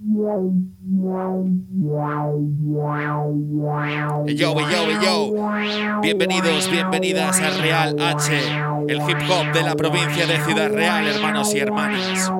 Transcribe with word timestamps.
Yo, 0.00 0.54
yo, 4.26 5.00
yo. 5.02 5.34
Bienvenidos, 6.02 6.70
bienvenidas 6.70 7.40
a 7.40 7.50
Real 7.50 7.96
H, 7.98 8.32
el 8.88 8.98
hip 8.98 9.18
hop 9.28 9.52
de 9.52 9.62
la 9.62 9.74
provincia 9.74 10.24
de 10.26 10.38
Ciudad 10.44 10.70
Real, 10.70 11.04
hermanos 11.04 11.52
y 11.52 11.58
hermanas. 11.58 12.30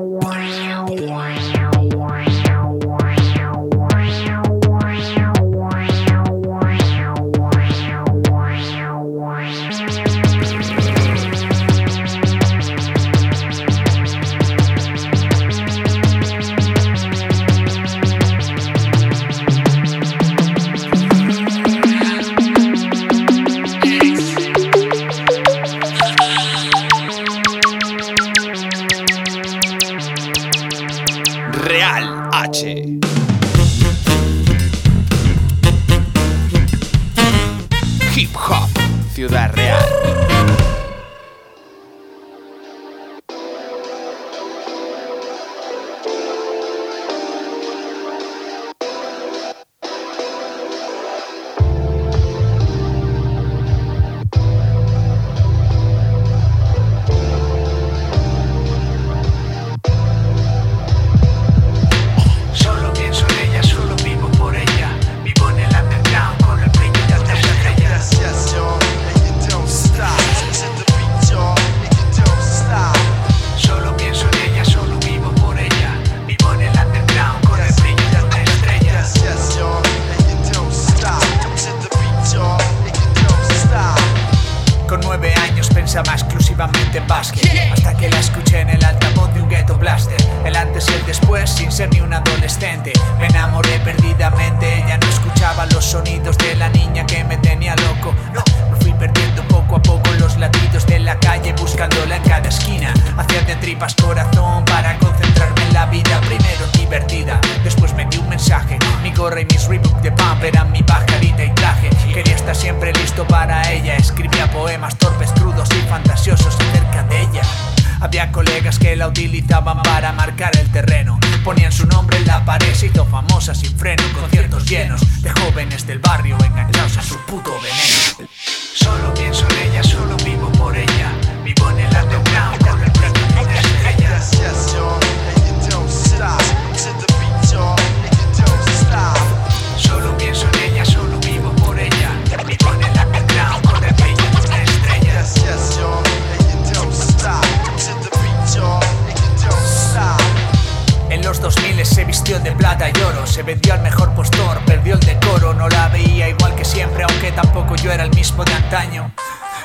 Perdió 154.67 154.95
el 154.95 155.01
decoro 155.01 155.55
No 155.55 155.69
la 155.69 155.89
veía 155.89 156.29
igual 156.29 156.55
que 156.55 156.65
siempre 156.65 157.05
Aunque 157.05 157.33
tampoco 157.33 157.77
yo 157.77 157.93
era 157.93 158.05
el 158.05 158.11
mismo 158.11 158.45
de 158.45 158.55
antaño 158.55 159.13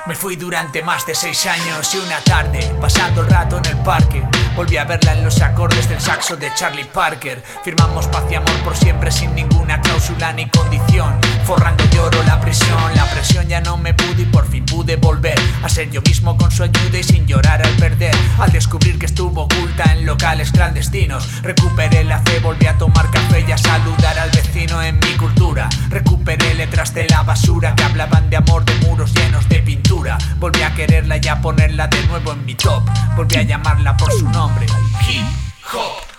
me 0.06 0.16
fui 0.16 0.36
durante 0.36 0.84
más 0.84 1.06
de 1.06 1.16
seis 1.16 1.46
años 1.46 1.96
y 1.96 1.98
una 2.00 2.20
tarde, 2.26 2.76
pasando 2.82 3.22
el 3.22 3.28
rato 3.28 3.58
en 3.58 3.66
el 3.68 3.78
parque. 3.84 4.22
Volví 4.54 4.76
a 4.76 4.84
verla 4.84 5.14
en 5.14 5.24
los 5.24 5.42
acordes 5.42 5.88
del 5.88 6.02
saxo 6.02 6.36
de 6.36 6.54
Charlie 6.56 6.84
Parker. 6.84 7.42
Firmamos 7.64 8.08
paz 8.08 8.26
y 8.30 8.36
amor 8.36 8.52
por 8.66 8.76
siempre 8.76 9.10
sin 9.14 9.34
ninguna 9.34 9.80
cláusula 9.80 10.34
ni 10.34 10.50
condición. 10.50 11.18
Forrando 11.46 11.86
de 11.88 12.00
oro 12.00 12.24
la 12.24 12.40
prisión, 12.40 12.96
la 12.96 13.06
presión 13.06 13.48
ya 13.48 13.60
no 13.60 13.78
me 13.78 13.94
pude 13.94 14.22
y 14.22 14.26
por 14.26 14.48
fin 14.48 14.66
pude 14.66 14.96
volver 14.96 15.38
a 15.62 15.68
ser 15.68 15.90
yo 15.92 16.02
mismo 16.02 16.38
con 16.38 16.50
su 16.52 16.64
ayuda 16.64 16.98
y 16.98 17.04
sin 17.04 17.28
llorar 17.28 17.62
al 17.66 17.74
perder. 17.76 18.16
Al 18.40 18.52
descubrir 18.52 18.98
que 18.98 19.08
estuvo 19.08 19.42
oculta 19.42 19.92
en 19.92 20.06
locales 20.06 20.52
clandestinos, 20.52 21.42
recuperé 21.42 22.06
la 22.06 22.20
fe, 22.20 22.40
volví 22.40 22.66
a 22.66 22.78
tomar 22.78 23.12
café 23.12 23.44
y 23.46 23.52
a 23.52 23.58
saludar 23.58 24.18
al 24.20 24.30
vecino 24.32 24.82
en 24.82 24.98
mi 25.00 25.18
cultura. 25.18 25.68
Recuperé 25.90 26.54
letras 26.56 26.94
de 26.94 27.08
la 27.10 27.24
basura 27.24 27.76
que 27.76 27.84
hablaban 27.84 28.30
de 28.30 28.38
amor, 28.38 28.64
de 28.64 28.76
muros 28.88 29.14
llenos 29.14 29.48
de 29.50 29.60
pintura. 29.60 30.18
Volví 30.40 30.62
a 30.62 30.74
quererla 30.74 31.18
y 31.22 31.28
a 31.28 31.42
ponerla 31.42 31.88
de 31.88 32.08
nuevo 32.08 32.32
en 32.32 32.46
mi 32.46 32.56
top. 32.56 32.84
Volví 33.18 33.36
a 33.36 33.44
llamarla 33.44 33.98
por 33.98 34.12
su 34.14 34.30
nombre. 34.30 34.66
Hip 35.08 35.26
Hop. 35.74 36.14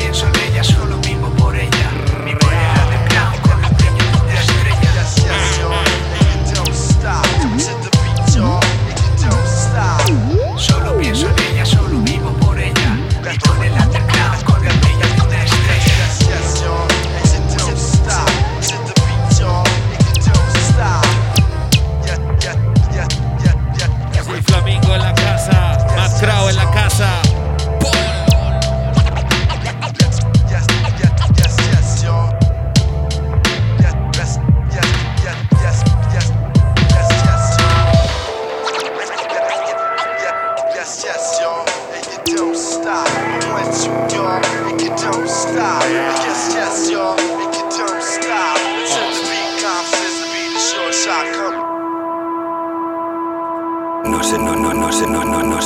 Pienso 0.00 0.26
en 0.26 0.39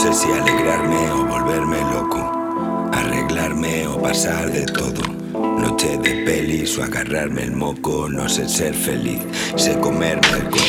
sé 0.04 0.12
si 0.12 0.30
alegrarme 0.30 1.10
o 1.12 1.24
volverme 1.24 1.80
loco, 1.92 2.20
arreglarme 2.92 3.86
o 3.86 4.02
pasar 4.02 4.50
de 4.52 4.66
todo. 4.66 5.02
Noche 5.32 5.96
de 5.98 6.24
pelis 6.26 6.76
o 6.76 6.82
agarrarme 6.82 7.44
el 7.44 7.52
moco, 7.52 8.08
no 8.08 8.28
sé 8.28 8.46
ser 8.48 8.74
feliz, 8.74 9.22
sé 9.56 9.78
comerme 9.78 10.28
el 10.36 10.50
coco. 10.50 10.64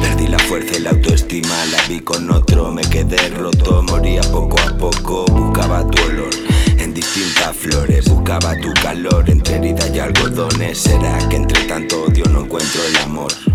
Perdí 0.00 0.28
la 0.28 0.38
fuerza 0.38 0.78
y 0.78 0.80
la 0.80 0.90
autoestima, 0.90 1.66
la 1.72 1.82
vi 1.88 2.00
con 2.00 2.30
otro, 2.30 2.72
me 2.72 2.82
quedé 2.82 3.28
roto, 3.30 3.82
moría 3.82 4.22
poco 4.32 4.56
a 4.60 4.78
poco, 4.78 5.26
buscaba 5.26 5.86
tu 5.88 6.02
olor 6.04 6.30
en 6.78 6.94
distintas 6.94 7.54
flores, 7.54 8.08
buscaba 8.08 8.56
tu 8.60 8.72
calor 8.82 9.28
entre 9.28 9.56
herida 9.56 9.86
y 9.88 9.98
algodones. 9.98 10.78
¿Será 10.78 11.18
que 11.28 11.36
entre 11.36 11.64
tanto 11.64 12.04
odio 12.04 12.24
no 12.30 12.44
encuentro 12.44 12.80
el 12.84 12.96
amor? 12.98 13.49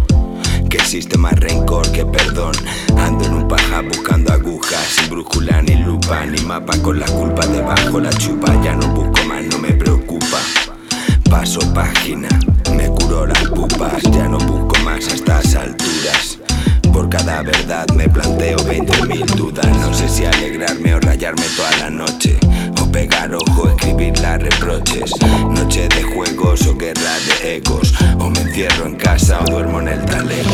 Que 0.75 0.81
existe 0.81 1.17
más 1.17 1.39
rencor 1.39 1.89
que 1.93 2.05
perdón. 2.05 2.53
Ando 2.97 3.23
en 3.23 3.33
un 3.33 3.47
paja 3.47 3.79
buscando 3.79 4.33
agujas, 4.33 4.85
sin 4.87 5.09
brújula 5.09 5.61
ni 5.61 5.75
lupa, 5.75 6.25
ni 6.25 6.37
mapa 6.41 6.77
con 6.79 6.99
la 6.99 7.05
culpa 7.05 7.47
debajo 7.47 8.01
la 8.01 8.09
chupa. 8.09 8.61
Ya 8.61 8.75
no 8.75 8.85
busco 8.89 9.23
más, 9.25 9.45
no 9.45 9.57
me 9.59 9.71
preocupa. 9.71 10.37
Paso 11.29 11.61
página, 11.73 12.27
me 12.75 12.89
curo 12.89 13.25
las 13.25 13.41
pupas, 13.47 14.03
ya 14.11 14.27
no 14.27 14.37
busco 14.37 14.77
más 14.83 15.07
a 15.07 15.13
estas 15.13 15.55
alturas. 15.55 16.39
Por 16.91 17.07
cada 17.07 17.41
verdad 17.41 17.87
me 17.95 18.09
planteo 18.09 18.57
20.000 18.57 19.25
dudas. 19.35 19.77
No 19.79 19.93
sé 19.93 20.09
si 20.09 20.25
alegrarme 20.25 20.93
o 20.93 20.99
rayarme 20.99 21.45
toda 21.55 21.71
la 21.77 21.89
noche. 21.89 22.37
Pegar 22.95 23.35
ojo, 23.35 23.67
escribir 23.67 24.17
las 24.19 24.41
reproches. 24.41 25.11
Noche 25.49 25.89
de 25.89 26.01
juegos 26.01 26.65
o 26.65 26.77
guerra 26.77 27.11
de 27.41 27.57
egos. 27.57 27.93
O 28.19 28.29
me 28.29 28.39
encierro 28.39 28.85
en 28.85 28.95
casa 28.95 29.41
o 29.41 29.51
duermo 29.51 29.81
en 29.81 29.89
el 29.89 30.05
talego. 30.05 30.49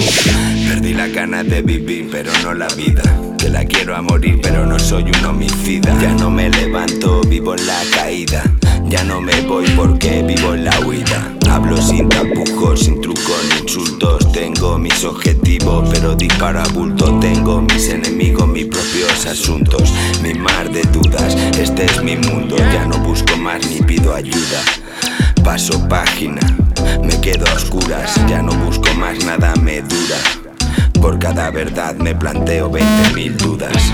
Perdí 0.67 0.95
la 0.95 1.07
gana 1.07 1.43
de 1.43 1.61
vivir, 1.61 2.09
pero 2.11 2.31
no 2.41 2.55
la 2.55 2.67
vida. 2.69 3.03
Que 3.37 3.47
la 3.47 3.63
quiero 3.63 3.95
a 3.95 4.01
morir, 4.01 4.39
pero 4.41 4.65
no 4.65 4.79
soy 4.79 5.03
un 5.03 5.23
homicida. 5.23 5.95
Ya 6.01 6.13
no 6.15 6.31
me 6.31 6.49
levanto, 6.49 7.21
vivo 7.21 7.53
en 7.53 7.67
la 7.67 7.79
caída. 7.93 8.41
Ya 8.85 9.03
no 9.03 9.21
me 9.21 9.39
voy 9.41 9.65
porque 9.75 10.23
vivo 10.23 10.55
en 10.55 10.65
la 10.65 10.79
huida. 10.79 11.40
Hablo 11.51 11.75
sin 11.81 12.07
tapujos, 12.07 12.79
sin 12.79 13.01
trucos 13.01 13.43
ni 13.49 13.61
insultos. 13.63 14.31
Tengo 14.31 14.77
mis 14.77 15.03
objetivos, 15.03 15.89
pero 15.91 16.15
disparo 16.15 16.61
a 16.61 16.67
bulto. 16.69 17.19
Tengo 17.19 17.61
mis 17.61 17.89
enemigos, 17.89 18.47
mis 18.47 18.67
propios 18.67 19.25
asuntos. 19.25 19.93
Mi 20.23 20.33
mar 20.33 20.71
de 20.71 20.81
dudas, 20.93 21.35
este 21.59 21.83
es 21.83 22.01
mi 22.01 22.15
mundo. 22.15 22.55
Ya 22.57 22.85
no 22.85 22.97
busco 22.99 23.35
más 23.35 23.69
ni 23.69 23.81
pido 23.81 24.15
ayuda. 24.15 24.61
Paso 25.43 25.89
página, 25.89 26.39
me 27.03 27.19
quedo 27.19 27.45
a 27.47 27.53
oscuras. 27.55 28.15
Ya 28.29 28.41
no 28.41 28.53
busco 28.53 28.87
más, 28.93 29.21
nada 29.25 29.53
me 29.57 29.81
dura. 29.81 30.17
Por 31.01 31.19
cada 31.19 31.51
verdad 31.51 31.95
me 31.95 32.15
planteo 32.15 32.71
20.000 32.71 33.35
dudas. 33.35 33.91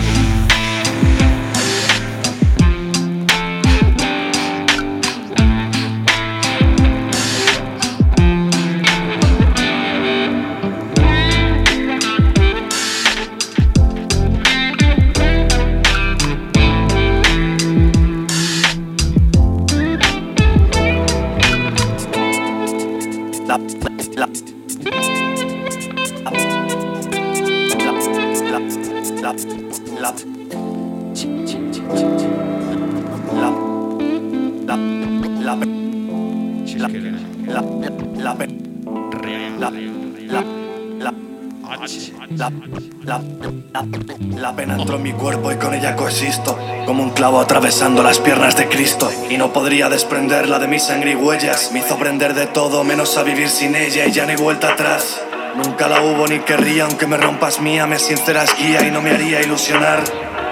Mi 44.95 45.11
cuerpo 45.11 45.51
y 45.51 45.57
con 45.57 45.73
ella 45.73 45.97
coexisto 45.97 46.57
Como 46.85 47.03
un 47.03 47.09
clavo 47.09 47.41
atravesando 47.41 48.01
las 48.01 48.19
piernas 48.19 48.55
de 48.55 48.69
Cristo. 48.69 49.11
Y 49.29 49.37
no 49.37 49.51
podría 49.51 49.89
desprenderla 49.89 50.59
de 50.59 50.67
mi 50.67 50.79
sangre 50.79 51.11
y 51.11 51.15
huellas. 51.15 51.71
Me 51.73 51.79
hizo 51.79 51.95
aprender 51.95 52.33
de 52.33 52.47
todo 52.47 52.85
menos 52.85 53.17
a 53.17 53.23
vivir 53.23 53.49
sin 53.49 53.75
ella 53.75 54.05
Y 54.05 54.11
ya 54.13 54.25
no 54.25 54.35
vuelta 54.37 54.71
atrás. 54.71 55.21
Nunca 55.55 55.89
la 55.89 56.01
hubo 56.01 56.25
ni 56.27 56.39
querría 56.39 56.85
Aunque 56.85 57.05
me 57.05 57.17
rompas 57.17 57.59
mía, 57.59 57.85
me 57.85 57.99
sinceras 57.99 58.55
guía 58.57 58.87
Y 58.87 58.91
no 58.91 59.01
me 59.01 59.11
haría 59.11 59.41
ilusionar. 59.41 60.01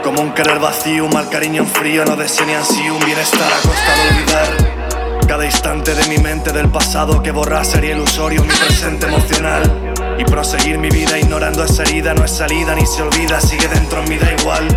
Como 0.04 0.22
un 0.22 0.34
querer 0.34 0.60
vacío, 0.60 1.06
un 1.06 1.14
mal 1.14 1.30
cariño 1.30 1.66
frío 1.66 2.04
No 2.04 2.18
deseo 2.18 2.46
ni 2.46 2.90
un 2.90 3.00
bienestar 3.06 3.52
a 3.54 3.68
costa 3.68 3.96
de 3.96 4.10
olvidar. 4.10 5.28
Cada 5.28 5.46
instante 5.46 5.96
de 5.96 6.08
mi 6.08 6.18
mente 6.18 6.52
del 6.52 6.70
pasado 6.70 7.24
que 7.24 7.32
borrar 7.32 7.66
sería 7.66 7.94
ilusorio 7.94 8.44
mi 8.44 8.50
presente 8.50 9.08
emocional 9.08 9.85
y 10.18 10.24
proseguir 10.26 10.78
mi 10.78 10.90
vida 10.90 11.18
ignorando 11.18 11.64
esa 11.64 11.84
herida 11.84 12.14
no 12.14 12.26
es 12.26 12.32
salida 12.32 12.76
ni 12.76 12.86
se 12.86 13.02
olvida 13.02 13.40
sigue 13.42 13.68
dentro 13.68 14.02
en 14.02 14.10
mí 14.10 14.18
da 14.18 14.32
igual. 14.34 14.68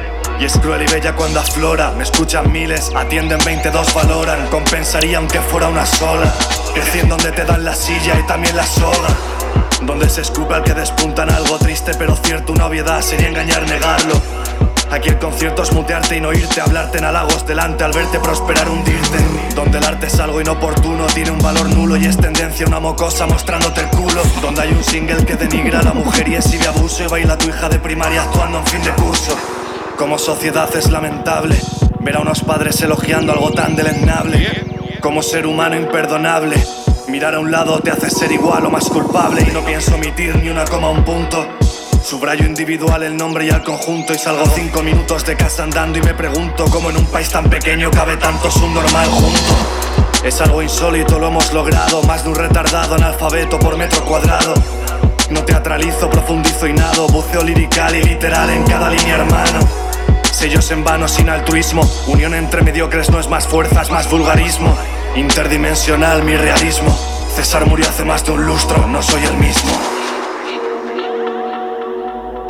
Y 0.40 0.44
es 0.44 0.58
cruel 0.58 0.82
y 0.82 0.93
bella 0.93 1.17
cuando 1.17 1.40
aflora 1.40 1.90
me 1.93 2.05
escuchan 2.05 2.52
miles 2.52 2.93
atienden 2.94 3.40
22 3.44 3.94
valoran 3.94 4.46
compensaría 4.49 5.19
aunque 5.19 5.40
fuera 5.40 5.69
una 5.69 5.85
sola. 5.85 6.32
Creciendo 6.75 7.17
donde 7.17 7.32
te 7.32 7.44
dan 7.44 7.64
la 7.64 7.75
silla 7.75 8.19
y 8.19 8.26
también 8.26 8.56
la 8.56 8.67
soga 8.67 9.08
donde 9.82 10.11
se 10.11 10.23
escupe 10.23 10.55
al 10.55 10.64
que 10.64 10.75
despuntan 10.75 11.31
algo 11.31 11.56
triste 11.58 11.93
pero 11.99 12.17
cierto 12.17 12.52
una 12.52 12.67
obviedad 12.67 13.00
sería 13.00 13.29
engañar 13.29 13.62
negarlo 13.62 14.20
Aquí 14.90 15.11
el 15.11 15.19
concierto 15.19 15.62
es 15.62 15.73
mutearte 15.73 16.17
y 16.17 16.20
no 16.20 16.32
irte, 16.32 16.62
hablarte 16.62 16.99
en 16.99 17.05
halagos 17.05 17.46
delante 17.46 17.85
al 17.85 17.93
verte 17.93 18.19
prosperar, 18.20 18.70
hundirte. 18.70 19.19
Donde 19.55 19.79
el 19.79 19.85
arte 19.85 20.06
es 20.06 20.19
algo 20.19 20.40
inoportuno, 20.40 21.06
tiene 21.08 21.31
un 21.31 21.38
valor 21.40 21.69
nulo 21.69 21.96
y 21.96 22.06
es 22.06 22.17
tendencia 22.17 22.67
una 22.67 22.81
mocosa 22.81 23.26
mostrándote 23.26 23.82
el 23.82 23.88
culo. 23.88 24.23
Donde 24.40 24.62
hay 24.62 24.73
un 24.73 24.82
single 24.82 25.26
que 25.26 25.35
denigra 25.35 25.81
a 25.81 25.82
la 25.82 25.93
mujer 25.93 26.26
y 26.29 26.37
exhibe 26.37 26.67
abuso 26.67 27.05
y 27.05 27.06
baila 27.06 27.37
tu 27.37 27.49
hija 27.49 27.69
de 27.69 27.79
primaria 27.79 28.23
actuando 28.23 28.58
en 28.58 28.67
fin 28.67 28.82
de 28.82 28.90
curso. 28.93 29.37
Como 29.99 30.19
sociedad 30.19 30.75
es 30.75 30.90
lamentable 30.90 31.61
ver 32.00 32.17
a 32.17 32.20
unos 32.20 32.43
padres 32.43 32.81
elogiando 32.81 33.32
algo 33.32 33.52
tan 33.52 33.76
deleznable. 33.76 34.64
Como 35.00 35.23
ser 35.23 35.46
humano 35.46 35.76
imperdonable. 35.76 36.56
Mirar 37.08 37.35
a 37.35 37.40
un 37.40 37.50
lado 37.50 37.81
te 37.81 37.90
hace 37.90 38.08
ser 38.08 38.32
igual 38.32 38.64
o 38.64 38.70
más 38.70 38.88
culpable 38.88 39.43
y 39.43 39.52
no 39.52 39.61
pienso 39.64 39.94
omitir 39.94 40.35
ni 40.37 40.49
una 40.49 40.64
coma 40.64 40.90
un 40.90 41.05
punto. 41.05 41.58
Subrayo 42.09 42.47
individual 42.47 43.03
el 43.03 43.19
nombre 43.19 43.45
y 43.45 43.51
al 43.51 43.63
conjunto 43.63 44.15
y 44.15 44.19
salgo 44.19 44.47
cinco 44.55 44.83
minutos 44.83 45.27
de 45.27 45.37
casa 45.37 45.65
andando 45.65 45.99
y 45.99 46.01
me 46.03 46.15
pregunto 46.15 46.65
cómo 46.71 46.89
en 46.89 46.97
un 46.97 47.05
país 47.05 47.29
tan 47.29 47.51
pequeño 47.51 47.91
cabe 47.91 48.17
tanto 48.17 48.50
subnormal 48.50 49.11
junto. 49.11 50.25
Es 50.25 50.41
algo 50.41 50.62
insólito, 50.62 51.19
lo 51.19 51.27
hemos 51.27 51.53
logrado, 51.53 52.03
más 52.05 52.25
de 52.25 52.31
un 52.31 52.35
retardado 52.35 52.95
analfabeto 52.95 53.59
por 53.59 53.77
metro 53.77 54.03
cuadrado. 54.07 54.55
No 55.29 55.45
teatralizo, 55.45 56.09
profundizo 56.09 56.67
y 56.67 56.73
nado, 56.73 57.09
buceo 57.09 57.43
lirical 57.43 57.95
y 57.95 58.03
literal 58.03 58.49
en 58.49 58.65
cada 58.65 58.88
línea 58.88 59.17
hermano. 59.17 59.59
Sellos 60.33 60.71
en 60.71 60.85
vano 60.85 61.09
sin 61.09 61.29
altruismo, 61.29 61.83
unión 62.07 62.33
entre 62.33 62.62
mediocres 62.62 63.11
no 63.11 63.21
es 63.21 63.29
más 63.29 63.47
fuerza, 63.47 63.83
es 63.83 63.91
más 63.91 64.09
vulgarismo. 64.09 64.75
Interdimensional 65.15 66.23
mi 66.23 66.38
realismo. 66.38 66.99
César 67.37 67.67
murió 67.67 67.87
hace 67.87 68.07
más 68.07 68.25
de 68.25 68.33
un 68.33 68.47
lustro, 68.47 68.87
no 68.87 69.03
soy 69.03 69.23
el 69.25 69.37
mismo. 69.37 69.98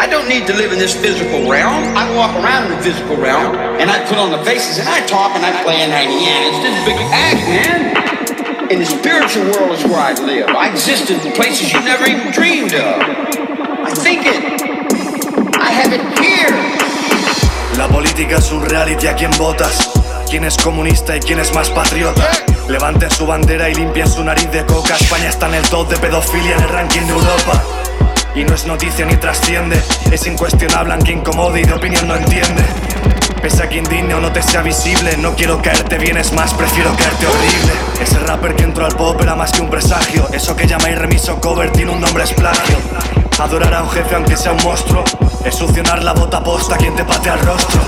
I 0.08 0.10
don't 0.10 0.26
need 0.26 0.46
to 0.46 0.54
live 0.56 0.72
in 0.72 0.78
this 0.78 0.96
physical 0.96 1.44
realm. 1.50 1.84
I 1.92 2.08
walk 2.16 2.32
around 2.40 2.72
in 2.72 2.78
the 2.78 2.82
physical 2.82 3.14
realm 3.18 3.54
and 3.76 3.90
I 3.90 4.00
put 4.08 4.16
on 4.16 4.30
the 4.30 4.42
faces 4.42 4.78
and 4.78 4.88
I 4.88 5.04
talk 5.04 5.36
and 5.36 5.44
I 5.44 5.52
play 5.62 5.84
and 5.84 5.92
I 5.92 6.08
yeah, 6.08 6.48
it's 6.48 6.64
a 6.64 6.84
big 6.88 6.96
act, 7.12 7.44
man. 7.44 8.72
In 8.72 8.78
the 8.78 8.86
spiritual 8.86 9.44
world 9.52 9.76
is 9.76 9.84
where 9.84 10.00
I 10.00 10.14
live. 10.14 10.48
I 10.48 10.70
exist 10.72 11.10
in 11.10 11.20
places 11.32 11.74
you 11.74 11.80
never 11.84 12.08
even 12.08 12.32
dreamed 12.32 12.72
of. 12.72 13.04
I 13.84 13.92
think 13.92 14.24
it. 14.24 14.40
I 15.60 15.68
have 15.76 15.92
it 15.92 16.00
here. 16.16 16.56
La 17.76 17.86
política 17.88 18.38
es 18.38 18.50
un 18.50 18.64
reality 18.64 19.08
a 19.08 19.14
quien 19.14 19.30
votas. 19.32 19.90
Quién 20.30 20.44
es 20.44 20.56
comunista 20.56 21.18
y 21.18 21.20
quién 21.20 21.38
es 21.38 21.54
más 21.54 21.68
patriota. 21.68 22.30
Levanten 22.66 23.10
su 23.10 23.26
bandera 23.26 23.68
y 23.68 23.74
limpien 23.74 24.08
su 24.08 24.24
nariz 24.24 24.50
de 24.52 24.64
coca. 24.64 24.96
España 24.96 25.28
está 25.28 25.48
en 25.48 25.56
el 25.56 25.68
top 25.68 25.86
de 25.90 25.98
pedofilia 25.98 26.56
en 26.56 26.62
el 26.62 26.68
ranking 26.70 27.02
de 27.02 27.12
Europa. 27.12 27.77
Y 28.34 28.44
no 28.44 28.54
es 28.54 28.66
noticia 28.66 29.04
ni 29.04 29.16
trasciende, 29.16 29.82
es 30.12 30.26
incuestionable 30.26 30.94
aunque 30.94 31.12
incomode 31.12 31.60
y 31.60 31.64
de 31.64 31.72
opinión 31.72 32.06
no 32.06 32.14
entiende. 32.14 32.62
Pese 33.42 33.62
a 33.62 33.68
que 33.68 33.78
indigne 33.78 34.14
o 34.14 34.20
no 34.20 34.32
te 34.32 34.42
sea 34.42 34.62
visible, 34.62 35.16
no 35.16 35.34
quiero 35.34 35.60
caerte 35.62 35.96
bien, 35.98 36.16
es 36.16 36.32
más, 36.32 36.52
prefiero 36.54 36.94
caerte 36.96 37.26
horrible. 37.26 37.72
Ese 38.00 38.18
rapper 38.20 38.54
que 38.54 38.64
entró 38.64 38.84
al 38.84 38.96
pop 38.96 39.20
era 39.20 39.34
más 39.34 39.52
que 39.52 39.60
un 39.60 39.70
presagio, 39.70 40.28
eso 40.32 40.54
que 40.56 40.66
llamáis 40.66 40.98
remiso 40.98 41.40
cover 41.40 41.70
tiene 41.72 41.92
un 41.92 42.00
nombre 42.00 42.24
es 42.24 42.32
plagio. 42.32 42.76
Adorar 43.38 43.74
a 43.74 43.82
un 43.82 43.90
jefe 43.90 44.14
aunque 44.14 44.36
sea 44.36 44.52
un 44.52 44.62
monstruo, 44.62 45.04
es 45.44 45.54
succionar 45.54 46.02
la 46.02 46.12
bota 46.12 46.42
posta 46.42 46.76
quien 46.76 46.94
te 46.94 47.04
patea 47.04 47.34
el 47.34 47.40
rostro. 47.40 47.80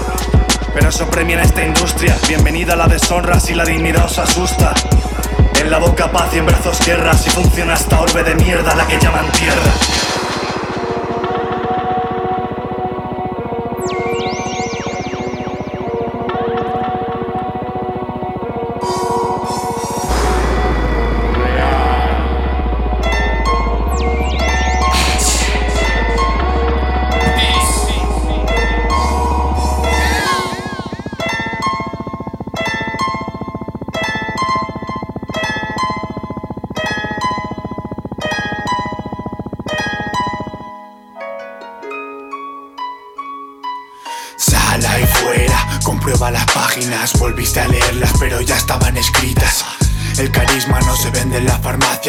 Pero 0.73 0.89
eso 0.89 1.07
premia 1.09 1.37
en 1.37 1.43
esta 1.43 1.65
industria, 1.65 2.17
bienvenida 2.29 2.75
a 2.75 2.77
la 2.77 2.87
deshonra 2.87 3.41
si 3.41 3.55
la 3.55 3.65
dignidad 3.65 4.05
os 4.05 4.19
asusta. 4.19 4.73
En 5.61 5.71
la 5.71 5.79
boca 5.79 6.11
paz 6.11 6.29
y 6.33 6.39
en 6.39 6.47
brazos 6.47 6.79
guerra, 6.87 7.13
si 7.15 7.29
funciona 7.29 7.75
esta 7.75 8.01
orbe 8.01 8.23
de 8.23 8.35
mierda 8.37 8.75
la 8.75 8.87
que 8.87 8.99
llaman 8.99 9.31
tierra. 9.33 10.20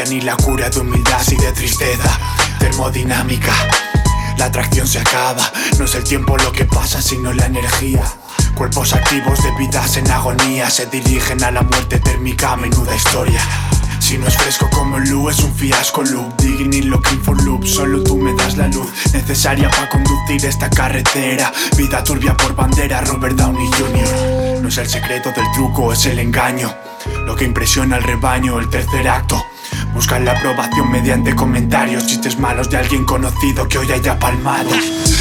Ni 0.06 0.22
la 0.22 0.36
cura 0.36 0.70
de 0.70 0.80
humildad 0.80 1.22
y 1.30 1.36
de 1.36 1.52
tristeza. 1.52 2.20
Termodinámica, 2.60 3.54
la 4.38 4.46
atracción 4.46 4.88
se 4.88 5.00
acaba. 5.00 5.52
No 5.78 5.86
es 5.86 5.96
el 5.96 6.04
tiempo 6.04 6.38
lo 6.38 6.52
que 6.52 6.66
pasa, 6.66 7.02
sino 7.02 7.34
la 7.34 7.46
energía. 7.46 8.04
Cuerpos 8.56 8.94
activos 8.94 9.42
de 9.44 9.52
vidas 9.58 9.98
en 9.98 10.10
agonía 10.10 10.70
se 10.70 10.86
dirigen 10.88 11.44
a 11.44 11.52
la 11.52 11.62
muerte 11.62 12.00
térmica, 12.00 12.56
menuda 12.56 12.96
historia. 12.96 13.42
Si 14.00 14.18
no 14.18 14.28
es 14.28 14.36
fresco 14.36 14.70
como 14.72 15.00
Lu, 15.00 15.30
es 15.30 15.40
un 15.40 15.54
fiasco 15.54 16.02
loop 16.04 16.36
Digging 16.38 16.90
looking 16.90 17.22
for 17.22 17.42
loop, 17.44 17.66
solo 17.66 18.04
tú 18.04 18.18
me 18.18 18.34
das 18.34 18.58
la 18.58 18.68
luz 18.68 18.90
Necesaria 19.14 19.70
para 19.70 19.88
conducir 19.88 20.44
esta 20.44 20.70
carretera 20.70 21.54
Vida 21.78 22.04
turbia 22.04 22.36
por 22.36 22.54
bandera, 22.54 23.00
Robert 23.02 23.36
Downey 23.36 23.68
Jr. 23.68 24.60
No 24.62 24.68
es 24.68 24.78
el 24.80 24.90
secreto 24.90 25.32
del 25.32 25.46
truco, 25.54 25.94
es 25.94 26.06
el 26.08 26.20
engaño 26.20 26.76
Lo 27.26 27.36
que 27.36 27.46
impresiona 27.46 27.98
al 27.98 28.04
rebaño, 28.04 28.60
el 28.60 28.70
tercer 28.70 29.08
acto 29.08 29.46
La 30.20 30.34
aprobación 30.34 30.92
mediante 30.92 31.34
comentarios, 31.34 32.06
chistes 32.06 32.38
malos 32.38 32.70
de 32.70 32.78
alguien 32.78 33.06
conocido 33.06 33.68
que 33.68 33.80
hoy 33.80 33.92
haya 33.92 34.20
palmado. 34.20 34.70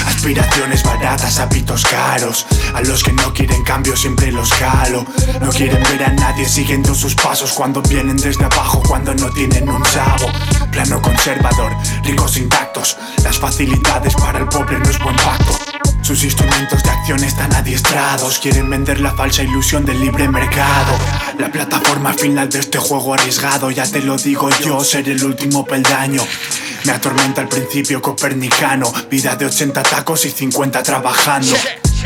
Aspiraciones 0.06 0.82
baratas, 0.82 1.38
hábitos 1.38 1.85
caros. 1.85 2.44
A 2.75 2.82
los 2.82 3.02
que 3.02 3.12
no 3.12 3.32
quieren 3.32 3.62
cambio 3.62 3.97
siempre 3.97 4.30
los 4.30 4.52
calo. 4.52 5.06
No 5.40 5.50
quieren 5.52 5.82
ver 5.85 6.02
a 6.02 6.12
nadie 6.12 6.47
siguiendo 6.47 6.94
sus 6.94 7.14
pasos 7.14 7.52
cuando 7.52 7.80
vienen 7.80 8.16
desde 8.16 8.44
abajo, 8.44 8.82
cuando 8.87 9.14
no 9.14 9.30
tienen 9.30 9.70
un 9.70 9.82
sabo. 9.87 10.26
Plano 10.70 11.00
conservador, 11.00 11.73
ricos 12.04 12.37
intactos. 12.37 12.99
Las 13.23 13.38
facilidades 13.38 14.14
para 14.16 14.40
el 14.40 14.47
pobre 14.47 14.78
no 14.80 14.90
es 14.90 14.99
buen 14.99 15.16
pacto. 15.16 15.69
Sus 16.02 16.25
instrumentos 16.25 16.83
de 16.83 16.90
acción 16.90 17.23
están 17.23 17.54
adiestrados, 17.54 18.38
quieren 18.38 18.69
vender 18.69 19.00
la 19.00 19.12
falsa 19.14 19.42
ilusión 19.42 19.85
del 19.85 20.00
libre 20.00 20.28
mercado. 20.28 20.99
La 21.38 21.50
plataforma 21.52 22.12
final 22.14 22.49
de 22.49 22.59
este 22.59 22.78
juego 22.78 23.14
arriesgado, 23.14 23.71
ya 23.71 23.87
te 23.87 24.00
lo 24.00 24.16
digo 24.16 24.50
yo, 24.64 24.83
ser 24.83 25.09
el 25.09 25.23
último 25.25 25.64
peldaño. 25.64 26.23
Me 26.85 26.92
atormenta 26.92 27.42
el 27.42 27.49
principio 27.49 28.00
copernicano, 28.00 28.92
vida 29.11 29.37
de 29.37 29.47
80 29.47 29.83
tacos 29.83 30.25
y 30.25 30.30
50 30.30 30.83
trabajando. 30.83 31.54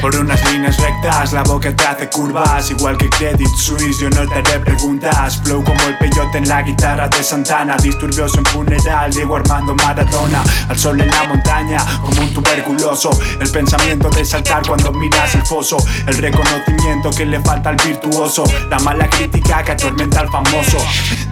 Por 0.00 0.14
unas 0.16 0.52
líneas 0.52 0.76
rectas, 0.78 1.32
la 1.32 1.42
boca 1.42 1.74
te 1.74 1.84
hace 1.86 2.08
curvas. 2.10 2.70
Igual 2.70 2.96
que 2.98 3.08
Credit 3.08 3.48
Suisse, 3.56 3.98
yo 4.00 4.10
no 4.10 4.26
te 4.28 4.34
haré 4.34 4.60
preguntas. 4.60 5.40
Flow 5.42 5.64
como 5.64 5.80
el 5.84 5.96
peyote 5.98 6.38
en 6.38 6.48
la 6.48 6.62
guitarra 6.62 7.08
de 7.08 7.22
Santana. 7.22 7.76
Disturbios 7.76 8.36
en 8.36 8.44
funeral, 8.46 9.12
Diego 9.12 9.36
Armando 9.36 9.74
Maradona. 9.74 10.42
Al 10.68 10.78
sol 10.78 11.00
en 11.00 11.10
la 11.10 11.24
montaña, 11.24 11.78
como 12.02 12.20
un 12.20 12.34
tuberculoso. 12.34 13.10
El 13.40 13.50
pensamiento 13.50 14.10
de 14.10 14.24
saltar 14.24 14.66
cuando 14.66 14.92
miras 14.92 15.34
el 15.34 15.46
foso. 15.46 15.76
El 16.06 16.18
reconocimiento 16.18 17.10
que 17.10 17.24
le 17.24 17.40
falta 17.40 17.70
al 17.70 17.76
virtuoso. 17.76 18.44
La 18.68 18.78
mala 18.80 19.08
crítica 19.08 19.62
que 19.62 19.72
atormenta 19.72 20.20
al 20.20 20.28
famoso. 20.28 20.78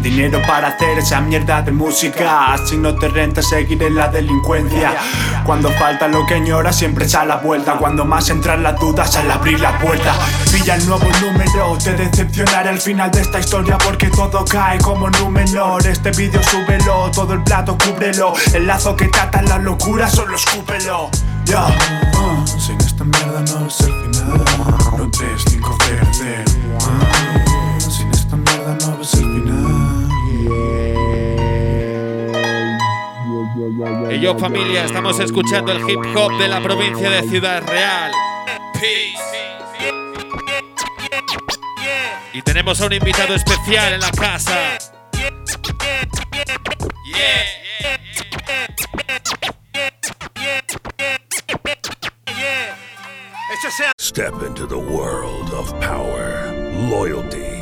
Dinero 0.00 0.40
para 0.47 0.69
hacer 0.69 0.99
esa 0.99 1.21
mierda 1.21 1.62
de 1.62 1.73
música. 1.73 2.57
Si 2.66 2.76
no 2.76 2.95
te 2.95 3.09
renta 3.09 3.42
seguir 3.42 3.83
en 3.83 3.97
la 3.97 4.09
delincuencia. 4.09 4.95
Cuando 5.45 5.71
falta 5.73 6.09
lo 6.09 6.25
que 6.26 6.35
añora 6.35 6.73
siempre 6.73 7.09
sale 7.09 7.28
la 7.28 7.37
vuelta. 7.37 7.75
Cuando 7.75 8.04
más 8.04 8.31
entra 8.31 8.51
las 8.59 8.78
dudas 8.78 9.16
al 9.16 9.30
abrir 9.30 9.61
la 9.61 9.78
puerta. 9.78 10.14
Pilla 10.50 10.76
el 10.76 10.87
nuevo 10.87 11.06
número, 11.21 11.78
te 11.82 11.92
decepcionaré 11.94 12.68
al 12.71 12.80
final 12.80 13.11
de 13.11 13.23
esta 13.23 13.40
historia 13.40 13.78
porque 13.78 14.09
todo 14.09 14.44
cae 14.44 14.78
como 14.78 15.09
menor 15.30 15.87
Este 15.87 16.11
vídeo 16.11 16.42
súbelo, 16.42 17.11
todo 17.11 17.35
el 17.35 17.42
plato 17.42 17.76
cúbrelo. 17.78 18.32
El 18.52 18.66
lazo 18.66 18.97
que 18.97 19.09
trata 19.09 19.42
la 19.42 19.59
locura, 19.59 20.09
solo 20.09 20.37
escúpelo. 20.37 21.11
Ya, 21.44 21.66
uh, 21.66 22.47
sin 22.47 22.78
esta 22.80 23.04
mierda 23.04 23.40
no 23.40 23.66
es 23.66 23.80
el 23.80 23.92
final. 23.92 24.44
No 24.97 25.11
3, 25.11 25.42
5, 25.49 25.78
0, 25.87 26.06
0. 26.12 26.44
sin 27.90 28.11
esta 28.11 28.37
mierda 28.37 28.76
no 28.87 29.02
es 29.02 29.14
el 29.14 29.21
final. 29.21 30.02
Y 34.11 34.21
yo 34.21 34.38
familia, 34.38 34.85
estamos 34.85 35.18
escuchando 35.18 35.73
el 35.73 35.88
hip 35.88 36.00
hop 36.14 36.38
de 36.38 36.49
la 36.49 36.61
provincia 36.61 37.11
de 37.11 37.23
Ciudad 37.23 37.62
Real. 37.66 38.12
Y 42.32 42.42
tenemos 42.42 42.80
a 42.80 42.86
un 42.86 42.92
invitado 42.94 43.34
especial 43.34 43.92
en 43.92 44.00
la 44.00 44.10
casa. 44.10 44.78
Step 53.98 54.42
into 54.42 54.66
the 54.66 54.76
world 54.76 55.50
of 55.54 55.72
power, 55.80 56.52
loyalty, 56.90 57.62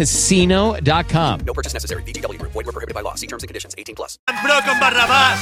ChumbaCasino.com. 0.00 1.40
No 1.44 1.52
purchase 1.52 1.74
necessary. 1.74 2.02
VGW 2.02 2.38
Group. 2.38 2.52
Void 2.52 2.66
were 2.66 2.72
prohibited 2.72 2.94
by 2.94 3.02
law. 3.02 3.14
See 3.14 3.26
terms 3.26 3.42
and 3.42 3.48
conditions. 3.48 3.74
18 3.76 3.94
plus. 3.94 4.18
Bro 4.42 4.60
con 4.64 4.78
Barrabás. 4.80 5.38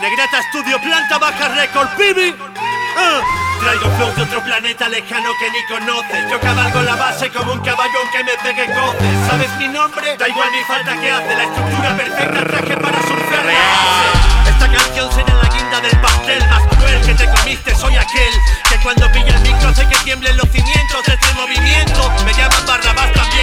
Negreta 0.00 0.42
Studio, 0.50 0.78
planta 0.82 1.18
baja 1.18 1.54
record, 1.54 1.88
baby. 1.96 2.34
Uh, 2.34 3.22
traigo 3.62 3.88
flow 3.96 4.10
de 4.16 4.22
otro 4.22 4.42
planeta 4.42 4.88
lejano 4.88 5.30
que 5.38 5.50
ni 5.50 5.62
conoces. 5.66 6.28
Yo 6.28 6.40
cabalgo 6.40 6.82
la 6.82 6.96
base 6.96 7.30
como 7.30 7.52
un 7.52 7.60
caballo 7.60 7.98
aunque 8.02 8.24
me 8.24 8.34
pegue 8.42 8.66
coces. 8.74 9.28
¿Sabes 9.28 9.50
mi 9.58 9.68
nombre? 9.68 10.16
Da 10.16 10.28
igual 10.28 10.48
ni 10.50 10.62
falta 10.64 11.00
que 11.00 11.10
hace. 11.10 11.36
La 11.36 11.44
estructura 11.44 11.96
perfecta 11.96 12.44
traje 12.44 12.76
para 12.76 13.02
surfear. 13.02 13.46
Esta 14.48 14.66
canción 14.66 15.12
será 15.12 15.34
la 15.34 15.48
guinda 15.48 15.80
del 15.80 16.00
pastel 16.00 16.40
más 16.50 16.62
cruel 16.76 17.00
que 17.06 17.14
te 17.14 17.30
comiste. 17.30 17.74
Soy 17.76 17.96
aquel 17.96 18.32
que 18.68 18.76
cuando 18.82 19.10
pilla 19.12 19.36
el 19.36 19.40
micro 19.42 19.68
hace 19.68 19.86
que 19.86 19.96
tiemblen 20.04 20.36
los 20.36 20.48
cimientos 20.50 21.04
de 21.06 21.14
este 21.14 21.32
movimiento. 21.34 22.12
Me 22.26 22.34
llaman 22.34 22.66
Barrabás 22.66 23.12
también. 23.12 23.41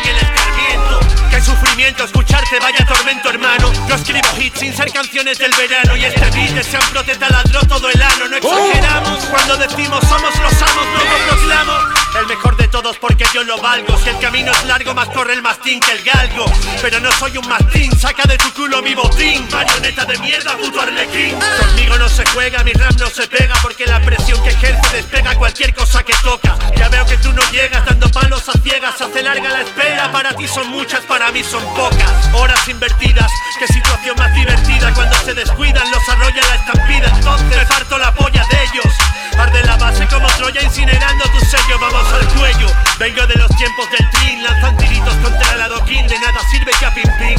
Sufrimiento 1.44 2.04
escucharte, 2.04 2.60
vaya 2.60 2.86
tormento, 2.86 3.30
hermano. 3.30 3.72
Yo 3.88 3.96
escribo 3.96 4.28
hits 4.38 4.60
sin 4.60 4.76
ser 4.76 4.92
canciones 4.92 5.38
del 5.38 5.52
verano. 5.54 5.96
Y 5.96 6.06
este 6.06 6.30
beat 6.32 6.52
de 6.52 6.64
Sean 6.64 6.84
te 7.06 7.16
taladró 7.16 7.62
todo 7.62 7.90
el 7.90 8.02
ano. 8.02 8.28
No 8.28 8.36
exageramos 8.36 9.24
cuando 9.26 9.58
decimos 9.58 10.00
somos 10.08 10.38
los 10.40 10.62
amos, 10.62 10.86
no 10.94 11.28
proclamo. 11.28 11.74
El 12.20 12.28
mejor 12.28 12.58
de 12.58 12.68
todos 12.68 12.98
porque 12.98 13.26
yo 13.34 13.44
lo 13.44 13.58
valgo. 13.60 13.98
Si 13.98 14.10
el 14.10 14.20
camino 14.20 14.52
es 14.52 14.66
largo, 14.66 14.94
más 14.94 15.08
corre 15.10 15.34
el 15.34 15.42
mastín 15.42 15.80
que 15.80 15.92
el 15.92 16.04
galgo. 16.04 16.46
Pero 16.82 17.00
no 17.00 17.12
soy 17.14 17.38
un 17.38 17.48
mastín, 17.48 17.98
saca 17.98 18.24
de 18.24 18.38
tu 18.38 18.49
mi 18.90 18.96
botín. 18.96 19.48
Marioneta 19.52 20.06
de 20.06 20.18
mierda, 20.18 20.58
puto 20.58 20.82
arlequín. 20.82 21.38
Conmigo 21.60 21.98
no 21.98 22.10
se 22.10 22.26
juega, 22.34 22.64
mi 22.64 22.74
rap 22.74 22.94
no 23.00 23.08
se 23.08 23.28
pega. 23.28 23.54
Porque 23.62 23.86
la 23.86 24.00
presión 24.02 24.42
que 24.44 24.50
ejerce 24.50 24.98
despega 24.98 25.36
cualquier 25.36 25.74
cosa 25.74 26.04
que 26.04 26.14
toca. 26.24 26.58
Ya 26.76 26.90
veo 26.90 27.06
que 27.06 27.18
tú 27.18 27.32
no 27.34 27.42
llegas 27.52 27.86
dando 27.86 28.10
palos 28.10 28.48
a 28.50 28.54
ciegas. 28.64 29.00
Hace 29.00 29.22
larga 29.22 29.50
la 29.50 29.62
espera, 29.62 30.12
para 30.12 30.34
ti 30.34 30.48
son 30.48 30.68
muchas, 30.70 31.02
para 31.02 31.32
mí 31.32 31.44
son 31.44 31.64
pocas. 31.76 32.34
Horas 32.34 32.68
invertidas, 32.68 33.32
qué 33.60 33.68
situación 33.68 34.16
más 34.18 34.34
divertida. 34.34 34.94
Cuando 34.94 35.16
se 35.18 35.34
descuidan, 35.34 35.90
los 35.92 36.10
arrolla 36.10 36.42
la 36.48 36.56
estampida. 36.56 37.12
Entonces 37.16 37.68
parto 37.68 37.98
la 37.98 38.14
polla 38.14 38.46
de 38.50 38.64
ellos. 38.64 38.94
Arde 39.40 39.64
la 39.64 39.78
base 39.78 40.06
como 40.08 40.28
Troya 40.36 40.62
incinerando 40.62 41.24
tu 41.32 41.40
sello, 41.46 41.80
vamos 41.80 42.12
al 42.12 42.28
cuello. 42.38 42.68
Vengo 43.00 43.26
de 43.26 43.36
los 43.36 43.50
tiempos 43.56 43.90
del 43.90 44.10
trin, 44.10 44.44
lanzan 44.44 44.76
tiritos 44.76 45.16
contra 45.24 45.54
el 45.54 45.62
adoquín. 45.62 46.06
De 46.08 46.20
nada 46.20 46.42
sirve 46.52 46.74
ya 46.82 46.94
pim 46.94 47.10
pim, 47.18 47.39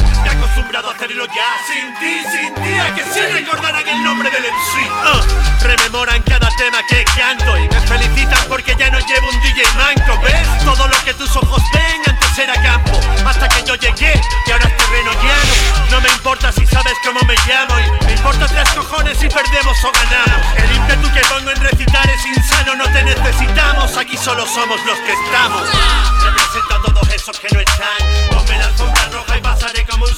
acostumbrado 0.71 0.89
a 0.89 0.93
hacerlo 0.93 1.25
ya 1.25 1.49
Sin 1.67 1.93
ti, 1.99 2.23
sin 2.31 2.53
ti, 2.55 2.71
que 2.95 3.03
sí 3.13 3.19
recordarán 3.33 3.87
el 3.87 4.03
nombre 4.03 4.29
del 4.29 4.43
MC 4.43 4.89
uh, 4.89 5.03
ah, 5.05 5.21
Rememoran 5.61 6.21
cada 6.23 6.49
tema 6.55 6.79
que 6.87 7.03
canto 7.15 7.57
Y 7.57 7.67
me 7.67 7.81
felicitan 7.81 8.39
porque 8.47 8.75
ya 8.77 8.89
no 8.89 8.99
llevo 8.99 9.29
un 9.29 9.41
DJ 9.41 9.63
manco 9.75 10.21
¿Ves? 10.21 10.63
Todo 10.63 10.87
lo 10.87 11.03
que 11.03 11.13
tus 11.13 11.35
ojos 11.35 11.61
ven 11.73 12.01
antes 12.07 12.37
era 12.37 12.53
campo. 12.61 12.99
Hasta 13.25 13.47
que 13.49 13.63
yo 13.63 13.75
llegué 13.75 14.19
y 14.47 14.51
ahora 14.51 14.65
es 14.65 14.77
terreno 14.77 15.11
llano. 15.11 15.53
No 15.91 16.01
me 16.01 16.09
importa 16.09 16.51
si 16.51 16.65
sabes 16.65 16.93
cómo 17.03 17.19
me 17.27 17.35
llamo 17.47 17.79
Y 17.79 18.05
me 18.05 18.13
importa 18.13 18.47
tres 18.47 18.69
cojones 18.69 19.17
si 19.17 19.27
perdemos 19.27 19.77
o 19.83 19.91
ganamos. 19.91 20.57
El 20.57 20.75
ímpetu 20.75 21.13
que 21.13 21.21
pongo 21.27 21.51
en 21.51 21.61
recitar 21.61 22.09
es 22.09 22.25
insano 22.25 22.75
No 22.75 22.85
te 22.85 23.03
necesitamos, 23.03 23.97
aquí 23.97 24.17
solo 24.17 24.45
somos 24.45 24.79
los 24.85 24.97
que 24.99 25.13
estamos. 25.13 25.67
Represento 26.23 26.75
a 26.75 26.81
todos 26.81 27.09
esos 27.13 27.39
que 27.39 27.47
no 27.53 27.59
están 27.59 28.10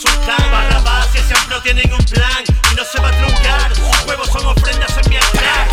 sultán. 0.04 0.52
Barrabás 0.52 1.08
y 1.16 1.20
siempre 1.20 1.60
tienen 1.62 1.92
un 1.94 2.04
plan 2.06 2.44
y 2.72 2.76
no 2.76 2.84
se 2.84 3.00
va 3.00 3.10
a 3.10 3.12
truncar. 3.12 3.76
Sus 3.76 4.06
huevos 4.06 4.28
son 4.28 4.46
ofrendas 4.46 4.98
en 4.98 5.10
mi 5.10 5.18
altar. 5.18 5.68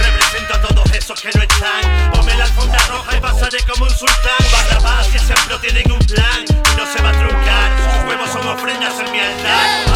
Represento 0.00 0.54
a 0.54 0.60
todos 0.60 0.92
esos 0.92 1.20
que 1.20 1.30
no 1.34 1.42
están. 1.42 2.12
Ponme 2.12 2.34
la 2.34 2.44
alfombra 2.44 2.80
roja 2.86 3.16
y 3.16 3.20
pasaré 3.20 3.58
como 3.64 3.84
un 3.84 3.90
sultán. 3.90 4.42
Barrabás 4.52 5.08
y 5.14 5.18
siempre 5.18 5.58
tienen 5.58 5.90
un 5.90 5.98
plan 6.00 6.44
y 6.48 6.76
no 6.76 6.86
se 6.86 7.02
va 7.02 7.10
a 7.10 7.12
truncar. 7.12 7.70
Sus 7.84 8.08
huevos 8.08 8.30
son 8.30 8.46
ofrendas 8.48 8.94
en 9.00 9.12
mi 9.12 9.20
altar. 9.20 9.93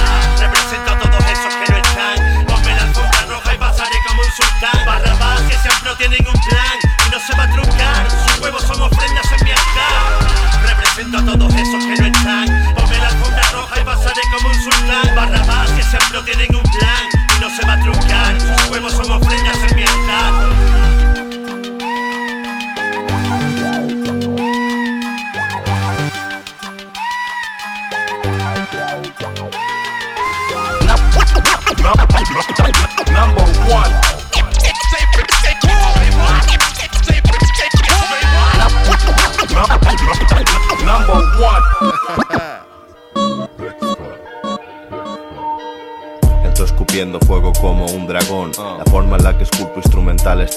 Que 16.28 16.57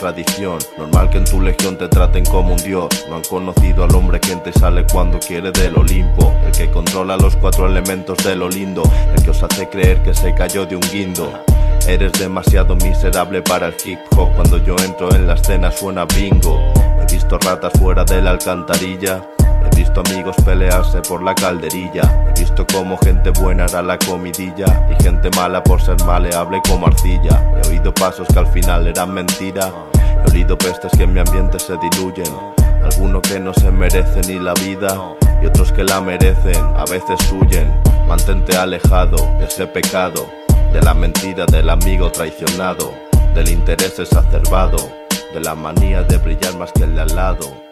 Normal 0.02 1.12
que 1.12 1.20
en 1.20 1.26
tu 1.26 1.40
legión 1.40 1.78
te 1.78 1.88
traten 1.88 2.26
como 2.26 2.54
un 2.54 2.64
dios. 2.64 2.90
No 3.08 3.18
han 3.18 3.24
conocido 3.24 3.84
al 3.84 3.94
hombre 3.94 4.20
que 4.20 4.32
entra 4.32 4.52
y 4.54 4.60
sale 4.60 4.84
cuando 4.92 5.20
quiere 5.20 5.52
del 5.52 5.78
Olimpo. 5.78 6.34
El 6.44 6.52
que 6.52 6.72
controla 6.72 7.18
los 7.18 7.36
cuatro 7.36 7.68
elementos 7.68 8.18
de 8.24 8.36
lo 8.36 8.50
lindo. 8.50 8.82
El 9.16 9.22
que 9.22 9.30
os 9.30 9.44
hace 9.44 9.70
creer 9.70 10.02
que 10.02 10.16
se 10.16 10.34
cayó 10.34 10.66
de 10.66 10.76
un 10.76 10.82
guindo. 10.92 11.32
Eres 11.88 12.14
demasiado 12.14 12.76
miserable 12.78 13.44
para 13.44 13.68
el 13.68 13.76
hip 13.86 14.00
hop. 14.18 14.30
Cuando 14.36 14.58
yo 14.58 14.76
entro 14.84 15.14
en 15.14 15.28
la 15.28 15.36
escena 15.36 15.72
suena 15.72 16.06
bingo. 16.06 16.60
He 17.00 17.12
visto 17.12 17.38
ratas 17.38 17.72
fuera 17.80 18.04
de 18.04 18.24
la 18.24 18.32
alcantarilla. 18.32 19.22
Visto 19.94 20.10
amigos 20.10 20.38
pelearse 20.46 21.02
por 21.02 21.22
la 21.22 21.36
calderilla. 21.36 22.26
He 22.30 22.40
visto 22.40 22.66
como 22.66 22.98
gente 23.00 23.30
buena 23.32 23.66
era 23.66 23.82
la 23.82 23.98
comidilla 23.98 24.88
y 24.90 25.04
gente 25.04 25.30
mala 25.36 25.62
por 25.62 25.82
ser 25.82 26.02
maleable 26.06 26.62
como 26.66 26.88
arcilla. 26.88 27.44
He 27.58 27.68
oído 27.68 27.94
pasos 27.94 28.26
que 28.32 28.40
al 28.40 28.48
final 28.48 28.88
eran 28.88 29.14
mentira. 29.14 29.70
He 30.26 30.32
oído 30.32 30.58
pestes 30.58 30.94
que 30.96 31.04
en 31.04 31.12
mi 31.12 31.20
ambiente 31.20 31.60
se 31.60 31.76
diluyen. 31.76 32.34
Algunos 32.82 33.22
que 33.24 33.38
no 33.38 33.54
se 33.54 33.70
merecen 33.70 34.22
ni 34.30 34.40
la 34.40 34.54
vida 34.54 34.98
y 35.44 35.48
otros 35.48 35.74
que 35.74 35.84
la 35.84 36.00
merecen, 36.00 36.64
a 36.78 36.86
veces 36.86 37.20
huyen. 37.30 37.70
Mantente 38.08 38.56
alejado 38.56 39.18
de 39.40 39.44
ese 39.44 39.68
pecado, 39.68 40.26
de 40.72 40.82
la 40.82 40.94
mentira 40.94 41.46
del 41.48 41.70
amigo 41.70 42.10
traicionado, 42.14 42.94
del 43.36 43.50
interés 43.50 44.00
exacerbado, 44.00 44.78
de 45.34 45.42
la 45.42 45.54
manía 45.54 46.02
de 46.04 46.18
brillar 46.18 46.56
más 46.56 46.72
que 46.72 46.86
el 46.86 46.96
de 46.96 47.02
al 47.02 47.14
lado. 47.14 47.72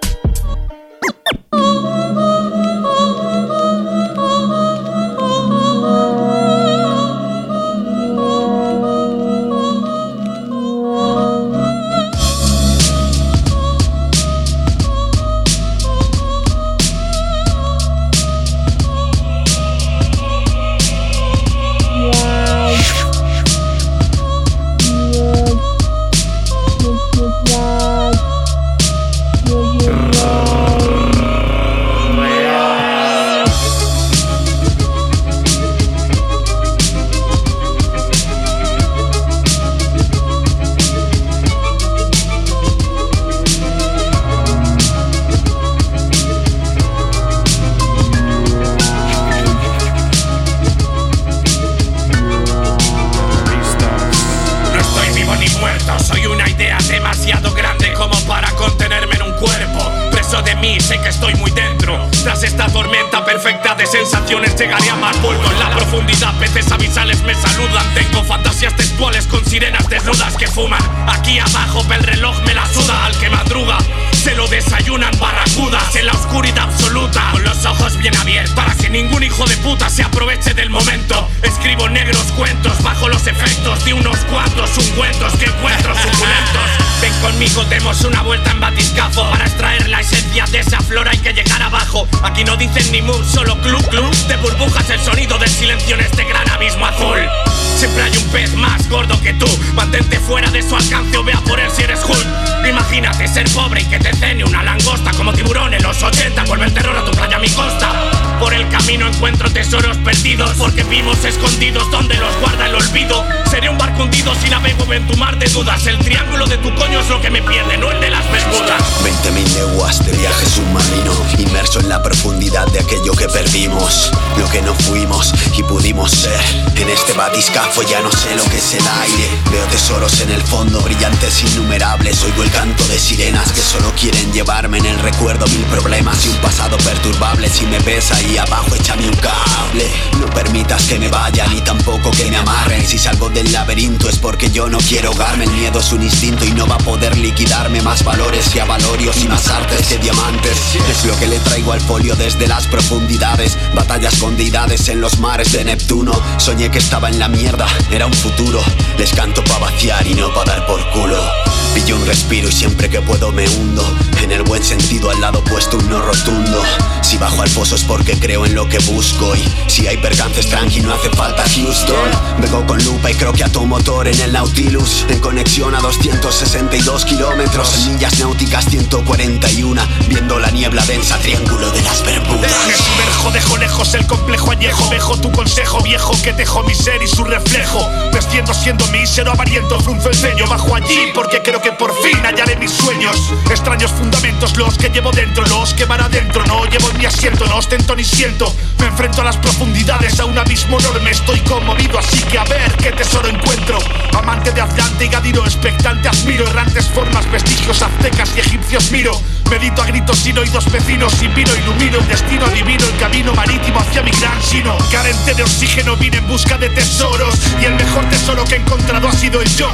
De 122.66 122.80
aquello 122.80 123.14
que 123.14 123.28
perdimos, 123.28 124.12
lo 124.38 124.48
que 124.50 124.62
no 124.62 124.74
fuimos 124.76 125.34
y 125.58 125.64
pudimos 125.64 126.12
ser. 126.12 126.40
En 126.76 126.90
este 126.90 127.14
batiscafo 127.14 127.82
ya 127.84 128.02
no 128.02 128.12
sé 128.12 128.36
lo 128.36 128.44
que 128.46 128.58
es 128.58 128.74
el 128.74 128.86
aire. 129.02 129.30
Veo 129.52 129.66
tesoros 129.66 130.20
en 130.22 130.32
el 130.32 130.42
fondo, 130.42 130.82
brillantes 130.82 131.42
innumerables. 131.44 132.22
Oigo 132.24 132.44
el 132.44 132.52
canto 132.52 132.86
de 132.88 133.00
sirenas 133.00 133.52
que 133.52 133.62
solo 133.62 133.92
quieren 134.00 134.32
llevarme 134.34 134.80
en 134.80 134.88
el 134.88 135.00
recuerdo 135.00 135.46
mil 135.48 135.64
problemas 135.66 136.26
y 136.26 136.30
un 136.30 136.38
pasado 136.38 136.78
perturbable. 136.78 137.50
Si 137.50 137.66
me 137.66 137.80
ves 137.80 138.12
ahí 138.12 138.38
abajo, 138.38 138.76
échame 138.76 139.08
un 139.08 139.16
cable. 139.16 139.90
No 140.20 140.28
permitas 140.28 140.84
que 140.84 141.00
me 141.00 141.08
vaya 141.08 141.48
ni 141.48 141.62
tampoco 141.62 142.12
que 142.12 142.30
me 142.30 142.38
amarren. 142.38 142.86
Si 142.86 142.98
salgo 142.98 143.30
del 143.30 143.52
laberinto 143.52 144.10
es 144.10 144.18
porque 144.18 144.52
yo 144.52 144.70
no 144.70 144.80
quiero 144.80 145.10
ahogarme. 145.10 145.46
El 145.46 145.52
miedo 145.52 145.80
es 145.80 145.92
un 145.94 146.04
instinto 146.04 146.46
y 146.46 146.52
no 146.52 146.68
va 146.68 146.76
a 146.76 146.80
poder 146.80 147.18
liquidarme 147.18 147.82
más 147.82 148.04
valores 148.04 148.50
que 148.50 148.62
avalorios 148.62 149.18
y 149.24 149.30
más 149.30 149.48
artes 149.48 149.88
que 149.88 149.98
diamantes. 149.98 150.58
Es 150.90 151.06
lo 151.06 151.18
que 151.20 151.28
le 151.28 151.40
traigo 151.40 151.72
al 151.72 151.82
folio 151.82 152.16
desde 152.16 152.49
las 152.50 152.68
profundidades. 152.68 153.58
Batallas 153.74 154.16
con 154.20 154.36
deidades 154.36 154.90
en 154.90 155.00
los 155.00 155.20
mares 155.20 155.54
de 155.54 155.64
Neptuno. 155.64 156.12
Soñé 156.38 156.70
que 156.70 156.80
estaba 156.80 157.08
en 157.08 157.20
la 157.20 157.30
mierda, 157.30 157.68
era 157.92 158.08
un 158.08 158.14
futuro. 158.14 158.60
Les 158.98 159.14
canto 159.14 159.42
pa' 159.44 159.60
vaciar 159.60 160.06
y 160.06 160.16
no 160.16 160.34
pa' 160.34 160.44
dar 160.44 160.66
por 160.66 160.82
culo. 160.90 161.59
Pillo 161.74 161.96
un 161.96 162.06
respiro 162.06 162.50
y 162.50 162.52
siempre 162.52 162.90
que 162.90 163.02
puedo 163.02 163.32
me 163.32 163.48
hundo. 163.48 163.86
En 164.22 164.32
el 164.32 164.44
buen 164.44 164.64
sentido 164.64 165.10
al 165.10 165.22
lado 165.22 165.44
puesto 165.44 165.78
un 165.78 165.90
no 165.90 166.02
rotundo. 166.02 166.62
Si 167.02 167.18
bajo 167.18 167.42
al 167.42 167.50
pozo 167.50 167.76
es 167.76 167.84
porque 167.84 168.20
creo 168.20 168.46
en 168.46 168.54
lo 168.54 168.68
que 168.68 168.80
busco. 168.80 169.36
Y 169.36 169.44
si 169.68 169.88
hay 169.88 169.98
percances 169.98 170.50
tranqui, 170.50 170.82
no 170.82 170.94
hace 170.94 171.10
falta 171.10 171.44
Houston. 171.44 172.10
Vengo 172.40 172.66
con 172.66 172.84
lupa 172.84 173.10
y 173.12 173.16
creo 173.16 173.34
que 173.34 173.44
a 173.44 173.50
tu 173.50 173.66
motor 173.66 174.08
en 174.08 174.20
el 174.20 174.34
Nautilus. 174.34 175.06
En 175.10 175.20
conexión 175.20 175.74
a 175.76 175.80
262 175.80 177.06
kilómetros. 177.06 177.74
En 177.76 177.94
millas 177.94 178.20
náuticas 178.20 178.66
141. 178.66 179.82
Viendo 180.08 180.40
la 180.40 180.52
niebla 180.52 180.86
densa, 180.86 181.18
triángulo 181.20 181.72
de 181.72 181.82
las 181.82 182.04
Bermudas. 182.04 182.52
Sumerjo, 182.76 183.32
dejo 183.32 183.58
lejos 183.58 183.94
el 183.94 184.06
complejo 184.06 184.52
añejo. 184.52 184.90
Dejo 184.90 185.18
tu 185.18 185.32
consejo 185.32 185.82
viejo 185.82 186.14
que 186.22 186.34
dejo 186.34 186.64
mi 186.64 186.76
ser 186.76 187.02
y 187.02 187.08
su 187.08 187.24
reflejo. 187.24 187.90
Vestiendo 188.14 188.54
siendo 188.54 188.86
mísero, 188.88 189.32
avariento, 189.32 189.80
frunzo 189.80 190.10
el 190.10 190.16
ceño. 190.16 190.46
Bajo 190.48 190.76
allí 190.76 191.12
porque 191.16 191.42
creo 191.42 191.59
que 191.62 191.72
por 191.74 191.94
fin 192.02 192.18
hallaré 192.26 192.56
mis 192.58 192.72
sueños. 192.72 193.34
Extraños 193.50 193.92
fundamentos, 193.92 194.56
los 194.58 194.78
que 194.78 194.90
llevo 194.90 195.12
dentro, 195.12 195.46
los 195.46 195.74
que 195.74 195.86
van 195.86 196.02
adentro. 196.02 196.46
No 196.46 196.66
llevo 196.66 196.90
en 196.92 196.98
mi 196.98 197.06
asiento, 197.06 197.46
no 197.46 197.58
ostento 197.58 197.96
ni 197.96 198.04
siento. 198.04 198.54
Me 198.80 198.88
enfrento 198.88 199.22
a 199.22 199.26
las 199.26 199.38
profundidades, 199.38 200.20
a 200.20 200.26
un 200.26 200.38
abismo 200.38 200.80
enorme. 200.80 201.12
Estoy 201.12 201.40
conmovido, 201.42 202.00
así 202.00 202.22
que 202.24 202.38
a 202.38 202.44
ver 202.44 202.72
qué 202.78 202.92
tesoro 202.92 203.28
encuentro. 203.28 203.80
Amante 204.18 204.52
de 204.52 204.62
Atlante 204.62 205.06
y 205.06 205.10
Gadiro, 205.10 205.46
expectante, 205.46 206.08
admiro 206.08 206.48
errantes 206.48 206.88
formas, 206.88 207.30
vestigios 207.32 207.82
aztecas 207.82 208.32
y 208.36 208.40
egipcios 208.40 208.92
miro. 208.92 209.20
Medito 209.50 209.82
a 209.82 209.86
gritos 209.86 210.20
sin 210.20 210.38
oídos 210.38 210.72
vecinos, 210.72 211.12
sin 211.14 211.34
vino 211.34 211.50
ilumino 211.56 212.00
destino 212.08 212.48
divino, 212.50 212.86
el 212.86 212.98
camino 212.98 213.34
marítimo 213.34 213.80
hacia 213.80 214.04
mi 214.04 214.12
gran 214.12 214.42
sino. 214.44 214.78
Carente 214.92 215.34
de 215.34 215.44
oxígeno 215.44 215.96
vine 215.96 216.18
en 216.18 216.28
busca 216.28 216.58
de 216.58 216.70
tesoros 216.70 217.36
y 217.62 217.66
el 217.66 217.76
mejor 217.76 218.06
tesoro 218.06 218.44
que 218.46 218.56
he 218.56 218.60
encontrado 218.60 219.08
ha 219.08 219.14
sido 219.14 219.42
el 219.42 219.50
yo. 219.56 219.70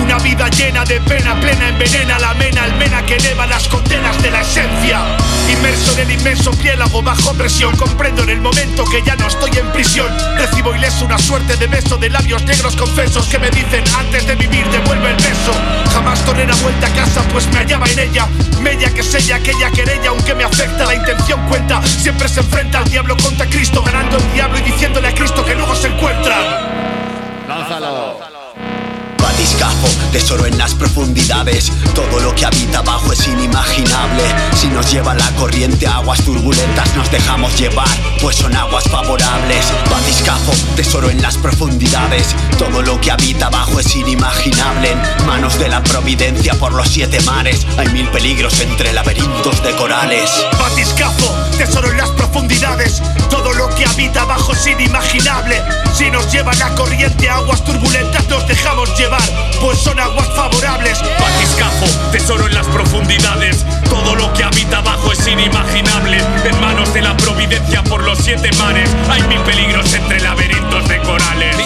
Una 0.00 0.18
vida 0.18 0.31
llena 0.62 0.84
de 0.84 1.00
pena, 1.00 1.34
plena 1.40 1.70
envenena 1.70 2.18
la 2.20 2.34
mena, 2.34 2.62
almena 2.62 3.04
que 3.04 3.16
eleva 3.16 3.46
las 3.46 3.66
condenas 3.66 4.20
de 4.22 4.30
la 4.30 4.42
esencia. 4.42 5.00
Inmerso 5.48 5.92
en 5.94 6.00
el 6.00 6.10
inmenso 6.12 6.52
piélago 6.52 7.02
bajo 7.02 7.34
presión, 7.34 7.76
comprendo 7.76 8.22
en 8.22 8.30
el 8.30 8.40
momento 8.40 8.84
que 8.84 9.02
ya 9.02 9.16
no 9.16 9.26
estoy 9.26 9.50
en 9.58 9.66
prisión. 9.72 10.06
Recibo 10.36 10.72
ileso 10.74 11.04
una 11.04 11.18
suerte 11.18 11.56
de 11.56 11.66
beso 11.66 11.96
de 11.96 12.10
labios 12.10 12.44
negros 12.44 12.76
confesos 12.76 13.26
que 13.26 13.40
me 13.40 13.50
dicen 13.50 13.82
antes 13.98 14.24
de 14.26 14.36
vivir 14.36 14.64
devuelve 14.70 15.10
el 15.10 15.16
beso. 15.16 15.52
Jamás 15.92 16.24
torné 16.24 16.46
la 16.46 16.54
vuelta 16.56 16.86
a 16.86 16.94
casa, 16.94 17.22
pues 17.32 17.46
me 17.48 17.58
hallaba 17.58 17.86
en 17.86 17.98
ella. 17.98 18.28
Mella 18.60 18.94
que 18.94 19.02
sella 19.02 19.36
aquella 19.36 19.70
querella, 19.70 20.10
aunque 20.10 20.34
me 20.34 20.44
afecta 20.44 20.84
la 20.84 20.94
intención 20.94 21.44
cuenta. 21.48 21.82
Siempre 21.84 22.28
se 22.28 22.38
enfrenta 22.38 22.78
al 22.78 22.88
diablo 22.88 23.16
contra 23.16 23.46
Cristo, 23.46 23.82
ganando 23.82 24.16
el 24.16 24.32
diablo 24.32 24.58
y 24.58 24.62
diciéndole 24.62 25.08
a 25.08 25.14
Cristo 25.14 25.44
que 25.44 25.56
luego 25.56 25.74
se 25.74 25.88
encuentra. 25.88 26.36
Lánzalo. 27.48 28.31
Batiscafo, 29.32 29.88
tesoro 30.12 30.44
en 30.44 30.58
las 30.58 30.74
profundidades. 30.74 31.72
Todo 31.94 32.20
lo 32.20 32.34
que 32.34 32.44
habita 32.44 32.80
abajo 32.80 33.12
es 33.12 33.26
inimaginable. 33.26 34.22
Si 34.54 34.66
nos 34.68 34.92
lleva 34.92 35.14
la 35.14 35.28
corriente 35.36 35.86
a 35.86 35.96
aguas 35.96 36.22
turbulentas, 36.22 36.94
nos 36.94 37.10
dejamos 37.10 37.58
llevar, 37.58 37.88
pues 38.20 38.36
son 38.36 38.54
aguas 38.54 38.84
favorables. 38.84 39.72
Batiscafo, 39.90 40.52
tesoro 40.76 41.08
en 41.08 41.22
las 41.22 41.38
profundidades. 41.38 42.36
Todo 42.58 42.82
lo 42.82 43.00
que 43.00 43.10
habita 43.10 43.46
abajo 43.46 43.80
es 43.80 43.96
inimaginable. 43.96 44.92
En 44.92 45.26
manos 45.26 45.58
de 45.58 45.70
la 45.70 45.82
providencia 45.82 46.52
por 46.54 46.74
los 46.74 46.88
siete 46.88 47.18
mares, 47.22 47.66
hay 47.78 47.88
mil 47.88 48.08
peligros 48.10 48.60
entre 48.60 48.92
laberintos 48.92 49.62
de 49.64 49.74
corales. 49.76 50.30
Batiscafo, 50.60 51.34
tesoro 51.56 51.90
en 51.90 51.96
las 51.96 52.10
profundidades. 52.10 53.02
Todo 53.30 53.54
lo 53.54 53.70
que 53.70 53.86
habita 53.86 54.22
abajo 54.22 54.52
es 54.52 54.66
inimaginable. 54.66 55.62
Si 56.02 56.10
nos 56.10 56.32
lleva 56.32 56.52
la 56.54 56.74
corriente 56.74 57.28
a 57.28 57.36
aguas 57.36 57.64
turbulentas, 57.64 58.28
nos 58.28 58.44
dejamos 58.48 58.98
llevar, 58.98 59.22
pues 59.60 59.78
son 59.78 60.00
aguas 60.00 60.26
favorables. 60.34 61.00
Batiscafo, 61.00 61.86
tesoro 62.10 62.48
en 62.48 62.54
las 62.54 62.66
profundidades. 62.66 63.64
Todo 63.88 64.16
lo 64.16 64.32
que 64.32 64.42
habita 64.42 64.78
abajo 64.78 65.12
es 65.12 65.24
inimaginable. 65.28 66.18
En 66.44 66.60
manos 66.60 66.92
de 66.92 67.02
la 67.02 67.16
providencia 67.16 67.84
por 67.84 68.02
los 68.02 68.18
siete 68.18 68.50
mares, 68.58 68.90
hay 69.08 69.22
mil 69.28 69.38
peligros 69.42 69.94
entre 69.94 70.18
laberintos 70.18 70.88
de 70.88 70.98
corales. 71.02 71.56
Le 71.56 71.62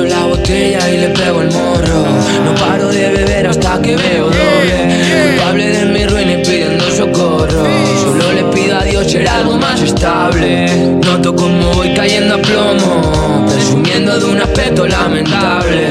la 0.00 0.24
botella 0.24 0.90
y 0.90 0.96
le 0.96 1.08
pego 1.08 1.42
el 1.42 1.50
morro. 1.50 2.06
No 2.44 2.54
paro 2.54 2.88
de 2.88 3.10
beber 3.10 3.46
hasta 3.46 3.80
que 3.82 3.94
veo 3.94 4.24
doble. 4.24 5.28
Culpable 5.28 5.68
de 5.68 5.84
mi 5.84 6.06
ruina 6.06 6.32
y 6.32 6.42
pidiendo 6.42 6.90
socorro. 6.90 7.64
Solo 8.02 8.32
le 8.32 8.44
pido 8.44 8.78
a 8.78 8.84
Dios 8.84 9.10
ser 9.10 9.28
algo 9.28 9.58
más 9.58 9.80
estable. 9.82 10.66
Noto 11.04 11.36
como 11.36 11.74
voy 11.74 11.92
cayendo 11.94 12.36
a 12.36 12.38
plomo. 12.38 13.46
Presumiendo 13.52 14.18
de 14.18 14.24
un 14.24 14.40
aspecto 14.40 14.86
lamentable. 14.86 15.88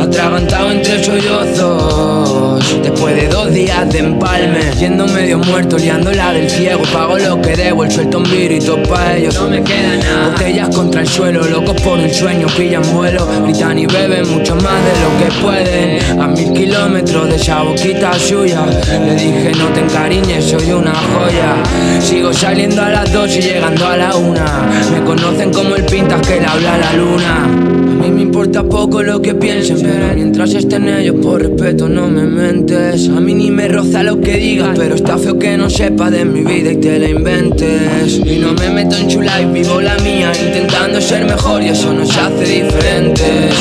Atragantado 0.00 0.70
entre 0.70 1.04
sollozos. 1.04 2.53
Después 2.94 3.16
de 3.16 3.26
dos 3.26 3.52
días 3.52 3.90
de 3.90 3.98
empalme. 3.98 4.60
Yendo 4.78 5.04
medio 5.08 5.40
muerto, 5.40 5.76
liándola 5.76 6.32
del 6.32 6.48
ciego. 6.48 6.84
Pago 6.92 7.18
lo 7.18 7.42
que 7.42 7.56
debo, 7.56 7.82
el 7.82 7.90
suelto 7.90 8.18
un 8.18 8.30
virito 8.30 8.80
pa' 8.84 9.16
ellos. 9.16 9.34
No 9.34 9.48
me 9.48 9.64
queda 9.64 9.96
nada. 9.96 10.28
Botellas 10.28 10.68
contra 10.68 11.00
el 11.00 11.08
suelo, 11.08 11.44
locos 11.44 11.74
por 11.82 11.98
un 11.98 12.08
sueño, 12.08 12.46
pillan 12.56 12.84
vuelo. 12.94 13.26
Gritan 13.42 13.80
y 13.80 13.86
beben 13.86 14.30
mucho 14.30 14.54
más 14.54 14.80
de 14.84 14.92
lo 15.02 15.18
que 15.18 15.42
pueden. 15.42 16.20
A 16.20 16.28
mil 16.28 16.52
kilómetros 16.52 17.30
de 17.30 17.34
esa 17.34 17.62
boquita 17.62 18.12
suya. 18.12 18.64
Le 18.64 19.14
dije, 19.16 19.50
no 19.58 19.66
te 19.70 19.80
encariñes, 19.80 20.44
soy 20.44 20.70
una 20.70 20.94
joya. 20.94 22.00
Sigo 22.00 22.32
saliendo 22.32 22.80
a 22.80 22.90
las 22.90 23.12
dos 23.12 23.34
y 23.36 23.40
llegando 23.40 23.88
a 23.88 23.96
la 23.96 24.14
una. 24.14 24.70
Me 24.92 25.02
conocen 25.02 25.52
como 25.52 25.74
el 25.74 25.84
pintas 25.84 26.24
que 26.24 26.38
le 26.38 26.46
habla 26.46 26.74
a 26.74 26.78
la 26.78 26.92
luna. 26.92 27.44
A 27.44 28.06
mí 28.06 28.23
me 28.23 28.23
importa 28.44 28.68
poco 28.68 29.02
lo 29.02 29.22
que 29.22 29.34
piensen, 29.34 29.80
pero 29.80 30.14
mientras 30.14 30.52
estén 30.52 30.86
ellos, 30.86 31.16
por 31.22 31.40
respeto, 31.40 31.88
no 31.88 32.08
me 32.08 32.24
mentes. 32.24 33.08
A 33.08 33.18
mí 33.18 33.32
ni 33.32 33.50
me 33.50 33.68
roza 33.68 34.02
lo 34.02 34.20
que 34.20 34.36
digas, 34.36 34.76
pero 34.76 34.96
está 34.96 35.16
feo 35.16 35.38
que 35.38 35.56
no 35.56 35.70
sepa 35.70 36.10
de 36.10 36.26
mi 36.26 36.42
vida 36.42 36.72
y 36.72 36.76
te 36.76 36.98
la 36.98 37.08
inventes. 37.08 38.20
Y 38.22 38.38
no 38.38 38.52
me 38.52 38.68
meto 38.68 38.96
en 38.96 39.08
chula 39.08 39.40
y 39.40 39.46
vivo 39.46 39.80
la 39.80 39.96
mía, 39.98 40.30
intentando 40.38 41.00
ser 41.00 41.24
mejor 41.24 41.62
y 41.62 41.68
eso 41.68 41.94
nos 41.94 42.14
hace 42.18 42.44
diferentes. 42.44 43.54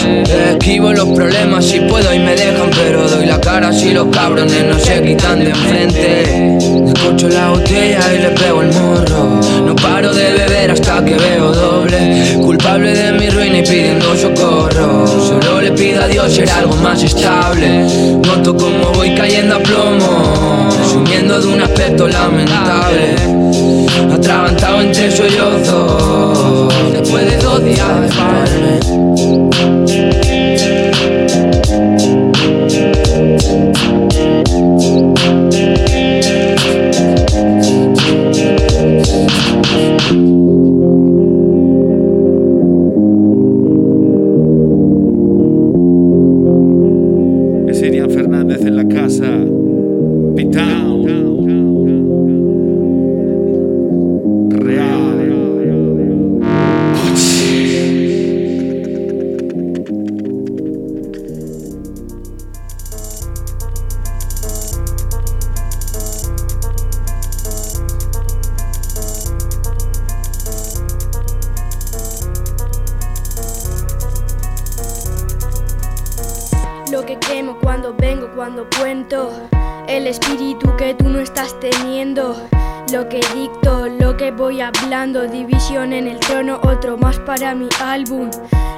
Esquivo 0.51 0.91
los 0.91 1.07
problemas 1.09 1.63
si 1.63 1.79
puedo 1.79 2.13
y 2.13 2.19
me 2.19 2.35
dejan, 2.35 2.69
pero 2.71 3.07
doy 3.07 3.25
la 3.25 3.39
cara 3.39 3.71
si 3.71 3.93
los 3.93 4.07
cabrones 4.07 4.65
no 4.65 4.77
se 4.79 5.01
quitan 5.01 5.39
de 5.39 5.51
enfrente. 5.51 6.53
Descorcho 6.85 7.29
la 7.29 7.51
botella 7.51 8.01
y 8.13 8.21
le 8.21 8.29
pego 8.31 8.61
el 8.61 8.73
morro. 8.73 9.39
No 9.65 9.75
paro 9.75 10.13
de 10.13 10.33
beber 10.33 10.71
hasta 10.71 11.03
que 11.05 11.15
veo 11.15 11.53
doble. 11.53 12.37
Culpable 12.41 12.93
de 12.93 13.13
mi 13.13 13.29
ruina 13.29 13.59
y 13.59 13.61
pidiendo 13.61 14.15
socorro. 14.15 14.72
Solo 14.73 15.61
le 15.61 15.71
pido 15.71 16.01
a 16.01 16.07
Dios 16.07 16.33
ser 16.33 16.49
algo 16.49 16.75
más 16.77 17.03
estable. 17.03 17.87
Noto 18.25 18.57
como 18.57 18.91
voy 18.93 19.13
cayendo 19.13 19.55
a 19.55 19.59
plomo. 19.59 20.69
Presumiendo 20.75 21.39
de 21.39 21.47
un 21.47 21.61
aspecto 21.61 22.07
lamentable. 22.07 23.15
Atragantado 24.11 24.81
entre 24.81 25.11
sollozos. 25.11 26.73
Después 26.91 27.29
de 27.29 27.37
dos 27.37 27.63
días 27.63 28.01
de 28.01 28.09
casa. 49.19 49.42
Para 87.35 87.55
mi 87.55 87.67
álbum. 87.83 88.29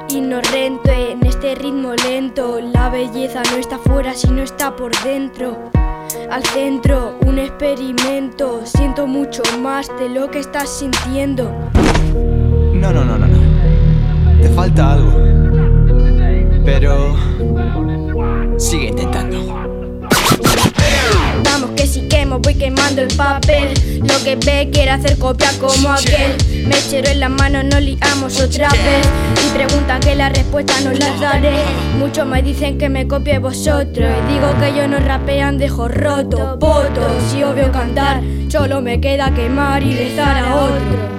Ignorante 0.07 1.11
en 1.11 1.25
este 1.25 1.55
ritmo 1.55 1.93
lento. 1.93 2.61
La 2.61 2.89
belleza 2.89 3.43
no 3.51 3.57
está 3.57 3.77
fuera, 3.77 4.13
sino 4.13 4.41
está 4.41 4.73
por 4.73 4.91
dentro. 5.03 5.57
al 6.31 6.43
centro, 6.45 7.17
un 7.25 7.37
experimento. 7.37 8.61
Siento 8.65 9.07
mucho 9.07 9.41
más 9.61 9.89
de 9.99 10.07
lo 10.07 10.31
que 10.31 10.39
estás 10.39 10.69
sintiendo. 10.69 11.51
No, 12.73 12.93
no, 12.93 13.03
no, 13.03 13.17
no, 13.17 13.27
no. 13.27 14.41
Te 14.41 14.47
falta 14.49 14.93
algo. 14.93 15.11
Pero... 16.63 17.15
Sigue 18.57 18.87
intentando. 18.87 19.64
Que 21.75 21.87
si 21.87 22.01
quemo 22.07 22.39
voy 22.39 22.55
quemando 22.55 23.01
el 23.01 23.13
papel. 23.15 23.73
Lo 24.01 24.23
que 24.23 24.35
ve 24.35 24.69
quiere 24.71 24.91
hacer 24.91 25.17
copia 25.17 25.51
como 25.59 25.89
aquel. 25.89 26.35
Mechero 26.67 27.09
en 27.09 27.19
las 27.19 27.29
manos 27.29 27.65
nos 27.65 27.81
liamos 27.81 28.39
otra 28.39 28.69
vez. 28.69 29.07
Y 29.45 29.57
preguntan 29.57 29.99
que 29.99 30.15
la 30.15 30.29
respuesta 30.29 30.73
no 30.81 30.91
las 30.91 31.19
daré. 31.19 31.63
Muchos 31.97 32.25
me 32.25 32.41
dicen 32.41 32.77
que 32.77 32.89
me 32.89 33.07
copie 33.07 33.39
vosotros. 33.39 34.09
Y 34.23 34.33
digo 34.33 34.53
que 34.59 34.75
yo 34.75 34.87
no 34.87 34.99
rapean 34.99 35.57
dejo 35.57 35.87
roto 35.87 36.57
Poto, 36.59 37.19
si 37.29 37.43
obvio 37.43 37.71
cantar 37.71 38.21
Solo 38.49 38.81
me 38.81 39.01
queda 39.01 39.33
quemar 39.33 39.83
y 39.83 39.93
rezar 39.95 40.37
a 40.37 40.55
otro. 40.55 41.15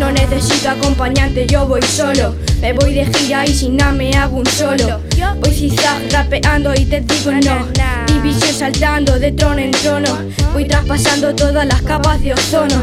No 0.00 0.10
necesito 0.10 0.70
acompañante, 0.70 1.46
yo 1.46 1.66
voy 1.66 1.82
solo. 1.82 2.34
Me 2.60 2.72
voy 2.72 2.92
de 2.92 3.06
gira 3.06 3.46
y 3.46 3.54
sin 3.54 3.76
nada 3.76 3.92
me 3.92 4.10
hago 4.14 4.38
un 4.38 4.46
solo. 4.46 5.00
Voy 5.40 5.54
zigzag 5.54 6.10
rapeando 6.10 6.74
y 6.74 6.86
te 6.86 7.02
digo 7.02 7.30
no. 7.30 8.09
División 8.22 8.54
saltando 8.54 9.18
de 9.18 9.32
trono 9.32 9.60
en 9.60 9.70
trono. 9.70 10.18
Voy 10.52 10.66
traspasando 10.66 11.34
todas 11.34 11.66
las 11.66 11.80
capas 11.80 12.20
de 12.22 12.34
ozono. 12.34 12.82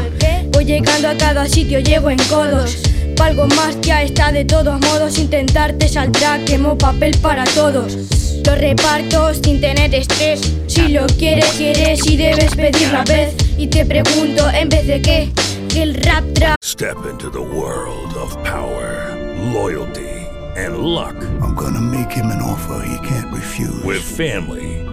Voy 0.52 0.64
llegando 0.64 1.08
a 1.08 1.14
cada 1.16 1.46
sitio, 1.46 1.78
llego 1.78 2.10
en 2.10 2.18
codos. 2.24 2.78
Valgo 3.16 3.46
más 3.46 3.76
que 3.76 3.92
a 3.92 4.02
esta 4.02 4.32
de 4.32 4.44
todos 4.44 4.80
modos. 4.80 5.16
Intentarte 5.16 5.88
saldrá, 5.88 6.40
quemo 6.44 6.76
papel 6.76 7.16
para 7.18 7.44
todos. 7.44 7.96
Lo 8.44 8.56
reparto 8.56 9.32
sin 9.34 9.60
tener 9.60 9.94
estrés. 9.94 10.40
Si 10.66 10.88
lo 10.88 11.06
quieres, 11.06 11.46
quieres 11.56 12.04
y 12.06 12.16
debes 12.16 12.56
pedir 12.56 12.90
la 12.90 13.04
vez. 13.04 13.34
Y 13.56 13.68
te 13.68 13.84
pregunto, 13.84 14.48
¿en 14.50 14.68
vez 14.68 14.88
de 14.88 15.00
qué? 15.00 15.32
El 15.76 15.94
rap 15.94 16.24
trap. 16.34 16.56
Step 16.64 16.96
into 17.08 17.30
the 17.30 17.38
world 17.38 18.16
of 18.16 18.36
power, 18.42 19.14
loyalty, 19.52 20.26
and 20.56 20.78
luck. 20.78 21.14
I'm 21.40 21.54
gonna 21.54 21.80
make 21.80 22.10
him 22.10 22.26
an 22.26 22.42
offer 22.42 22.82
he 22.84 22.98
can't 23.06 23.32
refuse. 23.32 23.84
With 23.84 24.02
family, 24.02 24.77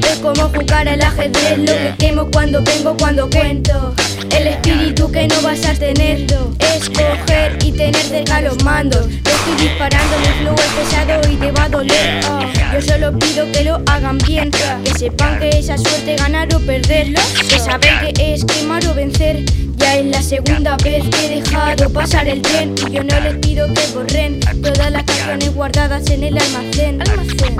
Sabes 0.00 0.18
cómo 0.18 0.50
jugar 0.50 0.86
al 0.88 1.00
ajedrez, 1.00 1.58
lo 1.58 1.72
que 1.72 1.94
quemo 1.98 2.30
cuando 2.30 2.62
vengo, 2.62 2.94
cuando 2.98 3.30
cuento. 3.30 3.94
El 4.30 4.48
espíritu 4.48 5.10
que 5.10 5.26
no 5.26 5.40
vas 5.40 5.64
a 5.64 5.72
tener, 5.72 6.26
escoger 6.74 7.56
y 7.64 7.72
tener 7.72 7.96
cerca 7.96 8.42
los 8.42 8.62
mandos. 8.62 9.06
Te 9.06 9.30
estoy 9.30 9.54
disparando, 9.58 10.18
mi 10.18 10.26
flow 10.42 10.54
es 10.54 10.90
pesado 10.90 11.32
y 11.32 11.36
te 11.36 11.50
va 11.50 11.64
a 11.64 11.68
doler. 11.70 12.20
Ah, 12.24 12.46
yo 12.74 12.82
solo 12.82 13.18
pido 13.18 13.50
que 13.52 13.64
lo 13.64 13.80
hagan 13.86 14.18
bien, 14.18 14.50
que 14.84 14.98
sepan 14.98 15.38
que 15.38 15.48
esa 15.48 15.78
suerte 15.78 16.16
ganar 16.16 16.54
o 16.54 16.60
perderlo, 16.60 17.20
que 17.48 17.58
saben 17.58 18.14
que 18.14 18.34
es 18.34 18.44
quemar 18.44 18.86
o 18.86 18.94
vencer. 18.94 19.44
Ya 19.76 19.96
es 19.96 20.06
la 20.06 20.22
segunda 20.22 20.76
vez 20.84 21.04
que 21.08 21.26
he 21.26 21.40
dejado 21.40 21.90
pasar 21.90 22.28
el 22.28 22.42
tren 22.42 22.74
y 22.86 22.92
yo 22.92 23.02
no 23.02 23.18
les 23.20 23.36
pido 23.36 23.72
que 23.72 23.86
borren 23.94 24.40
todas 24.62 24.90
las 24.90 25.04
canciones 25.04 25.54
guardadas 25.54 26.10
en 26.10 26.24
el 26.24 26.36
almacén. 26.36 26.98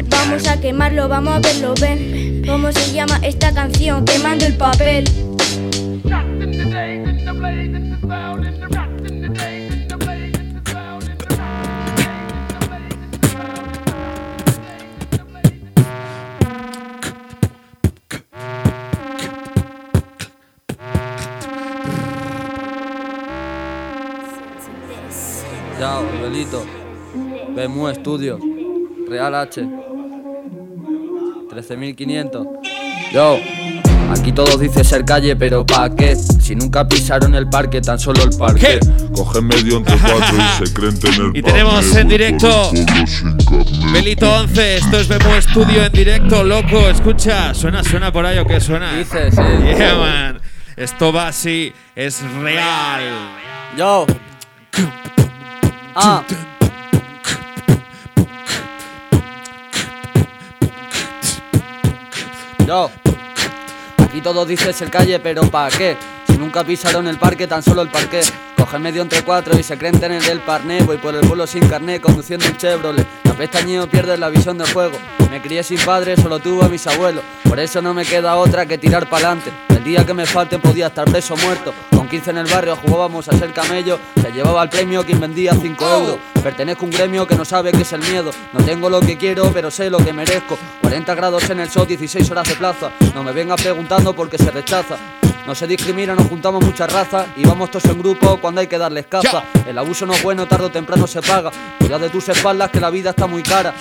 Vamos 0.08 0.46
a 0.48 0.60
quemarlo, 0.60 1.08
vamos 1.08 1.36
a 1.36 1.40
verlo, 1.40 1.74
ven. 1.80 2.25
¿Cómo 2.46 2.70
se 2.70 2.92
llama 2.92 3.18
esta 3.22 3.52
canción? 3.52 4.04
Quemando 4.04 4.46
el 4.46 4.56
papel. 4.56 5.04
Chao, 25.78 26.04
Belito. 26.22 26.64
Bemu 27.54 27.88
Estudio. 27.88 28.38
Real 29.08 29.34
H. 29.34 29.85
13.500. 31.48 32.46
Yo. 33.12 33.38
Aquí 34.10 34.30
todos 34.30 34.60
dicen 34.60 34.84
ser 34.84 35.04
calle, 35.04 35.34
pero 35.34 35.66
¿pa' 35.66 35.90
qué? 35.90 36.14
Si 36.14 36.54
nunca 36.54 36.86
pisaron 36.86 37.34
el 37.34 37.48
parque, 37.48 37.80
tan 37.80 37.98
solo 37.98 38.22
el 38.22 38.36
parque. 38.36 38.78
Cogen 39.12 39.46
medio 39.46 39.78
entre 39.78 39.96
cuatro 39.98 40.36
y 40.36 40.64
se 40.66 40.72
creen 40.72 40.98
tener 40.98 41.30
Y 41.34 41.42
tenemos 41.42 41.94
en 41.96 42.08
directo 42.08 42.70
Belito 43.92 44.32
11, 44.32 44.76
esto 44.76 45.00
es 45.00 45.08
Bemo 45.08 45.40
Studio 45.40 45.84
en 45.84 45.92
directo, 45.92 46.44
loco, 46.44 46.88
escucha, 46.88 47.52
suena, 47.52 47.82
suena 47.82 48.12
por 48.12 48.24
ahí 48.26 48.38
o 48.38 48.46
qué 48.46 48.60
suena. 48.60 48.96
Dices, 48.96 49.34
sí. 49.34 49.42
Yeah, 49.76 49.96
man. 49.96 50.40
Esto 50.76 51.12
va 51.12 51.28
así, 51.28 51.72
es 51.96 52.22
real. 52.40 53.02
Yo. 53.76 54.06
Ah. 55.96 56.22
Yo. 62.66 62.90
Aquí 63.98 64.20
todos 64.20 64.48
dicen 64.48 64.74
ser 64.74 64.90
calle, 64.90 65.20
pero 65.20 65.42
¿pa' 65.42 65.68
qué? 65.68 65.96
Si 66.26 66.36
nunca 66.36 66.64
pisaron 66.64 67.06
el 67.06 67.16
parque, 67.16 67.46
tan 67.46 67.62
solo 67.62 67.82
el 67.82 67.88
parque. 67.88 68.20
Cogen 68.56 68.82
medio 68.82 69.02
entre 69.02 69.22
cuatro 69.22 69.56
y 69.56 69.62
se 69.62 69.78
creen 69.78 70.00
tener 70.00 70.28
el 70.28 70.40
parné. 70.40 70.82
Voy 70.82 70.96
por 70.96 71.14
el 71.14 71.20
pueblo 71.20 71.46
sin 71.46 71.68
carné, 71.68 72.00
conduciendo 72.00 72.46
un 72.46 72.56
Chevrolet. 72.56 73.06
La 73.22 73.34
pestañeo 73.34 73.86
pierde 73.88 74.16
la 74.18 74.30
visión 74.30 74.58
del 74.58 74.72
juego. 74.72 74.98
Me 75.30 75.40
crié 75.40 75.62
sin 75.62 75.78
padre, 75.78 76.16
solo 76.16 76.40
tuve 76.40 76.64
a 76.64 76.68
mis 76.68 76.84
abuelos. 76.88 77.22
Por 77.48 77.60
eso 77.60 77.80
no 77.80 77.94
me 77.94 78.04
queda 78.04 78.36
otra 78.36 78.66
que 78.66 78.78
tirar 78.78 79.08
pa'lante. 79.08 79.52
El 79.68 79.84
día 79.84 80.04
que 80.04 80.14
me 80.14 80.26
falten 80.26 80.60
podía 80.60 80.88
estar 80.88 81.08
preso 81.08 81.36
muerto. 81.36 81.72
Con 82.06 82.10
15 82.12 82.30
en 82.30 82.38
el 82.38 82.46
barrio 82.46 82.76
jugábamos 82.76 83.28
a 83.28 83.36
ser 83.36 83.52
camello. 83.52 83.98
Se 84.22 84.30
llevaba 84.30 84.62
el 84.62 84.68
premio 84.68 85.04
quien 85.04 85.18
vendía 85.18 85.52
5 85.52 85.84
euros. 85.84 86.18
Pertenezco 86.40 86.82
a 86.82 86.84
un 86.84 86.92
gremio 86.92 87.26
que 87.26 87.34
no 87.34 87.44
sabe 87.44 87.72
qué 87.72 87.82
es 87.82 87.92
el 87.92 88.00
miedo. 88.00 88.30
No 88.52 88.64
tengo 88.64 88.88
lo 88.88 89.00
que 89.00 89.18
quiero, 89.18 89.50
pero 89.52 89.72
sé 89.72 89.90
lo 89.90 89.98
que 89.98 90.12
merezco. 90.12 90.56
40 90.82 91.14
grados 91.16 91.50
en 91.50 91.58
el 91.58 91.68
sol, 91.68 91.84
16 91.88 92.30
horas 92.30 92.48
de 92.48 92.54
plaza. 92.54 92.92
No 93.12 93.24
me 93.24 93.32
vengas 93.32 93.60
preguntando 93.60 94.14
porque 94.14 94.38
se 94.38 94.52
rechaza. 94.52 94.96
No 95.48 95.56
se 95.56 95.66
discrimina, 95.66 96.14
nos 96.14 96.28
juntamos 96.28 96.64
muchas 96.64 96.92
razas 96.92 97.26
y 97.36 97.44
vamos 97.44 97.72
todos 97.72 97.86
en 97.86 97.98
grupo 97.98 98.38
cuando 98.40 98.60
hay 98.60 98.68
que 98.68 98.78
darles 98.78 99.08
caza. 99.08 99.42
El 99.66 99.76
abuso 99.76 100.06
no 100.06 100.12
es 100.12 100.22
bueno, 100.22 100.46
tarde 100.46 100.66
o 100.66 100.70
temprano 100.70 101.08
se 101.08 101.20
paga. 101.22 101.50
Cuida 101.76 101.98
de 101.98 102.08
tus 102.08 102.28
espaldas 102.28 102.70
que 102.70 102.78
la 102.78 102.90
vida 102.90 103.10
está 103.10 103.26
muy 103.26 103.42
cara. 103.42 103.74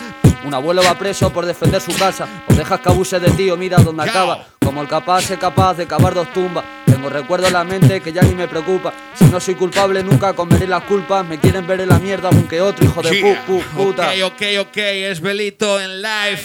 Un 0.46 0.54
abuelo 0.54 0.84
va 0.84 0.98
preso 0.98 1.32
por 1.34 1.46
defender 1.46 1.82
su 1.82 1.92
casa. 1.98 2.28
O 2.48 2.54
dejas 2.54 2.80
que 2.80 2.90
abuse 2.90 3.20
de 3.20 3.32
ti 3.32 3.50
o 3.50 3.58
mira 3.58 3.78
dónde 3.78 4.04
acaba. 4.04 4.46
Como 4.64 4.82
el 4.82 4.88
capaz 4.88 5.30
es 5.32 5.38
capaz 5.40 5.76
de 5.76 5.86
cavar 5.88 6.14
dos 6.14 6.32
tumbas. 6.34 6.64
Tengo 6.86 7.10
recuerdo 7.10 7.48
en 7.48 7.54
la 7.54 7.64
mente 7.64 8.02
que 8.02 8.12
ya 8.14 8.22
ni 8.22 8.34
me 8.36 8.48
preocupa. 8.48 8.94
Si 9.16 9.26
no 9.26 9.40
soy 9.40 9.56
culpable 9.56 10.04
nunca 10.04 10.34
comeré 10.34 10.68
las 10.68 10.84
culpas. 10.84 11.26
Me 11.26 11.40
quieren 11.40 11.66
ver 11.68 11.82
en 11.82 11.90
la 11.90 12.00
mierda 12.00 12.30
aunque 12.30 12.62
otro 12.62 12.86
hijo 12.86 13.02
de 13.02 13.16
Yeah. 13.20 13.46
pu, 13.46 13.62
puta. 13.76 14.10
Ok, 14.26 14.34
ok, 14.34 14.42
ok, 14.68 14.78
es 14.78 15.22
Belito 15.22 15.80
en 15.80 16.02
live. 16.02 16.42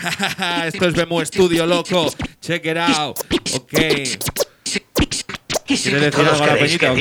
Esto 0.66 0.86
es 0.86 0.94
Bemo 0.94 1.24
Studio, 1.24 1.66
loco. 1.66 2.10
Check 2.40 2.64
it 2.66 2.76
out. 2.76 3.18
Ok. 3.54 4.49
¿Quieres 5.76 6.00
decir 6.00 6.26
algo 6.26 6.44
a 6.44 6.46
la 6.46 6.54
peñita 6.54 6.92
o 6.92 6.94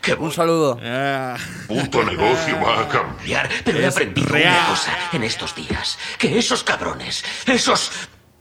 qué? 0.00 0.14
Un 0.14 0.32
saludo. 0.32 0.78
Puto 1.66 2.04
negocio 2.04 2.60
va 2.60 2.80
a 2.82 2.88
cambiar. 2.88 3.48
Pero 3.64 3.80
he 3.80 3.86
aprendido 3.86 4.28
real. 4.28 4.54
una 4.54 4.68
cosa 4.68 4.98
en 5.12 5.24
estos 5.24 5.54
días. 5.54 5.98
Que 6.18 6.38
esos 6.38 6.62
cabrones, 6.62 7.24
esos 7.46 7.90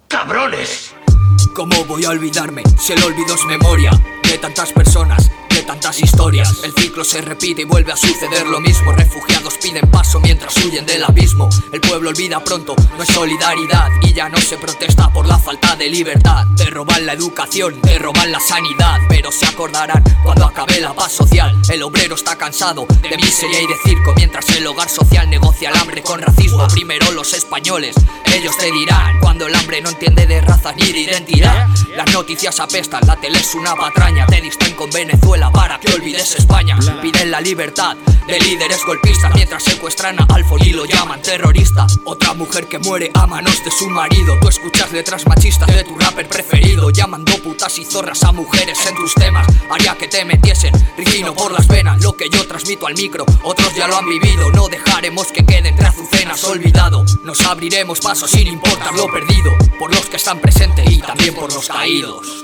cabrones... 0.08 0.94
¿Cómo 1.56 1.86
voy 1.86 2.06
a 2.06 2.10
olvidarme? 2.10 2.64
Si 2.80 2.94
el 2.94 3.04
olvido 3.04 3.36
es 3.36 3.46
memoria 3.46 3.92
de 4.24 4.38
tantas 4.38 4.72
personas 4.72 5.30
qué 5.54 5.62
tantas 5.62 6.02
historias? 6.02 6.64
El 6.64 6.74
ciclo 6.74 7.04
se 7.04 7.22
repite 7.22 7.62
y 7.62 7.66
vuelve 7.66 7.92
a 7.92 7.98
suceder 7.98 8.48
lo 8.48 8.60
mismo. 8.60 8.92
Refugiados 8.92 9.58
piden 9.62 9.90
paso 9.92 10.20
mientras 10.20 10.56
huyen 10.58 10.86
del 10.86 11.04
abismo. 11.04 11.48
El 11.72 11.80
pueblo 11.80 12.10
olvida 12.10 12.44
pronto, 12.44 12.76
no 12.98 13.04
es 13.04 13.10
solidaridad 13.10 13.90
y 14.02 14.14
ya 14.14 14.30
no 14.30 14.38
se 14.40 14.58
protesta 14.58 15.12
por 15.14 15.28
la 15.28 15.38
falta 15.38 15.76
de 15.76 15.90
libertad. 15.90 16.46
Te 16.58 16.66
roban 16.66 17.06
la 17.06 17.14
educación, 17.14 17.80
te 17.82 18.00
roban 18.00 18.32
la 18.32 18.40
sanidad, 18.40 19.00
pero 19.08 19.32
se 19.32 19.46
acordarán 19.46 20.04
cuando 20.24 20.46
acabe 20.46 20.82
la 20.82 20.94
paz 20.94 21.12
social. 21.12 21.56
El 21.70 21.84
obrero 21.84 22.16
está 22.16 22.36
cansado 22.36 22.88
de 22.88 23.18
miseria 23.18 23.62
y 23.62 23.68
de 23.68 23.76
circo, 23.84 24.14
mientras 24.16 24.50
el 24.50 24.66
hogar 24.66 24.90
social 24.90 25.30
negocia 25.30 25.70
el 25.70 25.78
hambre 25.78 26.02
con 26.02 26.20
racismo. 26.20 26.68
Primero 26.70 27.12
los 27.12 27.34
españoles, 27.34 27.96
ellos 28.34 28.58
te 28.58 28.72
dirán 28.72 29.20
cuando 29.20 29.46
el 29.46 29.56
hambre 29.56 29.82
no 29.82 29.90
entiende 29.90 30.26
de 30.26 30.42
raza 30.42 30.74
ni 30.74 30.92
de 30.92 31.00
identidad. 31.02 31.68
Las 31.96 32.12
noticias 32.12 32.60
apestan, 32.60 33.06
la 33.06 33.16
tele 33.18 33.38
es 33.38 33.54
una 33.54 33.76
patraña, 33.76 34.26
te 34.26 34.42
distraen 34.42 34.76
con 34.76 34.90
Venezuela 34.90 35.43
para 35.52 35.80
que 35.80 35.94
olvides 35.94 36.36
España. 36.36 36.78
Piden 37.02 37.32
la 37.32 37.42
libertad 37.42 37.96
de 38.28 38.40
líderes 38.40 38.80
golpistas 38.86 39.34
mientras 39.36 39.64
secuestran 39.64 40.20
a 40.20 40.26
Alfon 40.34 40.62
y 40.64 40.72
lo 40.72 40.86
llaman 40.86 41.22
terrorista. 41.22 41.88
Otra 42.06 42.34
mujer 42.34 42.68
que 42.68 42.80
muere 42.80 43.12
a 43.14 43.28
manos 43.28 43.64
de 43.64 43.72
su 43.72 43.90
marido. 43.90 44.36
Tú 44.42 44.48
escuchas 44.48 44.92
letras 44.92 45.28
machistas 45.28 45.68
de 45.68 45.84
tu 45.84 45.98
rapper 45.98 46.28
preferido, 46.28 46.90
llamando 46.90 47.34
putas 47.40 47.78
y 47.80 47.86
zorras 47.86 48.24
a 48.24 48.32
mujeres 48.32 48.78
en 48.86 48.96
tus 48.96 49.14
temas. 49.16 49.48
Haría 49.70 49.96
que 49.96 50.08
te 50.08 50.24
metiesen 50.26 50.74
ricino 50.98 51.34
por 51.34 51.52
las 51.52 51.68
venas. 51.68 52.02
Lo 52.02 52.16
que 52.16 52.30
yo 52.30 52.46
transmito 52.48 52.88
al 52.88 52.96
micro, 52.96 53.26
otros 53.44 53.76
ya 53.76 53.88
lo 53.88 53.98
han 53.98 54.08
vivido. 54.08 54.52
No 54.52 54.68
dejaremos 54.68 55.32
que 55.32 55.46
quede 55.46 55.70
entre 55.70 55.88
azucenas 55.88 56.44
olvidado. 56.44 57.04
Nos 57.24 57.42
abriremos 57.42 58.00
paso 58.00 58.28
sin 58.28 58.48
importar 58.48 58.94
lo 58.94 59.12
perdido. 59.12 59.52
Por 59.80 59.94
los 59.94 60.06
que 60.08 60.18
están 60.18 60.40
presentes 60.40 60.90
y 60.90 61.00
también 61.00 61.36
por 61.36 61.54
los 61.54 61.68
caídos. 61.68 62.44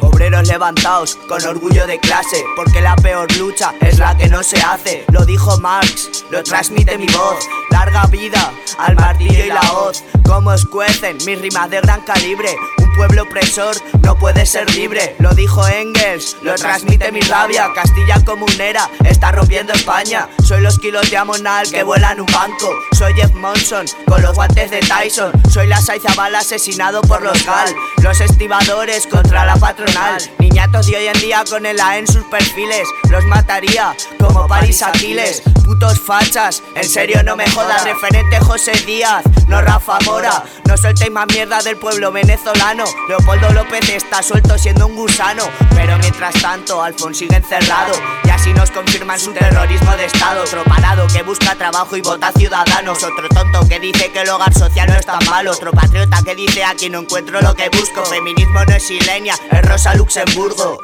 Obreros 0.00 0.48
levantaos 0.48 1.16
con 1.28 1.44
orgullo 1.44 1.86
de 1.86 1.98
clase, 1.98 2.44
porque 2.56 2.80
la 2.80 2.96
peor 2.96 3.30
lucha 3.36 3.74
es 3.80 3.98
la 3.98 4.16
que 4.16 4.28
no 4.28 4.42
se 4.42 4.60
hace. 4.60 5.04
Lo 5.12 5.24
dijo 5.24 5.58
Marx, 5.58 6.24
lo 6.30 6.42
transmite 6.42 6.98
mi 6.98 7.06
voz. 7.06 7.48
Larga 7.70 8.06
vida 8.06 8.52
al 8.78 8.96
martillo 8.96 9.44
y 9.44 9.48
la 9.48 9.72
hoz. 9.72 10.02
Como 10.26 10.52
escuecen 10.52 11.18
mis 11.24 11.40
rimas 11.40 11.70
de 11.70 11.80
gran 11.80 12.00
calibre. 12.02 12.56
Pueblo 12.94 13.22
opresor 13.22 13.76
no 14.02 14.16
puede 14.16 14.46
ser 14.46 14.70
libre. 14.74 15.16
Lo 15.18 15.34
dijo 15.34 15.66
Engels, 15.66 16.36
lo 16.42 16.54
transmite 16.54 17.10
mi 17.10 17.20
rabia. 17.20 17.68
Castilla 17.74 18.24
comunera 18.24 18.88
está 19.04 19.32
rompiendo 19.32 19.72
España. 19.72 20.28
Soy 20.42 20.60
los 20.60 20.78
kilos 20.78 21.10
de 21.10 21.16
amonal 21.16 21.68
que 21.70 21.82
vuelan 21.82 22.20
un 22.20 22.26
banco. 22.26 22.70
Soy 22.92 23.14
Jeff 23.14 23.34
Monson 23.34 23.86
con 24.06 24.22
los 24.22 24.34
guantes 24.34 24.70
de 24.70 24.80
Tyson. 24.80 25.32
Soy 25.50 25.66
la 25.66 25.80
Saizabal 25.80 26.34
asesinado 26.34 27.02
por 27.02 27.22
los 27.22 27.44
Gal. 27.44 27.74
Los 28.02 28.20
estibadores 28.20 29.06
contra 29.06 29.44
la 29.44 29.56
patronal. 29.56 30.20
Niñatos 30.38 30.86
de 30.86 30.96
hoy 30.96 31.06
en 31.06 31.20
día 31.20 31.42
con 31.48 31.66
el 31.66 31.80
A 31.80 31.98
en 31.98 32.06
sus 32.06 32.24
perfiles. 32.24 32.88
Los 33.10 33.24
mataría 33.24 33.96
como 34.18 34.46
Paris 34.46 34.82
Aquiles. 34.82 35.42
Putos 35.64 35.98
fachas, 35.98 36.62
en 36.74 36.88
serio 36.88 37.22
no 37.22 37.36
me 37.36 37.48
jodas. 37.50 37.84
Referente 37.84 38.38
José 38.38 38.72
Díaz, 38.86 39.24
no 39.48 39.62
Rafa 39.62 39.98
Mora. 40.04 40.44
No 40.66 40.76
soltéis 40.76 41.10
más 41.10 41.26
mierda 41.28 41.62
del 41.62 41.76
pueblo 41.76 42.12
venezolano. 42.12 42.83
Leopoldo 43.08 43.50
López 43.52 43.88
está 43.88 44.22
suelto 44.22 44.58
siendo 44.58 44.86
un 44.86 44.96
gusano. 44.96 45.44
Pero 45.74 45.96
mientras 45.98 46.34
tanto, 46.40 46.82
Alfon 46.82 47.14
sigue 47.14 47.36
encerrado. 47.36 47.94
Y 48.24 48.30
así 48.30 48.52
nos 48.52 48.70
confirman 48.70 49.18
su 49.18 49.32
terrorismo 49.32 49.96
de 49.96 50.06
estado. 50.06 50.42
Otro 50.42 50.64
parado 50.64 51.06
que 51.08 51.22
busca 51.22 51.54
trabajo 51.54 51.96
y 51.96 52.00
vota 52.00 52.32
ciudadanos. 52.32 53.02
Otro 53.02 53.28
tonto 53.28 53.68
que 53.68 53.80
dice 53.80 54.10
que 54.12 54.22
el 54.22 54.28
hogar 54.30 54.52
social 54.54 54.88
no 54.88 54.96
es 54.96 55.06
tan 55.06 55.24
malo. 55.30 55.52
Otro 55.52 55.72
patriota 55.72 56.22
que 56.24 56.34
dice 56.34 56.64
aquí 56.64 56.90
no 56.90 57.00
encuentro 57.00 57.40
lo 57.40 57.54
que 57.54 57.68
busco. 57.70 58.04
Feminismo 58.04 58.64
no 58.64 58.74
es 58.74 58.82
Silenia, 58.82 59.34
es 59.50 59.62
Rosa 59.62 59.94
Luxemburgo. 59.94 60.78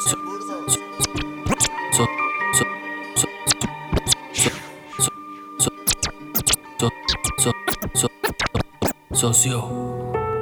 Socio, 9.13 9.69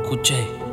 escuché. 0.03 0.68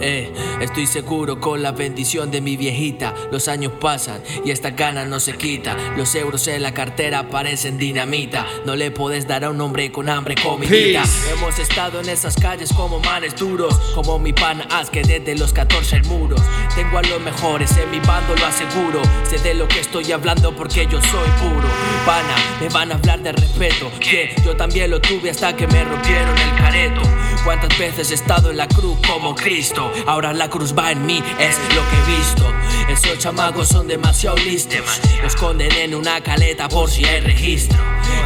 Eh, 0.00 0.32
estoy 0.60 0.86
seguro 0.86 1.40
con 1.40 1.62
la 1.62 1.72
bendición 1.72 2.30
de 2.30 2.40
mi 2.40 2.56
viejita. 2.56 3.14
Los 3.30 3.48
años 3.48 3.72
pasan 3.80 4.22
y 4.44 4.50
esta 4.50 4.70
gana 4.70 5.04
no 5.04 5.20
se 5.20 5.36
quita. 5.36 5.76
Los 5.96 6.14
euros 6.14 6.46
en 6.48 6.62
la 6.62 6.72
cartera 6.72 7.28
parecen 7.28 7.78
dinamita. 7.78 8.46
No 8.64 8.76
le 8.76 8.90
puedes 8.90 9.26
dar 9.26 9.44
a 9.44 9.50
un 9.50 9.60
hombre 9.60 9.90
con 9.92 10.08
hambre 10.08 10.34
comidita. 10.34 11.04
Hemos 11.32 11.58
estado 11.58 12.00
en 12.00 12.08
esas 12.08 12.36
calles 12.36 12.72
como 12.72 13.00
manes 13.00 13.36
duros. 13.36 13.74
Como 13.94 14.18
mi 14.18 14.32
pan 14.32 14.62
As 14.70 14.90
que 14.90 15.02
desde 15.02 15.34
los 15.36 15.52
14 15.52 16.02
muros. 16.02 16.40
Tengo 16.74 16.98
a 16.98 17.02
los 17.02 17.20
mejores 17.20 17.76
en 17.76 17.90
mi 17.90 18.00
bando, 18.00 18.34
lo 18.36 18.46
aseguro. 18.46 19.02
Sé 19.28 19.38
de 19.38 19.54
lo 19.54 19.66
que 19.68 19.80
estoy 19.80 20.12
hablando 20.12 20.54
porque 20.54 20.86
yo 20.86 21.00
soy 21.00 21.28
puro. 21.40 21.68
Pana, 22.04 22.36
me 22.60 22.68
van 22.68 22.92
a 22.92 22.96
hablar 22.96 23.20
de 23.22 23.32
respeto. 23.32 23.90
Que 24.00 24.34
yo 24.44 24.56
también 24.56 24.90
lo 24.90 25.00
tuve 25.00 25.30
hasta 25.30 25.56
que 25.56 25.66
me 25.66 25.84
rompieron 25.84 26.36
el 26.36 26.56
careto. 26.56 27.00
Cuántas 27.44 27.78
veces 27.78 28.10
he 28.10 28.14
estado 28.14 28.50
en 28.50 28.56
la 28.56 28.68
cruz 28.68 28.98
como 29.06 29.34
Cristo. 29.34 29.85
Ahora 30.06 30.32
la 30.32 30.48
cruz 30.48 30.74
va 30.76 30.92
en 30.92 31.04
mí, 31.06 31.22
es 31.38 31.58
lo 31.74 31.82
que 31.88 31.96
he 31.96 32.16
visto. 32.16 32.44
Esos 32.88 33.18
chamacos 33.18 33.68
son 33.68 33.88
demasiado 33.88 34.36
listos. 34.36 35.00
Los 35.22 35.34
esconden 35.34 35.72
en 35.72 35.94
una 35.94 36.20
caleta 36.20 36.68
por 36.68 36.88
si 36.90 37.04
hay 37.04 37.20
registro. 37.20 37.78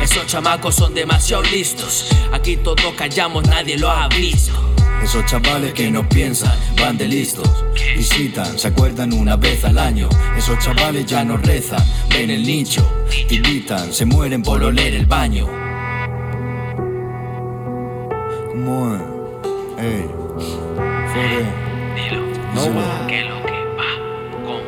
Esos 0.02 0.26
chamacos 0.26 0.74
son 0.74 0.94
demasiado 0.94 1.42
listos. 1.44 2.08
Aquí 2.32 2.56
todos 2.56 2.94
callamos, 2.96 3.46
nadie 3.46 3.78
lo 3.78 3.90
ha 3.90 4.08
visto. 4.08 4.52
Esos 5.02 5.24
chavales 5.24 5.72
que 5.72 5.90
no 5.90 6.06
piensan, 6.08 6.56
van 6.78 6.98
de 6.98 7.08
listos. 7.08 7.48
Visitan, 7.96 8.58
se 8.58 8.68
acuerdan 8.68 9.12
una 9.12 9.36
vez 9.36 9.64
al 9.64 9.78
año. 9.78 10.08
Esos 10.36 10.58
chavales 10.58 11.06
ya 11.06 11.24
no 11.24 11.36
rezan, 11.38 11.82
ven 12.10 12.30
el 12.30 12.42
nicho. 12.42 12.86
Tiritan, 13.28 13.92
se 13.92 14.04
mueren 14.04 14.42
por 14.42 14.62
oler 14.62 14.94
el 14.94 15.06
baño. 15.06 15.46
¿Cómo 18.52 18.94
es? 19.78 20.19
Ey, 21.14 21.46
Fode. 22.04 22.30
No 22.54 22.74
va. 22.74 23.06
¿Qué 23.06 23.22
lo 23.22 23.42
que 23.42 23.52
va? 23.76 24.30
¿Cómo? 24.32 24.60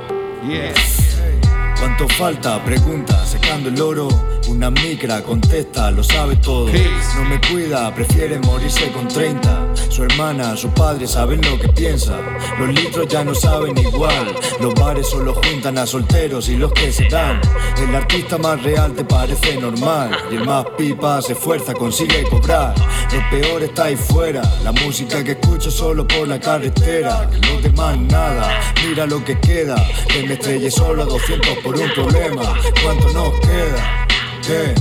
¿Cuánto 1.78 2.08
falta? 2.08 2.62
Pregunta, 2.64 3.24
secando 3.26 3.68
el 3.68 3.80
oro. 3.80 4.08
Una 4.48 4.70
micra 4.70 5.22
contesta, 5.22 5.90
lo 5.90 6.02
sabe 6.02 6.36
todo. 6.36 6.66
No 6.66 7.24
me 7.24 7.40
cuida, 7.40 7.94
prefiere 7.94 8.38
morirse 8.40 8.90
con 8.90 9.08
30. 9.08 9.61
Su 9.92 10.04
hermana, 10.04 10.56
su 10.56 10.70
padre 10.70 11.06
saben 11.06 11.42
lo 11.42 11.60
que 11.60 11.68
piensa. 11.68 12.18
Los 12.58 12.70
litros 12.70 13.06
ya 13.08 13.22
no 13.22 13.34
saben 13.34 13.76
igual. 13.76 14.34
Los 14.58 14.72
bares 14.72 15.06
solo 15.06 15.34
juntan 15.34 15.76
a 15.76 15.86
solteros 15.86 16.48
y 16.48 16.56
los 16.56 16.72
que 16.72 16.90
se 16.90 17.10
dan. 17.10 17.38
El 17.76 17.94
artista 17.94 18.38
más 18.38 18.62
real 18.62 18.94
te 18.94 19.04
parece 19.04 19.58
normal. 19.58 20.16
Y 20.30 20.36
el 20.36 20.46
más 20.46 20.64
pipa 20.78 21.20
se 21.20 21.34
esfuerza, 21.34 21.74
consigue 21.74 22.22
cobrar. 22.22 22.74
Lo 23.12 23.30
peor 23.38 23.62
está 23.64 23.84
ahí 23.84 23.96
fuera. 23.96 24.40
La 24.64 24.72
música 24.72 25.22
que 25.22 25.32
escucho 25.32 25.70
solo 25.70 26.08
por 26.08 26.26
la 26.26 26.40
carretera. 26.40 27.28
Los 27.52 27.62
demás 27.62 27.98
nada. 27.98 28.48
Mira 28.88 29.04
lo 29.04 29.22
que 29.22 29.38
queda. 29.40 29.76
Que 30.08 30.22
me 30.22 30.34
estrellé 30.34 30.70
solo 30.70 31.02
a 31.02 31.04
200 31.04 31.58
por 31.58 31.76
un 31.76 31.92
problema. 31.92 32.54
¿Cuánto 32.82 33.12
nos 33.12 33.40
queda? 33.40 34.06
¿Qué? 34.40 34.74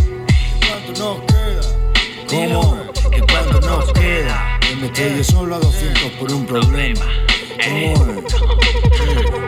¿Cuánto 0.70 1.04
nos 1.04 1.20
queda? 1.26 1.42
¿Cómo? 2.30 2.91
Me 4.82 4.88
estrellé 4.88 5.24
solo 5.24 5.56
a 5.56 5.60
200 5.60 6.12
por 6.14 6.34
un 6.34 6.44
problema. 6.44 7.31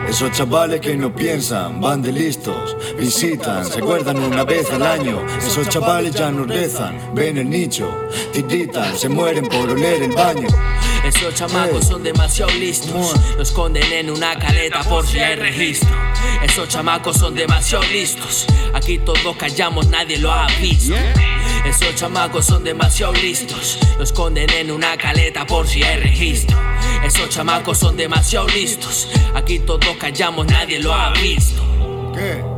Esos 0.08 0.30
chavales 0.32 0.80
que 0.80 0.94
no 0.96 1.12
piensan, 1.12 1.80
van 1.80 2.00
de 2.00 2.12
listos, 2.12 2.76
visitan, 2.96 3.64
se 3.64 3.78
acuerdan 3.78 4.18
una 4.18 4.44
vez 4.44 4.70
al 4.70 4.82
año. 4.82 5.20
Esos 5.38 5.68
chavales 5.68 6.14
ya 6.14 6.30
no 6.30 6.44
rezan, 6.44 7.14
ven 7.14 7.38
el 7.38 7.50
nicho, 7.50 7.88
tiritan, 8.32 8.96
se 8.96 9.08
mueren 9.08 9.46
por 9.48 9.70
oler 9.70 10.04
el 10.04 10.12
baño. 10.12 10.46
Esos 11.04 11.34
chamacos 11.34 11.86
son 11.86 12.02
demasiado 12.02 12.52
listos. 12.52 13.12
Los 13.36 13.48
esconden 13.48 13.92
en 13.92 14.10
una 14.10 14.38
caleta 14.38 14.82
por 14.84 15.06
si 15.06 15.18
hay 15.18 15.34
registro. 15.34 15.90
Esos 16.42 16.68
chamacos 16.68 17.18
son 17.18 17.34
demasiado 17.34 17.84
listos. 17.84 18.46
Aquí 18.72 18.98
todos 18.98 19.36
callamos, 19.36 19.88
nadie 19.88 20.18
lo 20.18 20.32
ha 20.32 20.46
visto. 20.60 20.94
Esos 21.66 21.94
chamacos 21.94 22.46
son 22.46 22.64
demasiado 22.64 23.12
listos. 23.14 23.78
Los 23.98 24.10
esconden 24.10 24.48
en 24.50 24.70
una 24.70 24.96
caleta 24.96 25.44
por 25.44 25.66
si 25.66 25.82
hay 25.82 26.00
registro. 26.00 26.56
Esos 27.04 27.28
chamacos 27.28 27.78
son 27.78 27.96
demasiado 27.96 28.48
listos. 28.48 29.08
Aquí 29.34 29.58
todos 29.58 29.96
callamos, 29.98 30.46
nadie 30.46 30.80
lo 30.80 30.94
ha 30.94 31.12
visto. 31.12 31.62
¿Qué? 32.14 32.53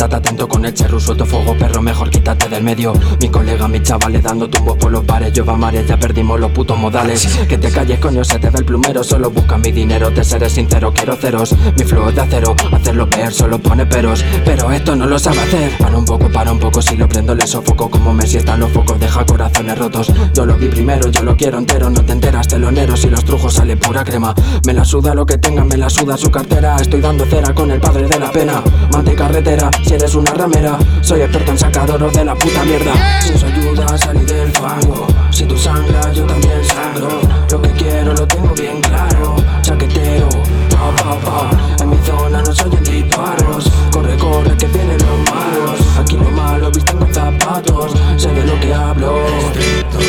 Cimentata, 0.00 0.16
atento 0.16 0.48
con 0.48 0.64
el 0.64 0.72
cherru, 0.72 0.98
suelto 0.98 1.26
fuego, 1.26 1.54
perro, 1.58 1.82
mejor 1.82 2.08
quítate 2.08 2.48
del 2.48 2.62
medio. 2.62 2.94
Mi 3.20 3.28
colega, 3.28 3.68
mi 3.68 3.82
chaval, 3.82 4.20
dando 4.22 4.48
tumbos 4.48 4.76
por 4.78 4.90
los 4.90 5.04
bares. 5.04 5.32
Yo 5.32 5.44
va 5.44 5.56
mares, 5.56 5.86
ya 5.86 5.98
perdimos 5.98 6.40
los 6.40 6.50
putos 6.52 6.78
modales. 6.78 7.26
Que 7.48 7.58
te 7.58 7.70
calles, 7.70 7.98
coño, 7.98 8.24
se 8.24 8.38
te 8.38 8.48
ve 8.48 8.60
el 8.60 8.64
plumero. 8.64 9.04
Solo 9.04 9.30
busca 9.30 9.58
mi 9.58 9.72
dinero, 9.72 10.10
te 10.10 10.24
seré 10.24 10.48
sincero, 10.48 10.92
quiero 10.94 11.16
ceros. 11.16 11.54
Mi 11.76 11.84
flow 11.84 12.08
es 12.08 12.14
de 12.14 12.20
acero, 12.22 12.56
hacerlo 12.72 13.06
ver, 13.08 13.32
solo 13.32 13.58
pone 13.58 13.84
peros. 13.84 14.24
Pero 14.44 14.70
esto 14.72 14.96
no 14.96 15.06
lo 15.06 15.18
sabe 15.18 15.40
hacer. 15.40 15.76
Para 15.78 15.96
un 15.98 16.04
poco, 16.04 16.30
para 16.30 16.52
un 16.52 16.58
poco, 16.58 16.80
si 16.80 16.96
lo 16.96 17.06
prendo 17.06 17.34
le 17.34 17.46
sofoco. 17.46 17.90
Como 17.90 18.14
me 18.14 18.24
están 18.24 18.60
los 18.60 18.70
focos, 18.70 18.98
deja 18.98 19.26
corazones 19.26 19.78
rotos. 19.78 20.12
Yo 20.34 20.46
lo 20.46 20.56
vi 20.56 20.68
primero, 20.68 21.08
yo 21.10 21.22
lo 21.22 21.36
quiero 21.36 21.58
entero, 21.58 21.90
no 21.90 22.02
te 22.02 22.12
enteras, 22.12 22.48
telonero. 22.48 22.96
Si 22.96 23.10
los 23.10 23.24
trujos 23.24 23.54
sale 23.54 23.76
pura 23.76 24.02
crema. 24.04 24.34
Me 24.66 24.72
la 24.72 24.84
suda 24.84 25.14
lo 25.14 25.26
que 25.26 25.36
tenga, 25.36 25.64
me 25.64 25.76
la 25.76 25.90
suda 25.90 26.16
su 26.16 26.30
cartera. 26.30 26.76
Estoy 26.76 27.00
dando 27.00 27.26
cera 27.26 27.54
con 27.54 27.70
el 27.70 27.80
padre 27.80 28.08
de 28.08 28.18
la 28.18 28.32
pena. 28.32 28.62
Mante 28.92 29.14
carretera, 29.14 29.70
si 29.84 29.94
eres 29.94 30.14
una 30.14 30.32
ramera. 30.32 30.78
Soy 31.00 31.22
experto 31.22 31.52
en 31.52 31.58
sacadoros 31.58 32.12
de 32.12 32.24
la 32.24 32.34
puta 32.34 32.64
mierda. 32.64 32.92
Si 33.22 33.32
os 33.32 33.44
ayuda 33.44 33.86
a 33.86 33.98
salir 33.98 34.26
del 34.26 34.50
fango. 34.52 35.06
Si 35.30 35.44
tú 35.44 35.56
sangras, 35.56 36.14
yo 36.14 36.24
también 36.24 36.64
sangro. 36.64 37.20
Lo 37.50 37.62
que 37.62 37.70
quiero 37.70 38.12
lo 38.14 38.26
tengo 38.26 38.52
bien 38.54 38.80
claro. 38.80 39.36
Chaqueteo, 39.62 40.28
pa, 40.70 40.90
pa, 41.02 41.18
pa. 41.20 41.50
En 41.82 41.90
mi 41.90 41.98
zona 41.98 42.42
no 42.42 42.52
soy 42.52 42.74
en 42.74 42.84
disparos. 42.84 43.70
Corre, 43.92 44.16
corre, 44.16 44.56
que 44.56 44.66
vienen 44.66 44.98
los 44.98 45.30
malos. 45.30 45.80
Aquí 45.98 46.16
lo 46.16 46.30
malo 46.30 46.70
visten 46.70 46.98
con 46.98 47.14
zapatos. 47.14 47.92
Sé 48.16 48.28
de 48.28 48.44
lo 48.44 48.58
que 48.60 48.74
hablo. 48.74 49.20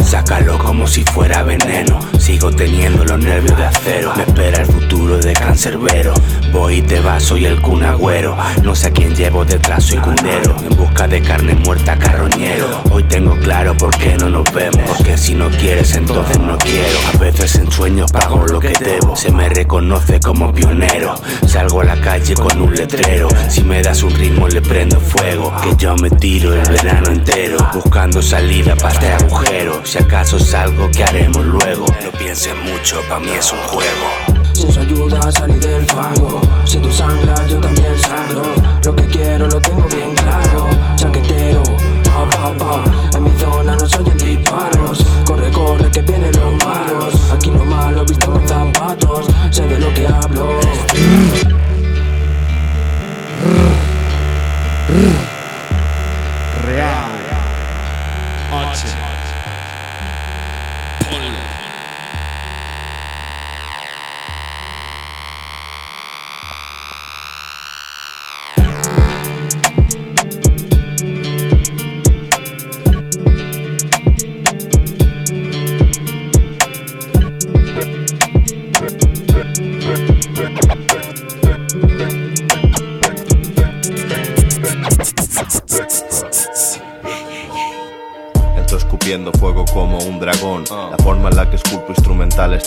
Sácalo 0.04 0.58
como 0.58 0.88
si 0.88 1.04
fuera 1.04 1.44
veneno. 1.44 2.00
Sigo 2.18 2.52
teniendo 2.52 3.06
los 3.06 3.20
nervios 3.20 3.56
de 3.58 3.66
acero. 3.66 4.14
Me 4.16 4.24
espera 4.24 4.62
el 4.62 4.66
futuro 4.66 4.81
de 5.18 5.34
cancerbero. 5.34 6.14
Voy 6.52 6.76
y 6.76 6.82
te 6.82 7.00
vas, 7.00 7.24
soy 7.24 7.46
el 7.46 7.62
cunagüero. 7.62 8.36
No 8.64 8.76
sé 8.76 8.88
a 8.88 8.92
quién 8.92 9.16
llevo 9.16 9.46
detrás, 9.46 9.84
soy 9.84 9.98
cundero. 9.98 10.56
En 10.70 10.76
busca 10.78 11.08
de 11.08 11.22
carne 11.22 11.54
muerta, 11.56 11.98
carroñero. 11.98 12.68
Hoy 12.92 13.04
tengo 13.04 13.38
claro 13.40 13.76
por 13.76 13.96
qué 13.98 14.16
no 14.18 14.30
nos 14.30 14.52
vemos. 14.54 14.82
Porque 14.88 15.18
si 15.18 15.34
no 15.34 15.50
quieres, 15.50 15.96
entonces 15.96 16.40
no 16.40 16.58
quiero. 16.58 17.00
A 17.14 17.18
veces 17.18 17.56
en 17.56 17.72
sueños 17.72 18.12
pago 18.12 18.46
lo 18.48 18.60
que 18.60 18.74
debo. 18.80 19.16
Se 19.16 19.32
me 19.32 19.50
reconoce 19.50 20.20
como 20.20 20.54
pionero. 20.54 21.16
Salgo 21.48 21.82
a 21.82 21.86
la 21.86 22.00
calle 22.00 22.34
con 22.36 22.62
un 22.62 22.76
letrero. 22.76 23.28
Si 23.50 23.64
me 23.64 23.82
das 23.82 24.04
un 24.04 24.14
ritmo, 24.14 24.48
le 24.48 24.62
prendo 24.62 25.00
fuego. 25.00 25.54
Que 25.64 25.76
yo 25.78 25.96
me 25.98 26.10
tiro 26.10 26.54
el 26.54 26.70
verano 26.70 27.08
entero. 27.12 27.58
Buscando 27.74 28.22
salida 28.22 28.76
para 28.76 28.94
este 28.94 29.12
agujero. 29.26 29.86
Si 29.86 29.98
acaso 29.98 30.40
salgo, 30.40 30.90
¿qué 30.92 31.04
haremos 31.04 31.46
luego? 31.46 31.86
No 32.04 32.12
pienses 32.18 32.54
mucho, 32.64 33.02
pa' 33.10 33.20
mí 33.20 33.32
es 33.38 33.52
un 33.52 33.60
juego. 33.60 34.41
Si 34.62 34.68
eso 34.68 34.82
ayuda 34.82 35.18
a 35.18 35.32
salir 35.32 35.60
del 35.60 35.84
fango 35.88 36.40
Si 36.66 36.78
tú 36.78 36.92
sangras 36.92 37.50
yo 37.50 37.60
también 37.60 37.98
sangro. 37.98 38.44
Lo 38.86 38.96
que 38.96 39.08
quiero 39.08 39.48
lo 39.48 39.60
tengo 39.60 39.88
bien 39.88 40.14
claro. 40.14 40.68
Chaquetero, 40.96 41.64
pa 42.04 42.30
pa 42.30 42.54
pa. 42.60 43.18
En 43.18 43.24
mi 43.24 43.32
zona 43.40 43.76
no 43.76 43.90
soy 43.90 44.08
en 44.08 44.18
disparos. 44.20 45.04
Corre, 45.26 45.50
corre 45.52 45.90
que 45.90 46.02
vienen 46.04 46.32
los 46.34 46.64
malos. 46.64 47.32
Aquí 47.34 47.50
lo 47.50 47.66
malo 47.66 48.06
visto 48.06 48.32
con 48.32 48.48
zapatos. 48.48 49.26
Sé 49.50 49.66
de 49.66 49.80
lo 49.80 49.92
que 49.96 50.06
hablo 50.06 50.60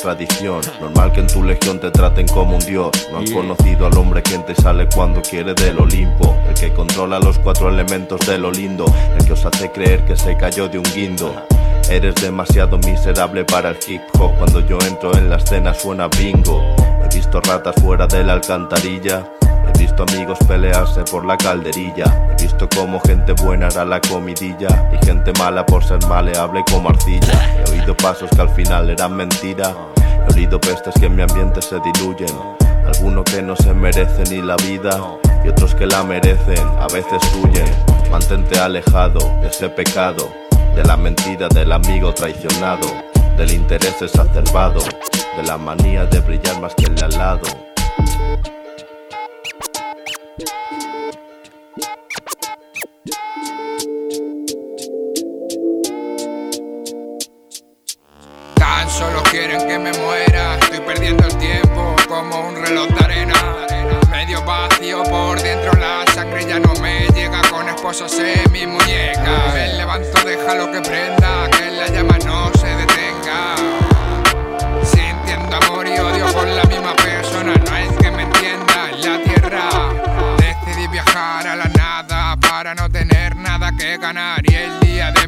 tradición. 0.04 0.60
Normal 0.82 1.12
que 1.12 1.20
en 1.20 1.26
tu 1.26 1.42
legión 1.42 1.80
te 1.80 1.90
traten 1.90 2.28
como 2.28 2.56
un 2.56 2.66
dios. 2.66 2.90
No 3.10 3.18
han 3.18 3.30
conocido 3.32 3.86
al 3.86 3.96
hombre 3.96 4.22
quien 4.22 4.44
te 4.44 4.54
sale 4.54 4.86
cuando 4.94 5.22
quiere 5.22 5.54
del 5.54 5.78
Olimpo. 5.78 6.36
El 6.46 6.54
que 6.54 6.74
controla 6.74 7.18
los 7.18 7.38
cuatro 7.38 7.70
elementos 7.70 8.20
de 8.26 8.36
lo 8.36 8.50
lindo. 8.50 8.84
El 9.18 9.24
que 9.24 9.32
os 9.32 9.46
hace 9.46 9.72
creer 9.72 10.04
que 10.04 10.14
se 10.14 10.36
cayó 10.36 10.68
de 10.68 10.76
un 10.76 10.84
guindo. 10.94 11.34
Eres 11.88 12.16
demasiado 12.16 12.76
miserable 12.78 13.46
para 13.46 13.70
el 13.70 13.78
hip 13.88 14.02
hop. 14.18 14.32
Cuando 14.36 14.60
yo 14.60 14.78
entro 14.86 15.16
en 15.16 15.30
la 15.30 15.36
escena 15.36 15.72
suena 15.72 16.08
bingo. 16.08 16.62
He 17.02 17.14
visto 17.14 17.40
ratas 17.40 17.74
fuera 17.80 18.06
de 18.06 18.24
la 18.24 18.34
alcantarilla. 18.34 19.24
He 19.74 19.78
visto 19.78 20.04
amigos 20.04 20.38
pelearse 20.46 21.02
por 21.04 21.24
la 21.24 21.36
calderilla. 21.36 22.04
He 22.30 22.42
visto 22.42 22.68
como 22.74 23.00
gente 23.00 23.32
buena 23.32 23.68
era 23.68 23.84
la 23.84 24.00
comidilla 24.00 24.90
y 24.92 25.04
gente 25.04 25.32
mala 25.38 25.66
por 25.66 25.84
ser 25.84 26.04
maleable 26.06 26.64
como 26.70 26.88
arcilla. 26.88 27.64
He 27.66 27.70
oído 27.70 27.96
pasos 27.96 28.30
que 28.30 28.40
al 28.40 28.50
final 28.50 28.90
eran 28.90 29.14
mentira. 29.14 29.74
He 30.26 30.32
olido 30.32 30.60
pestes 30.60 30.94
que 30.98 31.06
en 31.06 31.16
mi 31.16 31.22
ambiente 31.22 31.60
se 31.62 31.78
diluyen. 31.80 32.34
Algunos 32.86 33.24
que 33.24 33.42
no 33.42 33.56
se 33.56 33.72
merecen 33.72 34.24
ni 34.30 34.42
la 34.42 34.56
vida 34.56 35.00
y 35.44 35.48
otros 35.48 35.74
que 35.74 35.86
la 35.86 36.02
merecen, 36.02 36.66
a 36.78 36.86
veces 36.86 37.22
huyen. 37.34 37.66
Mantente 38.10 38.58
alejado 38.58 39.18
de 39.40 39.48
ese 39.48 39.68
pecado, 39.68 40.30
de 40.74 40.84
la 40.84 40.96
mentira 40.96 41.48
del 41.48 41.72
amigo 41.72 42.14
traicionado, 42.14 42.86
del 43.36 43.52
interés 43.52 44.00
exacerbado, 44.00 44.80
de 45.36 45.42
la 45.42 45.58
manía 45.58 46.06
de 46.06 46.20
brillar 46.20 46.60
más 46.60 46.74
que 46.74 46.84
el 46.84 46.94
de 46.94 47.04
al 47.04 47.18
lado. 47.18 47.46
Solo 58.94 59.22
quieren 59.24 59.66
que 59.66 59.78
me 59.78 59.92
muera. 59.92 60.56
Estoy 60.60 60.80
perdiendo 60.80 61.26
el 61.26 61.36
tiempo 61.36 61.96
como 62.06 62.48
un 62.48 62.56
reloj 62.56 62.88
de 62.88 63.04
arena. 63.04 63.34
Medio 64.10 64.42
vacío 64.44 65.02
por 65.04 65.40
dentro, 65.42 65.72
la 65.72 66.04
sangre 66.14 66.46
ya 66.46 66.60
no 66.60 66.72
me 66.74 67.06
llega. 67.08 67.42
Con 67.50 67.68
esposas 67.68 68.16
en 68.18 68.52
mi 68.52 68.66
muñeca. 68.66 69.52
Me 69.52 69.74
levanto, 69.74 70.22
déjalo 70.24 70.70
que 70.70 70.80
prenda. 70.80 71.50
Que 71.50 71.70
la 71.72 71.88
llama 71.88 72.18
no 72.24 72.52
se 72.54 72.68
detenga. 72.68 73.56
Sintiendo 74.84 75.56
amor 75.56 75.86
y 75.86 75.98
odio 75.98 76.26
por 76.32 76.46
la 76.46 76.64
misma 76.64 76.94
persona. 76.94 77.54
No 77.54 77.74
hay 77.74 77.88
que 77.88 78.10
me 78.12 78.22
entienda 78.22 78.90
en 78.90 79.00
la 79.02 79.22
tierra. 79.24 79.68
Decidí 80.38 80.86
viajar 80.86 81.48
a 81.48 81.56
la 81.56 81.68
nada 81.76 82.36
para 82.36 82.74
no 82.74 82.88
tener 82.88 83.34
nada 83.34 83.72
que 83.76 83.98
ganar. 83.98 84.43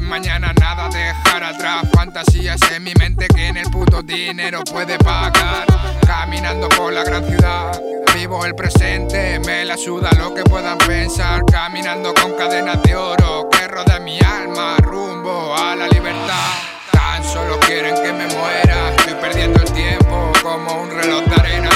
Mañana 0.07 0.53
nada 0.53 0.87
dejar 0.87 1.43
atrás. 1.43 1.83
Fantasías 1.93 2.59
en 2.71 2.83
mi 2.83 2.93
mente 2.93 3.27
que 3.27 3.47
en 3.47 3.57
el 3.57 3.69
puto 3.69 4.01
dinero 4.01 4.63
puede 4.63 4.97
pagar. 4.97 5.65
Caminando 6.05 6.69
por 6.69 6.93
la 6.93 7.03
gran 7.03 7.25
ciudad. 7.25 7.79
Vivo 8.15 8.45
el 8.45 8.55
presente, 8.55 9.39
me 9.45 9.65
la 9.65 9.75
suda 9.75 10.09
lo 10.17 10.33
que 10.33 10.43
puedan 10.43 10.77
pensar. 10.77 11.41
Caminando 11.51 12.13
con 12.13 12.35
cadenas 12.35 12.81
de 12.83 12.95
oro 12.95 13.49
que 13.51 13.67
rodean 13.67 14.05
mi 14.05 14.17
alma. 14.21 14.77
Rumbo 14.77 15.53
a 15.55 15.75
la 15.75 15.87
libertad. 15.87 16.53
Tan 16.91 17.23
solo 17.23 17.59
quieren 17.59 17.95
que 17.95 18.13
me 18.13 18.27
muera. 18.27 18.93
Estoy 18.97 19.13
perdiendo 19.15 19.61
el 19.61 19.71
tiempo 19.73 20.31
como 20.41 20.83
un 20.83 20.89
reloj 20.89 21.25
de 21.25 21.35
arena. 21.35 21.69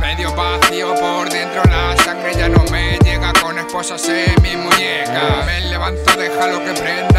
Medio 0.00 0.34
vacío 0.34 0.94
por 0.96 1.30
dentro, 1.30 1.62
la 1.70 1.96
sangre 2.02 2.34
ya 2.34 2.48
no 2.48 2.64
me 2.72 2.98
llega. 2.98 3.32
Con 3.40 3.56
esposas 3.58 4.06
en 4.08 4.42
mi 4.42 4.56
muñeca. 4.56 5.44
Me 5.46 5.60
levanto, 5.60 6.16
déjalo 6.16 6.58
que 6.64 6.72
prenda. 6.72 7.11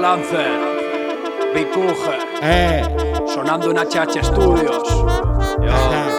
Lancer, 0.00 0.50
Bicuge, 1.54 2.18
Eh. 2.42 2.82
sonando 3.26 3.70
en 3.70 3.76
HH 3.78 4.22
Studios. 4.24 4.88
Yo. 5.62 6.09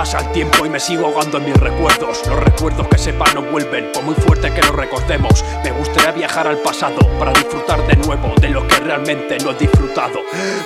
Pasa 0.00 0.20
el 0.20 0.32
tiempo 0.32 0.64
y 0.64 0.70
me 0.70 0.80
sigo 0.80 1.08
ahogando 1.08 1.36
en 1.36 1.44
mis 1.44 1.56
recuerdos. 1.58 2.26
Los 2.26 2.42
recuerdos 2.42 2.88
que 2.88 2.96
sepan 2.96 3.34
no 3.34 3.42
vuelven, 3.42 3.92
por 3.92 4.02
muy 4.02 4.14
fuerte 4.14 4.50
que 4.50 4.62
los 4.62 4.74
recordemos. 4.74 5.44
Me 5.62 5.72
gustaría 5.72 6.10
viajar 6.12 6.46
al 6.46 6.56
pasado 6.56 6.96
para 7.18 7.34
disfrutar 7.34 7.86
de 7.86 7.96
nuevo 7.96 8.32
de 8.40 8.48
lo 8.48 8.66
que 8.66 8.76
realmente 8.76 9.36
no 9.44 9.50
he 9.50 9.54
disfrutado. 9.56 10.20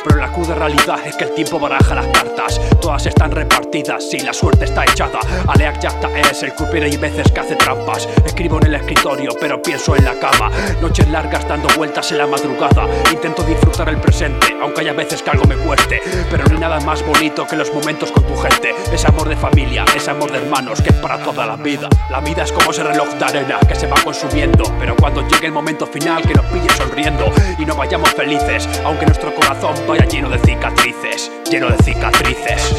Pero 0.05 0.21
la 0.21 0.31
cruda 0.31 0.55
realidad 0.55 1.01
es 1.05 1.17
que 1.17 1.25
el 1.25 1.35
tiempo 1.35 1.59
baraja 1.59 1.97
las 1.97 2.07
cartas. 2.07 2.61
Todas 2.81 3.07
están 3.07 3.33
repartidas 3.33 4.15
y 4.15 4.21
la 4.21 4.33
suerte 4.33 4.67
está 4.67 4.85
echada. 4.85 5.19
Aleak 5.49 5.81
Yacta 5.81 6.17
es 6.17 6.45
el 6.45 6.55
culpable 6.55 6.91
y 6.91 6.97
veces 6.97 7.33
que 7.33 7.41
hace 7.41 7.57
trampas. 7.57 8.09
Escribo 8.25 8.59
en 8.59 8.67
el 8.67 8.77
escritorio, 8.77 9.33
pero 9.41 9.61
pienso 9.61 9.97
en 9.97 10.05
la 10.05 10.15
cama. 10.15 10.49
Noches 10.81 11.09
largas 11.09 11.49
dando 11.49 11.69
vueltas 11.77 12.09
en 12.13 12.19
la 12.19 12.29
madrugada. 12.29 12.87
Intento 13.11 13.43
disfrutar 13.43 13.89
el 13.89 13.97
presente, 13.97 14.57
aunque 14.63 14.83
haya 14.83 14.93
veces 14.93 15.25
que 15.25 15.31
algo 15.31 15.45
me 15.47 15.57
cueste. 15.57 16.01
Pero 16.31 16.45
no 16.45 16.55
hay 16.55 16.61
nada 16.61 16.79
más 16.79 17.05
bonito 17.05 17.45
que 17.49 17.57
los 17.57 17.75
momentos 17.75 18.13
con 18.13 18.23
tu 18.23 18.37
gente. 18.37 18.73
Amor 19.07 19.24
de 19.29 19.37
familia, 19.37 19.85
ese 19.95 20.11
amor 20.11 20.31
de 20.31 20.39
hermanos 20.39 20.81
que 20.81 20.91
es 20.91 20.97
para 20.97 21.19
toda 21.19 21.47
la 21.47 21.57
vida. 21.57 21.89
La 22.11 22.21
vida 22.21 22.43
es 22.45 22.53
como 22.53 22.71
ese 22.71 22.83
reloj 22.83 23.09
de 23.15 23.25
arena 23.25 23.59
que 23.67 23.75
se 23.75 23.87
va 23.87 23.97
consumiendo. 24.03 24.65
Pero 24.79 24.97
cuando 24.97 25.27
llegue 25.29 25.47
el 25.47 25.53
momento 25.53 25.87
final, 25.87 26.23
que 26.23 26.35
nos 26.35 26.45
pille 26.47 26.69
sonriendo 26.77 27.33
y 27.59 27.65
no 27.65 27.75
vayamos 27.75 28.11
felices, 28.11 28.69
aunque 28.85 29.07
nuestro 29.07 29.35
corazón 29.35 29.75
vaya 29.87 30.05
lleno 30.07 30.29
de 30.29 30.39
cicatrices, 30.39 31.31
lleno 31.51 31.69
de 31.71 31.77
cicatrices. 31.83 32.77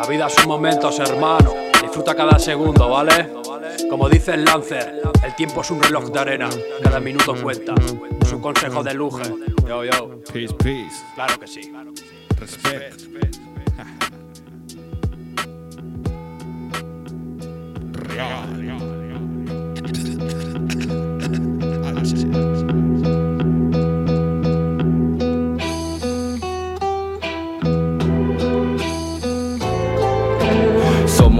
La 0.00 0.06
vida 0.08 0.28
son 0.28 0.48
momentos, 0.48 0.98
hermano. 1.00 1.54
Disfruta 1.82 2.14
cada 2.14 2.38
segundo, 2.38 2.88
¿vale? 2.88 3.32
Como 3.88 4.08
dice 4.08 4.34
el 4.34 4.44
Lancer, 4.44 5.02
el 5.22 5.34
tiempo 5.34 5.60
es 5.60 5.70
un 5.70 5.82
reloj 5.82 6.10
de 6.10 6.18
arena. 6.18 6.48
Cada 6.82 7.00
minuto 7.00 7.34
cuenta. 7.42 7.74
Es 8.20 8.32
un 8.32 8.40
consejo 8.40 8.82
de 8.82 8.94
lujo. 8.94 9.20
Yo, 9.66 9.84
yo. 9.84 10.20
Peace, 10.32 10.54
peace. 10.54 11.04
Claro 11.14 11.40
que 11.40 11.46
sí. 11.46 11.72
Respect. 12.38 13.02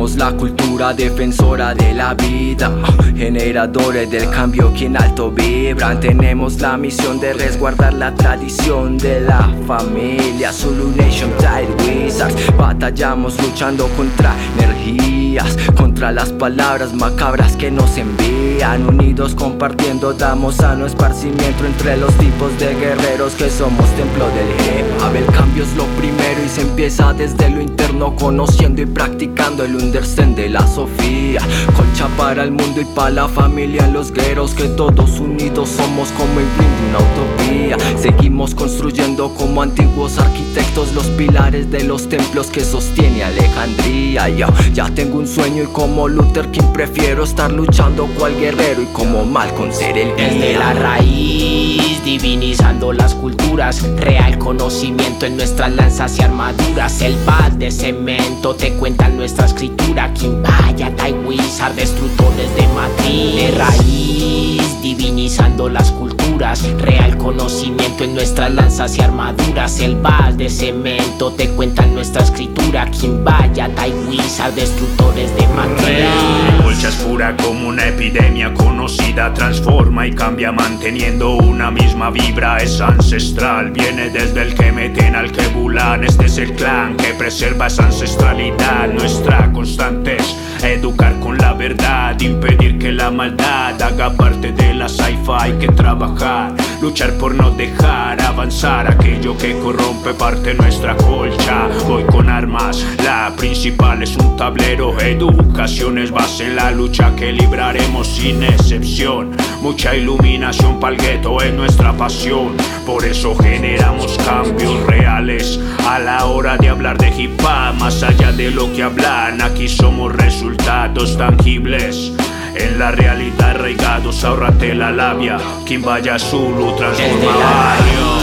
Somos 0.07 0.19
la 0.19 0.37
cultura 0.37 0.95
defensora 0.95 1.75
de 1.75 1.93
la 1.93 2.15
vida, 2.15 2.71
generadores 3.17 4.09
del 4.09 4.31
cambio 4.31 4.73
que 4.73 4.87
en 4.87 4.97
alto 4.97 5.33
vibran. 5.33 5.99
Tenemos 5.99 6.61
la 6.61 6.77
misión 6.77 7.19
de 7.19 7.33
resguardar 7.33 7.93
la 7.93 8.15
tradición 8.15 8.99
de 8.99 9.23
la 9.23 9.53
familia. 9.67 10.53
Zulu 10.53 10.95
Nation 10.95 11.33
Tide 11.39 12.05
Wizards, 12.05 12.57
batallamos 12.57 13.37
luchando 13.43 13.89
contra 13.97 14.33
energías, 14.57 15.57
contra 15.77 16.13
las 16.13 16.31
palabras 16.31 16.95
macabras 16.95 17.57
que 17.57 17.73
nos 17.73 17.99
envían. 17.99 18.46
Unidos 18.65 19.35
compartiendo, 19.35 20.13
damos 20.13 20.57
sano 20.57 20.87
esparcimiento 20.87 21.67
entre 21.67 21.97
los 21.97 22.13
tipos 22.15 22.59
de 22.59 22.75
guerreros 22.75 23.35
que 23.35 23.49
somos 23.49 23.89
templo 23.91 24.27
del 24.31 24.49
hip 24.49 25.03
hop. 25.03 25.15
El 25.15 25.27
cambio 25.27 25.63
es 25.63 25.75
lo 25.77 25.85
primero 25.97 26.45
y 26.45 26.49
se 26.49 26.63
empieza 26.63 27.13
desde 27.13 27.49
lo 27.51 27.61
interno, 27.61 28.17
conociendo 28.17 28.83
y 28.83 28.87
practicando 28.87 29.65
el 29.65 29.77
understand 29.77 30.37
de 30.37 30.49
la 30.49 30.67
Sofía. 30.67 31.41
Colcha 31.77 32.09
para 32.17 32.45
el 32.45 32.51
mundo 32.51 32.81
y 32.81 32.85
para 32.87 33.11
la 33.11 33.29
familia, 33.29 33.87
los 33.89 34.11
guerreros 34.11 34.53
que 34.53 34.65
todos 34.69 35.21
unidos 35.21 35.69
somos 35.69 36.09
como 36.13 36.41
el 36.41 36.47
blind 36.57 36.77
de 36.77 36.89
una 36.89 36.99
utopía. 36.99 37.99
Seguimos 38.01 38.55
construyendo 38.55 39.33
como 39.35 39.63
antiguos 39.63 40.19
arquitectos 40.19 40.93
los 40.93 41.07
pilares 41.09 41.71
de 41.71 41.85
los 41.85 42.09
templos 42.09 42.49
que 42.49 42.63
sostiene 42.63 43.23
Alejandría. 43.23 44.29
Yo 44.31 44.49
ya 44.73 44.89
tengo 44.91 45.19
un 45.19 45.27
sueño 45.27 45.65
y 45.65 45.67
como 45.67 46.09
Luther 46.09 46.51
King 46.51 46.73
prefiero 46.73 47.25
estar 47.25 47.53
luchando 47.53 48.07
cual 48.19 48.35
guerrero 48.47 48.83
y 48.83 48.87
como 48.87 49.25
Malcolm 49.25 49.73
ser 49.73 49.99
el 49.99 50.15
guía. 50.15 50.29
Desde 50.29 50.57
la 50.57 50.73
raíz, 50.73 52.05
divinizando 52.05 52.93
las 52.93 53.13
culturas, 53.15 53.83
real 53.97 54.39
conocimiento 54.39 55.27
en 55.27 55.37
nuestras 55.37 55.73
lanzas 55.73 56.17
y 56.19 56.23
armaduras. 56.23 57.01
El 57.01 57.17
bad 57.25 57.53
de 57.53 57.73
cemento 57.73 58.55
te 58.55 58.73
cuentan 58.75 59.17
nuestra 59.17 59.47
escritura. 59.47 60.13
Kimbaya, 60.15 60.95
Taiwizar, 60.95 61.75
destructores 61.75 62.55
de 62.55 62.69
matriz. 62.69 63.35
De 63.35 63.51
raíz, 63.59 64.81
divinizando 64.81 65.69
las 65.69 65.91
culturas, 65.91 66.63
real 66.79 67.19
conocimiento 67.19 68.05
en 68.05 68.15
nuestras 68.15 68.55
lanzas 68.55 68.97
y 68.97 69.01
armaduras. 69.01 69.81
El 69.81 69.97
bad 69.97 70.35
de 70.35 70.49
cemento 70.49 71.33
te 71.33 71.49
cuentan 71.51 71.95
nuestra 71.95 72.23
escritura. 72.23 72.89
Kimbaya, 72.93 73.69
Taiwizar, 73.75 74.55
destructores 74.55 75.35
de 75.35 75.49
matriz. 75.49 75.87
La 75.89 76.89
es 76.89 76.95
pura 76.97 77.35
como 77.39 77.69
una 77.69 77.87
epidemia 77.87 78.36
conocida, 78.55 79.33
transforma 79.33 80.07
y 80.07 80.13
cambia 80.13 80.53
manteniendo 80.53 81.37
una 81.37 81.71
misma 81.71 82.11
vibra, 82.11 82.59
es 82.59 82.81
ancestral, 82.81 83.71
viene 83.71 84.11
desde 84.11 84.43
el 84.43 84.55
que 84.55 84.73
meten 84.73 85.17
al 85.17 85.33
que 85.33 85.47
bulan, 85.49 86.05
este 86.05 86.27
es 86.27 86.39
el 86.39 86.53
clan 86.55 86.97
que 86.97 87.15
preserva 87.15 87.67
esa 87.67 87.87
ancestralidad, 87.87 88.89
nuestra 88.93 89.51
constante 89.53 90.19
educar 90.63 91.19
con 91.21 91.39
la 91.39 91.53
verdad, 91.53 92.19
impedir 92.21 92.79
que 92.79 92.93
la 92.93 93.11
maldad 93.11 93.81
haga 93.81 94.11
parte 94.15 94.53
de 94.53 94.75
la 94.75 94.89
sci-fi, 94.89 95.33
hay 95.39 95.53
que 95.55 95.69
trabajar, 95.69 96.55
luchar 96.81 97.13
por 97.15 97.35
no 97.35 97.51
dejar 97.51 98.21
avanzar 98.21 98.89
aquello 98.89 99.37
que 99.37 99.59
corrompe 99.59 100.15
parte 100.15 100.55
nuestra 100.55 100.97
colcha, 100.97 101.69
voy 101.87 102.05
con 102.05 102.29
armas, 102.29 102.85
la 103.05 103.33
principal 103.37 104.03
es 104.03 104.17
un 104.17 104.37
tablero, 104.37 104.99
educación 105.01 105.99
es 105.99 106.11
base 106.11 106.47
en 106.47 106.57
la 106.57 106.71
lucha 106.71 107.15
que 107.17 107.33
libraremos 107.33 108.09
sin 108.27 108.43
excepción, 108.43 109.37
mucha 109.63 109.95
iluminación 109.95 110.81
pa'l 110.81 110.97
gueto 110.97 111.41
es 111.41 111.55
nuestra 111.55 111.93
pasión, 111.93 112.57
por 112.85 113.05
eso 113.05 113.37
generamos 113.37 114.19
cambios 114.19 114.85
reales 114.85 115.61
a 115.87 116.01
la 116.01 116.25
hora 116.27 116.57
de 116.57 116.69
hablar 116.69 116.99
de 116.99 117.11
hip 117.17 117.41
hop, 117.41 117.79
más 117.79 118.03
allá 118.03 118.33
de 118.33 118.51
lo 118.51 118.73
que 118.73 118.83
hablan, 118.83 119.41
aquí 119.43 119.69
somos 119.69 120.13
resultados 120.13 121.17
tangibles. 121.17 122.13
En 122.57 122.81
la 122.81 122.91
realidad 122.91 123.51
arraigados, 123.51 124.25
ahorrate 124.25 124.75
la 124.75 124.91
labia. 124.91 125.39
Quien 125.65 125.83
vaya 125.83 126.19
Zulu 126.19 126.75
transforma 126.75 127.37
barrios. 127.37 128.16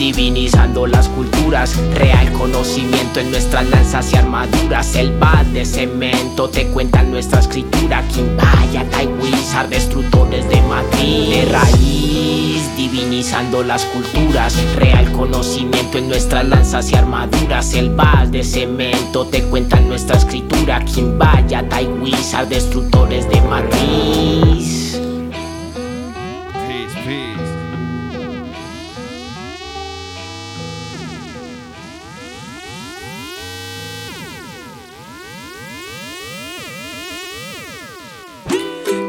Divinizando 0.00 0.86
las 0.86 1.08
culturas, 1.08 1.76
real 1.92 2.32
conocimiento 2.32 3.20
en 3.20 3.30
nuestras 3.30 3.68
lanzas 3.68 4.10
y 4.14 4.16
armaduras. 4.16 4.94
El 4.94 5.12
bad 5.18 5.44
de 5.52 5.66
cemento 5.66 6.48
te 6.48 6.68
cuentan 6.68 7.10
nuestra 7.10 7.40
escritura. 7.40 8.02
Kimbaya, 8.08 8.88
Taiwizar, 8.88 9.68
destructores 9.68 10.48
de 10.48 10.62
matriz. 10.62 11.28
De 11.28 11.44
raíz, 11.52 12.76
divinizando 12.78 13.62
las 13.62 13.84
culturas, 13.84 14.56
real 14.76 15.12
conocimiento 15.12 15.98
en 15.98 16.08
nuestras 16.08 16.48
lanzas 16.48 16.90
y 16.90 16.96
armaduras. 16.96 17.74
El 17.74 17.90
bad 17.90 18.28
de 18.28 18.42
cemento 18.42 19.26
te 19.26 19.42
cuentan 19.44 19.86
nuestra 19.86 20.16
escritura. 20.16 20.82
Kimbaya, 20.82 21.68
Taiwizar, 21.68 22.48
destructores 22.48 23.28
de 23.28 23.38
matriz. 23.42 25.09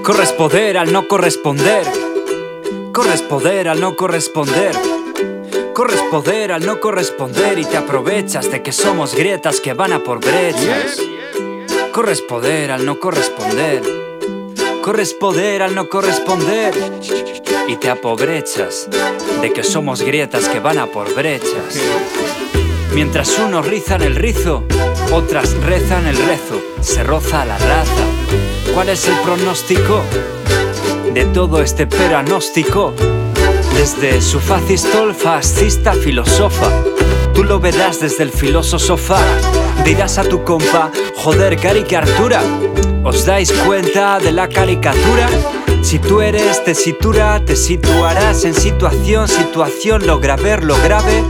Corresponder 0.03 0.79
al 0.79 0.91
no 0.91 1.07
corresponder. 1.07 1.85
Corresponder 2.91 3.67
al 3.67 3.79
no 3.79 3.95
corresponder. 3.95 4.75
Corresponder 5.75 6.51
al 6.51 6.65
no 6.65 6.79
corresponder 6.79 7.59
y 7.59 7.65
te 7.65 7.77
aprovechas 7.77 8.49
de 8.49 8.63
que 8.63 8.71
somos 8.71 9.13
grietas 9.13 9.61
que 9.61 9.73
van 9.73 9.93
a 9.93 10.03
por 10.03 10.19
brechas. 10.19 10.99
Corresponder 11.93 12.71
al 12.71 12.83
no 12.83 12.99
corresponder. 12.99 13.83
Corresponder 14.81 15.61
al 15.61 15.75
no 15.75 15.87
corresponder 15.87 16.73
y 17.67 17.75
te 17.75 17.91
aprovechas 17.91 18.89
de 19.41 19.53
que 19.53 19.63
somos 19.63 20.01
grietas 20.01 20.49
que 20.49 20.59
van 20.59 20.79
a 20.79 20.87
por 20.87 21.13
brechas. 21.13 21.79
Mientras 22.95 23.37
unos 23.37 23.67
rizan 23.67 24.01
el 24.01 24.15
rizo, 24.15 24.63
otras 25.13 25.53
rezan 25.63 26.07
el 26.07 26.17
rezo, 26.17 26.59
se 26.81 27.03
roza 27.03 27.45
la 27.45 27.57
raza. 27.59 28.20
¿Cuál 28.73 28.89
es 28.89 29.07
el 29.07 29.15
pronóstico 29.19 30.01
de 31.13 31.25
todo 31.25 31.61
este 31.61 31.87
peranóstico? 31.87 32.93
Desde 33.75 34.21
su 34.21 34.39
facistol 34.39 35.13
fascista 35.13 35.93
filosofa, 35.93 36.69
tú 37.33 37.43
lo 37.43 37.59
verás 37.59 37.99
desde 37.99 38.23
el 38.23 38.31
filoso. 38.31 38.77
Dirás 39.83 40.17
a 40.17 40.23
tu 40.23 40.43
compa, 40.43 40.91
joder, 41.15 41.57
Artura, 41.95 42.41
¿Os 43.03 43.25
dais 43.25 43.51
cuenta 43.51 44.19
de 44.19 44.31
la 44.31 44.47
caricatura? 44.47 45.27
Si 45.81 45.97
tú 45.97 46.21
eres 46.21 46.63
tesitura, 46.63 47.43
te 47.43 47.55
situarás 47.55 48.45
en 48.45 48.53
situación, 48.53 49.27
situación, 49.27 50.05
logra 50.05 50.35
ver 50.35 50.63
lo 50.63 50.75
grave. 50.77 51.23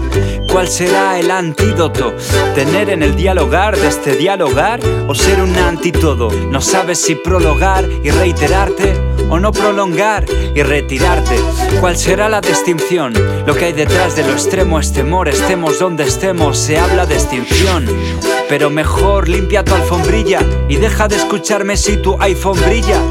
¿Cuál 0.51 0.67
será 0.67 1.17
el 1.17 1.31
antídoto? 1.31 2.13
¿Tener 2.53 2.89
en 2.89 3.03
el 3.03 3.15
dialogar 3.15 3.77
de 3.77 3.87
este 3.87 4.17
dialogar 4.17 4.81
o 5.07 5.15
ser 5.15 5.41
un 5.41 5.55
antitodo? 5.55 6.29
No 6.29 6.59
sabes 6.59 7.01
si 7.01 7.15
prologar 7.15 7.87
y 8.03 8.09
reiterarte 8.09 8.93
o 9.29 9.39
no 9.39 9.53
prolongar 9.53 10.25
y 10.53 10.61
retirarte. 10.61 11.37
¿Cuál 11.79 11.95
será 11.95 12.27
la 12.27 12.41
distinción? 12.41 13.13
Lo 13.45 13.55
que 13.55 13.65
hay 13.65 13.73
detrás 13.73 14.17
de 14.17 14.23
lo 14.23 14.33
extremo 14.33 14.77
es 14.77 14.91
temor, 14.91 15.29
estemos 15.29 15.79
donde 15.79 16.03
estemos, 16.03 16.57
se 16.57 16.77
habla 16.77 17.05
de 17.05 17.15
extinción. 17.15 17.85
Pero 18.49 18.69
mejor 18.69 19.29
limpia 19.29 19.63
tu 19.63 19.73
alfombrilla 19.73 20.41
y 20.67 20.75
deja 20.75 21.07
de 21.07 21.15
escucharme 21.15 21.77
si 21.77 21.95
tu 21.95 22.21
iPhone 22.21 22.59
brilla. 22.59 23.01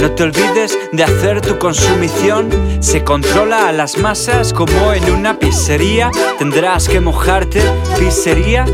No 0.00 0.10
te 0.12 0.24
olvides 0.24 0.78
de 0.92 1.04
hacer 1.04 1.40
tu 1.40 1.58
consumición. 1.58 2.50
Se 2.80 3.02
controla 3.02 3.68
a 3.68 3.72
las 3.72 3.98
masas 3.98 4.52
como 4.52 4.92
en 4.92 5.10
una 5.10 5.38
pizzería. 5.38 6.10
Tendrás 6.38 6.88
que 6.88 7.00
mojarte, 7.00 7.62
pizzería. 7.98 8.64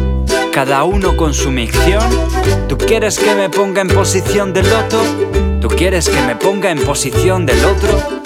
Cada 0.53 0.85
uno 0.85 1.17
con 1.17 1.33
su 1.33 1.51
micción. 1.51 2.03
¿Tú 2.69 2.77
quieres 2.77 3.19
que 3.19 3.35
me 3.35 3.49
ponga 3.49 3.81
en 3.83 3.89
posición 3.89 4.53
del 4.53 4.69
loto? 4.69 5.01
¿Tú 5.61 5.69
quieres 5.69 6.09
que 6.09 6.21
me 6.23 6.37
ponga 6.37 6.71
en 6.71 6.85
posición 6.85 7.47
del 7.47 7.65
otro? 7.65 8.22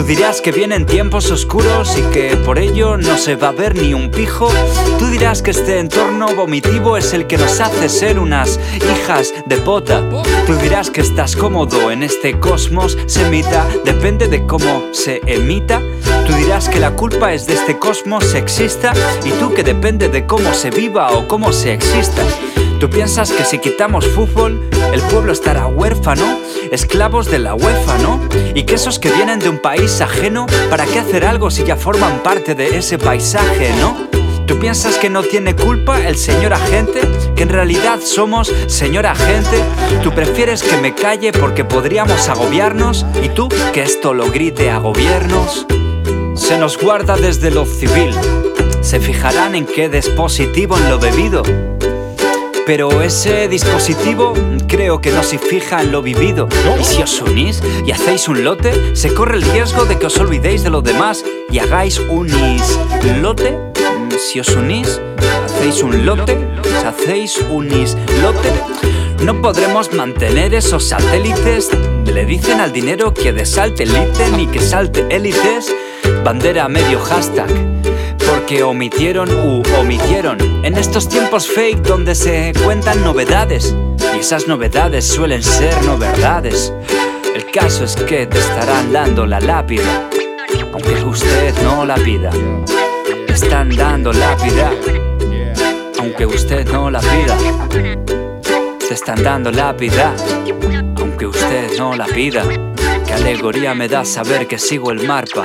Tú 0.00 0.06
dirás 0.06 0.40
que 0.40 0.50
vienen 0.50 0.86
tiempos 0.86 1.30
oscuros 1.30 1.98
y 1.98 2.02
que 2.04 2.34
por 2.34 2.58
ello 2.58 2.96
no 2.96 3.18
se 3.18 3.36
va 3.36 3.48
a 3.48 3.52
ver 3.52 3.74
ni 3.76 3.92
un 3.92 4.10
pijo. 4.10 4.50
Tú 4.98 5.08
dirás 5.08 5.42
que 5.42 5.50
este 5.50 5.78
entorno 5.78 6.34
vomitivo 6.34 6.96
es 6.96 7.12
el 7.12 7.26
que 7.26 7.36
nos 7.36 7.60
hace 7.60 7.90
ser 7.90 8.18
unas 8.18 8.58
hijas 8.76 9.34
de 9.44 9.58
pota. 9.58 10.02
Tú 10.46 10.54
dirás 10.54 10.88
que 10.88 11.02
estás 11.02 11.36
cómodo 11.36 11.90
en 11.90 12.02
este 12.02 12.40
cosmos 12.40 12.96
semita, 13.04 13.68
depende 13.84 14.26
de 14.26 14.46
cómo 14.46 14.84
se 14.92 15.20
emita. 15.26 15.82
Tú 16.26 16.32
dirás 16.32 16.70
que 16.70 16.80
la 16.80 16.92
culpa 16.92 17.34
es 17.34 17.46
de 17.46 17.52
este 17.52 17.78
cosmos 17.78 18.24
sexista 18.24 18.94
y 19.22 19.32
tú 19.32 19.52
que 19.52 19.62
depende 19.62 20.08
de 20.08 20.24
cómo 20.24 20.54
se 20.54 20.70
viva 20.70 21.10
o 21.12 21.28
cómo 21.28 21.52
se 21.52 21.74
exista. 21.74 22.22
¿Tú 22.80 22.88
piensas 22.88 23.30
que 23.30 23.44
si 23.44 23.58
quitamos 23.58 24.06
fútbol, 24.06 24.58
el 24.94 25.02
pueblo 25.02 25.34
estará 25.34 25.66
huérfano? 25.66 26.38
Esclavos 26.72 27.30
de 27.30 27.38
la 27.38 27.54
UEFA, 27.54 27.98
¿no? 27.98 28.26
Y 28.54 28.62
que 28.62 28.76
esos 28.76 28.98
que 28.98 29.10
vienen 29.10 29.38
de 29.38 29.50
un 29.50 29.58
país 29.58 30.00
ajeno, 30.00 30.46
¿para 30.70 30.86
qué 30.86 31.00
hacer 31.00 31.26
algo 31.26 31.50
si 31.50 31.62
ya 31.62 31.76
forman 31.76 32.22
parte 32.22 32.54
de 32.54 32.78
ese 32.78 32.96
paisaje, 32.96 33.74
no? 33.78 34.08
¿Tú 34.46 34.58
piensas 34.58 34.96
que 34.96 35.10
no 35.10 35.22
tiene 35.22 35.54
culpa 35.54 36.00
el 36.00 36.16
señor 36.16 36.54
agente? 36.54 37.02
¿Que 37.36 37.42
en 37.42 37.50
realidad 37.50 38.00
somos 38.02 38.50
señor 38.66 39.04
agente? 39.04 39.62
¿Tú 40.02 40.12
prefieres 40.12 40.62
que 40.62 40.78
me 40.78 40.94
calle 40.94 41.32
porque 41.32 41.66
podríamos 41.66 42.30
agobiarnos? 42.30 43.04
¿Y 43.22 43.28
tú 43.28 43.50
que 43.74 43.82
esto 43.82 44.14
lo 44.14 44.30
grite 44.30 44.70
a 44.70 44.78
gobiernos? 44.78 45.66
Se 46.34 46.56
nos 46.56 46.78
guarda 46.78 47.16
desde 47.16 47.50
lo 47.50 47.66
civil. 47.66 48.14
Se 48.80 49.00
fijarán 49.00 49.54
en 49.54 49.66
qué 49.66 49.90
dispositivo 49.90 50.78
en 50.78 50.88
lo 50.88 50.98
bebido. 50.98 51.42
Pero 52.70 53.02
ese 53.02 53.48
dispositivo 53.48 54.32
creo 54.68 55.00
que 55.00 55.10
no 55.10 55.24
se 55.24 55.38
fija 55.38 55.82
en 55.82 55.90
lo 55.90 56.02
vivido. 56.02 56.48
Y 56.80 56.84
si 56.84 57.02
os 57.02 57.20
unís 57.20 57.60
y 57.84 57.90
hacéis 57.90 58.28
un 58.28 58.44
lote, 58.44 58.94
se 58.94 59.12
corre 59.12 59.38
el 59.38 59.42
riesgo 59.42 59.86
de 59.86 59.98
que 59.98 60.06
os 60.06 60.16
olvidéis 60.18 60.62
de 60.62 60.70
lo 60.70 60.80
demás 60.80 61.24
y 61.50 61.58
hagáis 61.58 61.98
un 61.98 62.28
islote. 62.28 63.58
Si 64.20 64.38
os 64.38 64.50
unís, 64.50 65.00
hacéis 65.46 65.82
un 65.82 66.06
lote, 66.06 66.38
si 66.62 66.86
hacéis 66.86 67.44
un 67.50 67.72
islote. 67.72 68.52
No 69.24 69.42
podremos 69.42 69.92
mantener 69.92 70.54
esos 70.54 70.84
satélites. 70.84 71.70
Le 72.04 72.24
dicen 72.24 72.60
al 72.60 72.70
dinero 72.70 73.12
que 73.12 73.32
desalte 73.32 73.82
elite 73.82 74.30
ni 74.36 74.46
que 74.46 74.60
salte 74.60 75.04
élites. 75.10 75.74
Bandera 76.22 76.68
medio 76.68 77.00
hashtag 77.00 77.50
porque 78.50 78.64
omitieron 78.64 79.30
u 79.30 79.62
omitieron 79.78 80.36
en 80.64 80.76
estos 80.76 81.08
tiempos 81.08 81.46
fake 81.46 81.82
donde 81.82 82.16
se 82.16 82.52
cuentan 82.64 83.00
novedades 83.04 83.76
y 84.16 84.18
esas 84.18 84.48
novedades 84.48 85.06
suelen 85.06 85.40
ser 85.40 85.72
no 85.84 85.96
verdades. 85.96 86.72
El 87.32 87.48
caso 87.52 87.84
es 87.84 87.94
que 87.94 88.26
te 88.26 88.38
estarán 88.40 88.92
dando 88.92 89.24
la 89.24 89.38
lápida, 89.38 90.10
aunque 90.72 90.94
usted 91.04 91.54
no 91.62 91.84
la 91.84 91.94
pida. 91.94 92.32
Te 93.28 93.32
están 93.32 93.70
dando 93.76 94.12
lápida, 94.12 94.72
aunque 96.00 96.26
usted 96.26 96.68
no 96.72 96.90
la 96.90 96.98
pida. 96.98 97.38
Te 98.80 98.94
están 98.94 99.22
dando 99.22 99.52
lápida, 99.52 100.12
aunque 100.96 101.26
usted 101.26 101.78
no 101.78 101.94
la 101.94 102.06
pida. 102.06 102.42
Qué 103.06 103.12
alegoría 103.12 103.74
me 103.74 103.86
da 103.86 104.04
saber 104.04 104.48
que 104.48 104.58
sigo 104.58 104.90
el 104.90 105.06
marpa. 105.06 105.44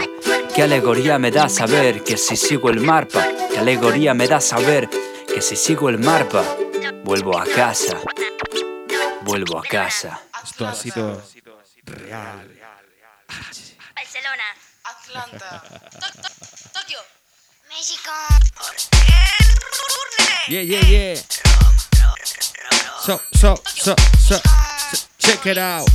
Qué 0.56 0.64
alegoría 0.64 1.20
me 1.20 1.32
da 1.32 1.50
saber 1.50 2.02
que 2.02 2.16
si 2.16 2.38
sigo 2.38 2.70
el 2.70 2.80
marpa. 2.80 3.28
Qué 3.52 3.58
alegoría 3.58 4.14
me 4.14 4.26
da 4.26 4.40
saber 4.40 4.90
que 5.28 5.42
si 5.42 5.58
sigo 5.58 5.90
el 5.90 6.00
marpa, 6.00 6.46
vuelvo 7.04 7.38
a 7.38 7.44
casa. 7.44 8.00
Vuelvo 9.24 9.60
a 9.60 9.64
casa. 9.64 10.22
Esto 10.42 10.66
ha 10.66 10.74
sido 10.74 11.22
real. 11.84 12.50
Barcelona. 13.94 14.44
Atlanta. 14.86 15.62
Tokio. 16.72 17.00
México. 17.68 18.12
Yeah, 20.48 20.62
yeah, 20.62 20.86
yeah. 20.86 21.16
So, 23.02 23.20
so, 23.34 23.56
so, 23.66 23.96
so, 24.18 24.38
so, 24.38 25.06
check 25.18 25.46
it 25.48 25.58
out. 25.58 25.90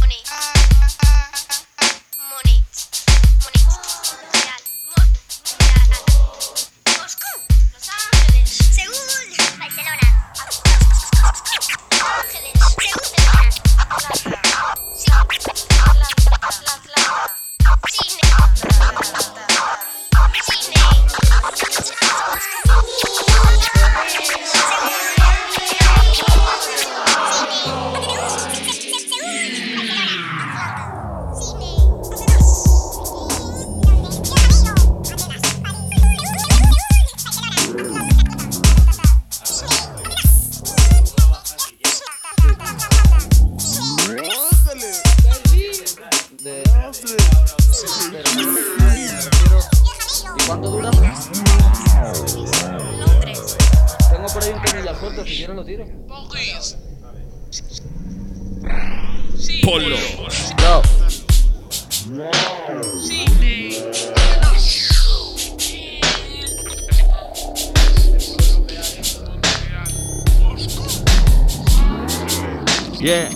Yeah. 73.01 73.31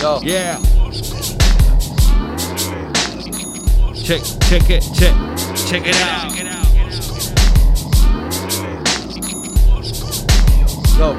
Yo. 0.00 0.20
Yeah. 0.22 0.60
Check, 3.94 4.22
check 4.46 4.70
it, 4.70 4.84
check, 4.94 5.14
check 5.66 5.86
it 5.86 5.96
out. 5.96 6.30
Yo. 10.96 11.16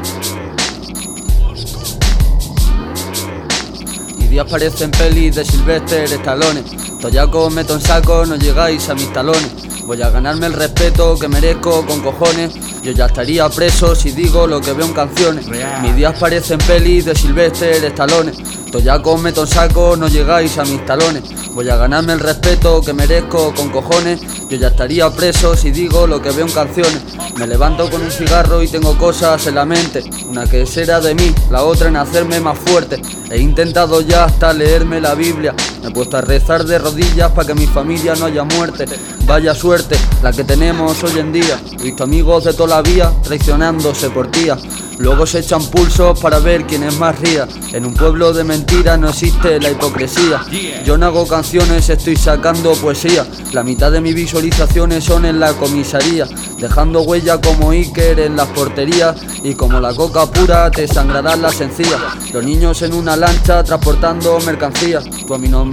Y 4.18 4.28
días 4.28 4.48
parecen 4.50 4.92
pelis 4.92 5.36
de 5.36 5.44
Sylvester 5.44 6.04
Stallone. 6.06 6.64
Toyaco 7.02 7.50
meto 7.50 7.74
en 7.74 7.82
saco, 7.82 8.26
no 8.26 8.38
llegáis 8.38 8.88
a 8.88 8.94
mis 8.94 9.12
talones. 9.12 9.84
Voy 9.86 10.02
a 10.02 10.10
ganarme 10.10 10.46
el 10.46 10.54
respeto 10.54 11.20
que 11.20 11.28
merezco 11.28 11.86
con 11.86 12.00
cojones. 12.00 12.71
Yo 12.84 12.92
ya 12.94 13.06
estaría 13.06 13.48
preso 13.50 13.94
si 13.96 14.12
digo 14.12 14.48
lo 14.48 14.60
que 14.60 14.74
veo 14.74 14.88
en 14.88 14.94
canciones. 14.94 15.46
Mis 15.82 15.96
días 15.96 16.18
parecen 16.20 16.58
pelis 16.58 17.06
de 17.06 17.16
Sylvester 17.16 17.84
Stallone. 17.86 18.32
Toyaco 18.72 19.18
meto 19.18 19.46
saco, 19.46 19.96
no 19.96 20.08
llegáis 20.08 20.58
a 20.58 20.64
mis 20.64 20.84
talones. 20.86 21.24
Voy 21.54 21.70
a 21.70 21.76
ganarme 21.76 22.14
el 22.14 22.20
respeto 22.20 22.82
que 22.82 22.94
merezco 22.94 23.54
con 23.54 23.70
cojones. 23.70 24.22
Yo 24.52 24.58
ya 24.58 24.68
estaría 24.68 25.10
preso 25.10 25.56
si 25.56 25.72
digo 25.72 26.06
lo 26.06 26.22
que 26.22 26.30
veo 26.32 26.46
en 26.46 26.52
canciones. 26.52 27.02
Me 27.38 27.48
levanto 27.48 27.90
con 27.90 28.02
un 28.02 28.12
cigarro 28.12 28.62
y 28.62 28.68
tengo 28.68 28.98
cosas 28.98 29.48
en 29.48 29.56
la 29.56 29.64
mente. 29.64 30.04
Una 30.28 30.46
que 30.46 30.66
será 30.66 31.00
de 31.00 31.16
mí, 31.16 31.34
la 31.50 31.64
otra 31.64 31.88
en 31.88 31.96
hacerme 31.96 32.42
más 32.42 32.60
fuerte. 32.60 33.02
He 33.30 33.38
intentado 33.40 34.02
ya 34.02 34.26
hasta 34.26 34.52
leerme 34.52 35.00
la 35.00 35.16
Biblia. 35.16 35.56
Me 35.82 35.88
he 35.88 35.92
puesto 35.92 36.18
a 36.18 36.22
rezar 36.22 36.66
de 36.66 36.80
rodillas 36.80 37.32
para 37.32 37.48
que 37.48 37.54
mi 37.54 37.66
familia 37.66 38.14
no 38.16 38.26
haya 38.26 38.44
muerte. 38.44 38.84
Vaya 39.26 39.56
suerte 39.56 39.96
la 40.22 40.34
que 40.34 40.44
tenemos 40.44 41.02
hoy 41.02 41.20
en 41.20 41.32
día. 41.32 41.58
He 41.80 41.84
visto 41.84 42.04
amigos 42.04 42.44
de 42.44 42.54
toda 42.54 42.76
la 42.76 42.82
vía 42.82 43.10
traicionándose 43.24 44.10
por 44.10 44.30
tía. 44.30 44.58
Luego 44.98 45.26
se 45.26 45.40
echan 45.40 45.66
pulsos 45.66 46.20
para 46.20 46.38
ver 46.40 46.66
quién 46.66 46.84
es 46.84 46.96
más 47.00 47.18
ría. 47.20 47.48
En 47.74 47.86
un 47.86 47.94
pueblo 47.96 48.34
de 48.34 48.44
mentiras 48.44 49.00
no 49.00 49.10
existe 49.10 49.60
la 49.60 49.72
hipocresía. 49.72 50.46
Yo 50.86 50.96
no 50.98 51.08
hago 51.08 51.28
canciones, 51.28 51.90
estoy 51.90 52.18
sacando 52.18 52.74
poesía. 52.74 53.26
La 53.52 53.64
mitad 53.64 53.92
de 53.92 54.02
mis 54.02 54.14
visualizaciones 54.42 55.04
son 55.04 55.26
en 55.26 55.40
la 55.40 55.54
comisaría. 55.54 56.26
Dejando 56.58 57.02
huella 57.02 57.40
como 57.40 57.72
Iker 57.72 58.20
en 58.20 58.36
las 58.36 58.48
porterías. 58.50 59.16
Y 59.44 59.54
como 59.54 59.80
la 59.80 59.94
coca 59.94 60.26
pura 60.26 60.72
te 60.72 60.88
sangrarán 60.88 61.42
las 61.42 61.62
encías. 61.62 62.00
Los 62.34 62.44
niños 62.44 62.82
en 62.82 62.94
una 62.94 63.16
lancha 63.16 63.64
transportando 63.64 64.40
mercancía. 64.40 65.02
Tú 65.28 65.34
a 65.36 65.38
mí 65.38 65.48
no 65.48 65.64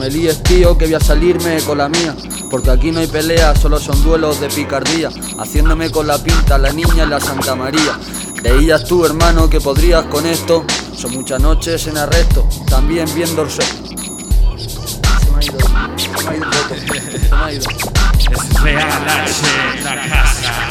tío, 0.44 0.76
que 0.76 0.84
voy 0.84 0.94
a 0.94 1.00
salirme 1.00 1.60
con 1.62 1.78
la 1.78 1.88
mía. 1.88 2.14
Porque 2.50 2.70
aquí 2.70 2.90
no 2.90 3.00
hay 3.00 3.06
peleas, 3.06 3.58
solo 3.58 3.78
son 3.78 4.02
duelos 4.02 4.40
de 4.40 4.48
picardía. 4.48 5.08
Haciéndome 5.38 5.90
con 5.90 6.06
la 6.06 6.18
pinta 6.22 6.58
la 6.58 6.72
niña 6.72 7.04
en 7.04 7.10
la 7.10 7.20
Santa 7.20 7.54
María. 7.54 7.98
Creías 8.36 8.84
tú, 8.84 9.04
hermano, 9.04 9.48
que 9.48 9.60
podrías 9.60 10.04
con 10.06 10.26
esto. 10.26 10.64
Son 10.94 11.12
muchas 11.12 11.40
noches 11.40 11.86
en 11.86 11.96
arresto, 11.96 12.46
también 12.68 13.06
viendo 13.14 13.42
el 13.42 13.50
sol. 13.50 13.64
Real 18.62 18.82
H, 18.82 19.84
la 19.84 20.08
casa. 20.08 20.68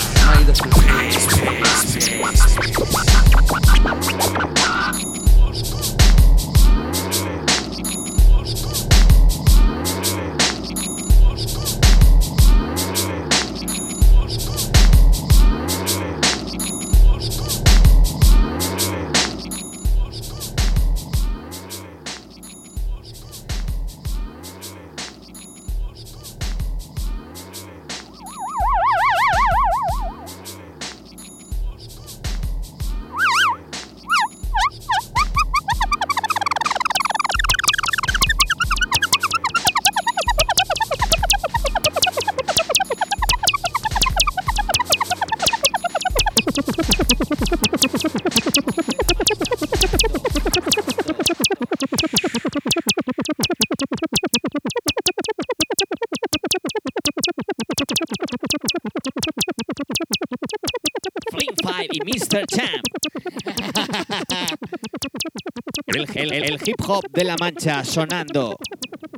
El, 66.58 66.70
hip 66.70 66.82
hop 66.88 67.04
de 67.14 67.24
la 67.24 67.36
mancha 67.40 67.84
sonando. 67.84 68.56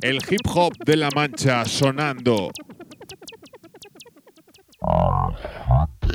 El 0.02 0.16
hip 0.16 0.46
hop 0.54 0.74
de 0.84 0.96
la 0.96 1.08
mancha 1.14 1.64
sonando. 1.64 2.50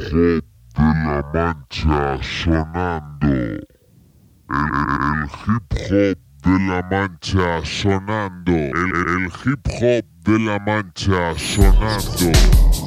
de 0.04 0.42
la 0.84 1.24
mancha 1.34 2.20
sonando. 2.22 3.28
El, 3.28 4.70
el 5.02 5.26
hip 5.48 5.74
hop 5.90 6.18
de 6.44 6.60
la 6.68 6.84
mancha 6.92 7.66
sonando. 7.66 8.52
El, 8.52 8.76
el 8.76 9.32
hip 9.46 9.68
hop 9.82 10.06
de 10.26 10.40
la 10.40 10.60
mancha 10.60 11.34
sonando. 11.40 12.85